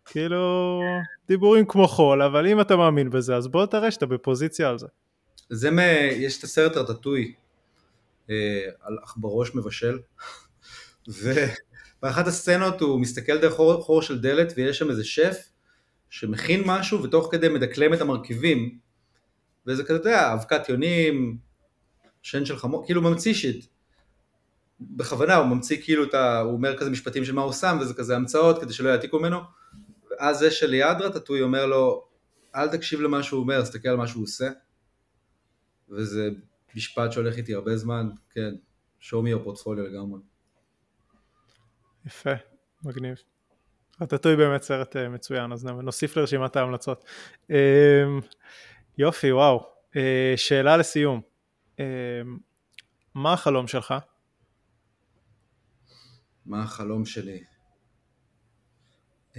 כאילו, 0.04 0.80
דיבורים 1.28 1.66
כמו 1.66 1.88
חול, 1.88 2.22
אבל 2.22 2.46
אם 2.46 2.60
אתה 2.60 2.76
מאמין 2.76 3.10
בזה, 3.10 3.36
אז 3.36 3.48
בוא 3.48 3.66
תראה 3.66 3.90
שאתה 3.90 4.06
בפוזיציה 4.06 4.68
על 4.68 4.78
זה. 4.78 4.86
זה 5.50 5.70
מ... 5.70 5.78
יש 6.12 6.38
את 6.38 6.44
הסרט 6.44 6.76
הרטטוי, 6.76 7.34
אה, 8.30 8.60
על 8.80 8.98
עכברוש 9.02 9.54
מבשל, 9.54 9.98
ובאחת 11.08 12.26
הסצנות 12.26 12.80
הוא 12.80 13.00
מסתכל 13.00 13.38
דרך 13.38 13.52
חור, 13.52 13.82
חור 13.82 14.02
של 14.02 14.20
דלת 14.20 14.52
ויש 14.56 14.78
שם 14.78 14.90
איזה 14.90 15.04
שף 15.04 15.38
שמכין 16.10 16.62
משהו 16.66 17.02
ותוך 17.02 17.28
כדי 17.30 17.48
מדקלם 17.48 17.94
את 17.94 18.00
המרכיבים 18.00 18.78
וזה 19.66 19.84
כזה, 19.84 19.96
אתה 19.96 20.08
יודע, 20.08 20.32
אבקת 20.34 20.68
יונים, 20.68 21.38
שן 22.22 22.44
של 22.44 22.56
חמור, 22.56 22.86
כאילו 22.86 23.02
ממציא 23.02 23.34
שיט. 23.34 23.66
בכוונה 24.80 25.34
הוא 25.34 25.46
ממציא 25.46 25.82
כאילו 25.82 26.04
את 26.04 26.14
ה... 26.14 26.40
הוא 26.40 26.52
אומר 26.52 26.76
כזה 26.76 26.90
משפטים 26.90 27.24
של 27.24 27.32
מה 27.32 27.42
הוא 27.42 27.52
שם 27.52 27.78
וזה 27.80 27.94
כזה 27.94 28.16
המצאות 28.16 28.60
כדי 28.60 28.72
שלא 28.72 28.88
יעתיקו 28.88 29.18
ממנו 29.18 29.38
ואז 30.20 30.38
זה 30.38 30.50
שליד 30.50 31.00
רטטוי 31.00 31.42
אומר 31.42 31.66
לו 31.66 32.08
אל 32.54 32.68
תקשיב 32.68 33.00
למה 33.00 33.22
שהוא 33.22 33.40
אומר, 33.40 33.62
תסתכל 33.62 33.88
על 33.88 33.96
מה 33.96 34.06
שהוא 34.06 34.22
עושה 34.22 34.50
וזה 35.88 36.28
משפט 36.74 37.12
שהולך 37.12 37.36
איתי 37.36 37.54
הרבה 37.54 37.76
זמן, 37.76 38.08
כן, 38.30 38.54
show 39.00 39.04
me 39.04 39.34
your 39.34 39.46
portfolio 39.46 39.80
לגמרי. 39.80 40.20
יפה, 42.06 42.30
מגניב. 42.82 43.16
רטטוי 44.00 44.36
באמת 44.36 44.62
סרט 44.62 44.96
uh, 44.96 45.08
מצוין, 45.08 45.52
אז 45.52 45.64
נוסיף 45.64 46.16
לרשימת 46.16 46.56
ההמלצות. 46.56 47.04
Uh, 47.50 47.54
יופי, 48.98 49.32
וואו. 49.32 49.66
Uh, 49.92 49.96
שאלה 50.36 50.76
לסיום. 50.76 51.20
Uh, 51.76 51.80
מה 53.14 53.32
החלום 53.32 53.68
שלך? 53.68 53.94
מה 56.46 56.62
החלום 56.62 57.06
שלי? 57.06 57.44
Um, 59.34 59.38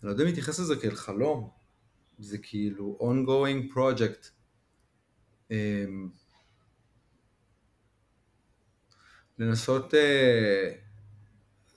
אני 0.00 0.06
לא 0.06 0.10
יודע 0.10 0.22
אם 0.22 0.28
להתייחס 0.28 0.58
לזה 0.60 0.76
כאל 0.76 0.94
חלום, 0.94 1.50
זה 2.18 2.38
כאילו 2.38 2.98
ongoing 3.00 3.74
project. 3.74 4.28
Um, 5.48 5.52
לנסות, 9.38 9.94
אה, 9.94 10.72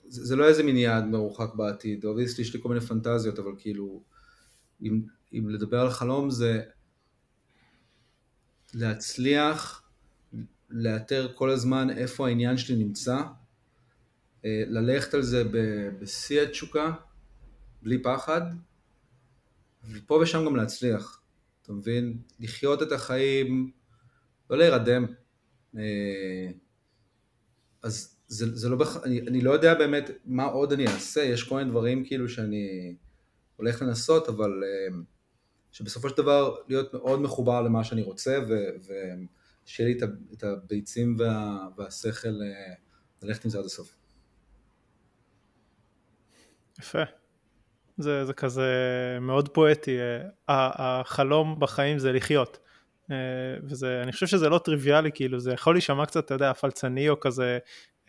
זה, 0.08 0.26
זה 0.26 0.36
לא 0.36 0.48
איזה 0.48 0.64
מין 0.64 0.78
יעד 0.78 1.06
מרוחק 1.06 1.56
בעתיד, 1.56 2.06
אובייסטי 2.06 2.42
יש 2.42 2.56
לי 2.56 2.62
כל 2.62 2.70
מיני 2.70 2.82
פנטזיות, 2.82 3.40
אבל 3.40 3.52
כאילו, 3.58 4.04
אם, 4.82 5.02
אם 5.34 5.50
לדבר 5.50 5.80
על 5.80 5.90
חלום 5.90 6.30
זה 6.30 6.62
להצליח 8.74 9.84
לאתר 10.70 11.32
כל 11.36 11.50
הזמן 11.50 11.90
איפה 11.90 12.28
העניין 12.28 12.58
שלי 12.58 12.76
נמצא, 12.76 13.18
אה, 14.46 14.64
ללכת 14.68 15.14
על 15.14 15.22
זה 15.22 15.44
בשיא 16.00 16.42
התשוקה, 16.42 16.92
בלי 17.82 18.04
פחד, 18.04 18.42
ופה 19.92 20.20
ושם 20.22 20.46
גם 20.46 20.56
להצליח, 20.56 21.22
אתה 21.62 21.74
מבין? 21.74 22.18
לחיות 22.40 22.82
את 22.82 22.92
החיים, 22.92 23.72
לא 24.50 24.58
להירדם. 24.58 25.06
אה, 25.78 26.52
אז 27.84 28.18
זה, 28.28 28.56
זה 28.56 28.70
לא, 28.70 28.78
בח... 28.78 29.04
אני, 29.04 29.22
אני 29.22 29.42
לא 29.42 29.52
יודע 29.52 29.74
באמת 29.74 30.10
מה 30.26 30.44
עוד 30.44 30.74
אני 30.74 30.88
אעשה, 30.88 31.22
יש 31.22 31.44
כל 31.44 31.56
מיני 31.56 31.70
דברים 31.70 32.06
כאילו 32.06 32.30
שאני 32.30 32.96
הולך 33.56 33.82
לנסות, 33.82 34.30
אבל 34.30 34.64
אה, 34.64 34.98
שבסופו 35.72 36.10
של 36.10 36.18
דבר 36.18 36.56
להיות 36.68 36.94
מאוד 36.94 37.22
מחובר 37.22 37.62
למה 37.62 37.84
שאני 37.84 38.02
רוצה, 38.02 38.40
ושיהיה 39.68 39.90
לי 39.90 40.00
את 40.34 40.44
הביצים 40.44 41.16
וה, 41.20 41.68
והשכל 41.78 42.28
אה, 42.28 42.74
ללכת 43.22 43.46
עם 43.46 43.52
זה 43.52 43.60
עד 43.60 43.66
הסוף. 43.66 43.96
יפה. 46.80 47.21
זה, 47.98 48.26
זה 48.26 48.34
כזה 48.34 48.68
מאוד 49.22 49.50
פואטי, 49.50 49.98
אה, 50.00 50.22
החלום 50.50 51.60
בחיים 51.60 52.00
זה 52.00 52.12
לחיות. 52.12 52.60
אה, 53.12 53.16
וזה, 53.64 54.02
אני 54.04 54.12
חושב 54.12 54.28
שזה 54.28 54.50
לא 54.50 54.58
טריוויאלי, 54.58 55.12
כאילו, 55.14 55.40
זה 55.40 55.54
יכול 55.54 55.76
להישמע 55.76 56.06
קצת, 56.06 56.26
אתה 56.26 56.34
יודע, 56.34 56.54
פלצני 56.54 57.10
או 57.10 57.20
כזה 57.20 57.60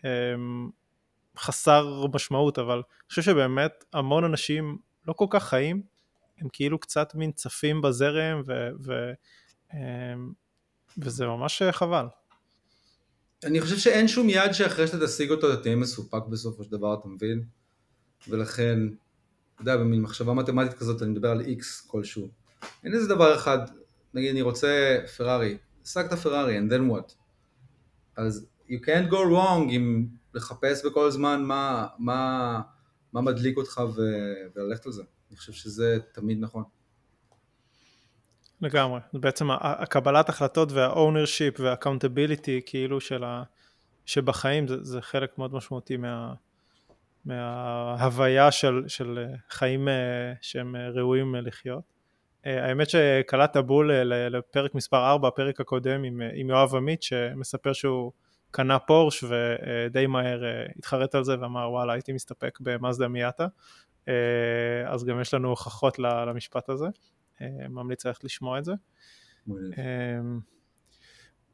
אמ, 0.03 0.69
חסר 1.37 2.05
משמעות, 2.13 2.59
אבל 2.59 2.75
אני 2.75 3.09
חושב 3.09 3.21
שבאמת 3.21 3.85
המון 3.93 4.23
אנשים 4.23 4.77
לא 5.07 5.13
כל 5.13 5.25
כך 5.29 5.43
חיים, 5.49 5.81
הם 6.37 6.47
כאילו 6.53 6.79
קצת 6.79 7.15
מין 7.15 7.31
צפים 7.31 7.81
בזרם, 7.81 8.41
ו, 8.47 8.69
ו, 8.85 9.11
וזה 10.97 11.25
ממש 11.25 11.61
חבל. 11.71 12.05
אני 13.43 13.61
חושב 13.61 13.77
שאין 13.77 14.07
שום 14.07 14.29
יעד 14.29 14.51
שאחרי 14.51 14.87
שאתה 14.87 15.05
תשיג 15.05 15.31
אותו 15.31 15.53
אתה 15.53 15.61
תהיה 15.61 15.75
מסופק 15.75 16.23
בסופו 16.29 16.63
של 16.63 16.71
דבר, 16.71 16.93
אתה 16.93 17.07
מבין? 17.07 17.43
ולכן, 18.27 18.79
יודע, 19.59 19.77
במין 19.77 20.01
מחשבה 20.01 20.33
מתמטית 20.33 20.73
כזאת 20.73 21.01
אני 21.01 21.11
מדבר 21.11 21.31
על 21.31 21.41
איקס 21.41 21.87
כלשהו. 21.87 22.27
אין 22.83 22.93
איזה 22.93 23.07
דבר 23.07 23.35
אחד 23.35 23.57
נגיד 24.13 24.31
אני 24.31 24.41
רוצה 24.41 24.97
פרארי, 25.17 25.57
השגת 25.83 26.13
פרארי, 26.13 26.59
and 26.59 26.71
then 26.71 26.91
what? 26.91 27.13
אז 28.17 28.47
you 28.67 28.79
can't 28.85 29.11
go 29.11 29.15
wrong 29.15 29.69
אם 29.69 30.07
לחפש 30.33 30.85
בכל 30.85 31.11
זמן 31.11 31.43
מה, 31.43 31.87
מה, 31.99 32.61
מה 33.13 33.21
מדליק 33.21 33.57
אותך 33.57 33.81
ו, 33.95 34.01
וללכת 34.55 34.85
על 34.85 34.91
זה. 34.91 35.03
אני 35.29 35.37
חושב 35.37 35.53
שזה 35.53 35.97
תמיד 36.11 36.37
נכון. 36.41 36.63
לגמרי, 38.61 38.99
זה 39.13 39.19
בעצם 39.19 39.47
הקבלת 39.61 40.29
החלטות 40.29 40.71
וה-ownership 40.71 41.61
וה-accountability 41.61 42.61
כאילו 42.65 43.01
של 43.01 43.23
ה... 43.23 43.43
שבחיים 44.05 44.67
זה, 44.67 44.83
זה 44.83 45.01
חלק 45.01 45.37
מאוד 45.37 45.53
משמעותי 45.53 45.97
מה, 45.97 46.33
מההוויה 47.25 48.51
של, 48.51 48.83
של 48.87 49.25
חיים 49.49 49.87
אה, 49.87 50.33
שהם 50.41 50.75
ראויים 50.75 51.35
לחיות. 51.35 51.93
אה, 52.45 52.67
האמת 52.67 52.89
שקלעת 52.89 53.57
בול 53.57 53.91
לפרק 54.03 54.75
מספר 54.75 55.11
4, 55.11 55.27
הפרק 55.27 55.59
הקודם 55.59 56.03
עם, 56.03 56.21
עם 56.33 56.49
יואב 56.49 56.75
עמית, 56.75 57.03
שמספר 57.03 57.73
שהוא 57.73 58.11
קנה 58.51 58.79
פורש 58.79 59.23
ודי 59.23 60.07
מהר 60.07 60.45
אה, 60.45 60.65
התחרט 60.77 61.15
על 61.15 61.23
זה 61.23 61.39
ואמר 61.41 61.71
וואלה 61.71 61.93
הייתי 61.93 62.13
מסתפק 62.13 62.59
במאזדה 62.61 63.07
מיאטה, 63.07 63.47
אה, 64.07 64.13
אז 64.85 65.03
גם 65.03 65.21
יש 65.21 65.33
לנו 65.33 65.49
הוכחות 65.49 65.99
למשפט 65.99 66.69
הזה, 66.69 66.87
ממליץ 67.69 68.05
ללכת 68.05 68.23
לשמוע 68.23 68.59
את 68.59 68.65
זה. 68.65 68.73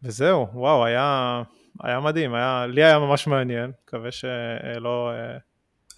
וזהו, 0.03 0.47
וואו, 0.53 0.86
היה, 0.86 1.41
היה 1.80 1.99
מדהים, 1.99 2.34
היה, 2.34 2.65
לי 2.67 2.84
היה 2.84 2.99
ממש 2.99 3.28
מעניין, 3.28 3.72
מקווה 3.84 4.11
שלא 4.11 5.11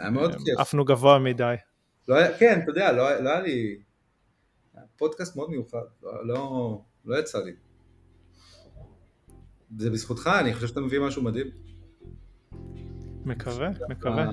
היה 0.01 0.09
מאוד 0.09 0.35
כיף. 0.35 0.59
עפנו 0.59 0.85
גבוה 0.85 1.19
מדי. 1.19 1.55
לא 2.07 2.15
היה, 2.15 2.37
כן, 2.37 2.59
אתה 2.63 2.71
יודע, 2.71 2.91
לא, 2.91 3.21
לא 3.21 3.29
היה 3.29 3.41
לי... 3.41 3.77
פודקאסט 4.97 5.35
מאוד 5.35 5.49
מיוחד, 5.49 5.77
לא, 6.03 6.27
לא, 6.27 6.81
לא 7.05 7.19
יצא 7.19 7.39
לי. 7.39 7.51
זה 9.77 9.89
בזכותך, 9.89 10.29
אני 10.39 10.53
חושב 10.53 10.67
שאתה 10.67 10.81
מביא 10.81 10.99
משהו 10.99 11.23
מדהים. 11.23 11.47
מקווה, 13.25 13.69
מקווה. 13.89 14.31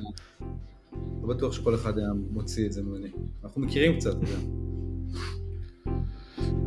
לא 1.23 1.29
בטוח 1.29 1.53
שכל 1.53 1.75
אחד 1.75 1.99
היה 1.99 2.09
מוציא 2.31 2.67
את 2.67 2.73
זה 2.73 2.83
ממני. 2.83 3.11
אנחנו 3.45 3.61
מכירים 3.61 3.99
קצת, 3.99 4.11
אתה 4.17 4.31
יודע. 4.31 4.41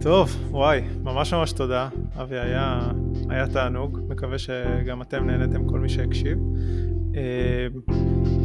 טוב, 0.02 0.30
וואי, 0.49 0.82
ממש 1.04 1.34
ממש 1.34 1.52
תודה. 1.52 1.89
אבי, 2.22 2.39
היה, 2.39 2.91
היה 3.30 3.47
תענוג, 3.47 3.99
מקווה 4.08 4.38
שגם 4.38 5.02
אתם 5.02 5.26
נהנתם, 5.26 5.70
כל 5.70 5.80
מי 5.80 5.89
שהקשיב. 5.89 6.38
אה, 7.16 7.68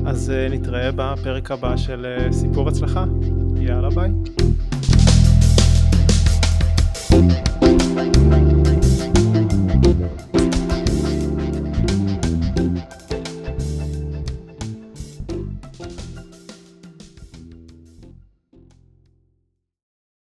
אז 0.07 0.31
אה, 0.31 0.49
נתראה 0.49 0.91
בפרק 0.97 1.51
הבא 1.51 1.77
של 1.77 2.07
אה, 2.07 2.33
סיפור 2.33 2.69
הצלחה. 2.69 3.05
יאללה 3.61 3.89
ביי. 3.91 4.11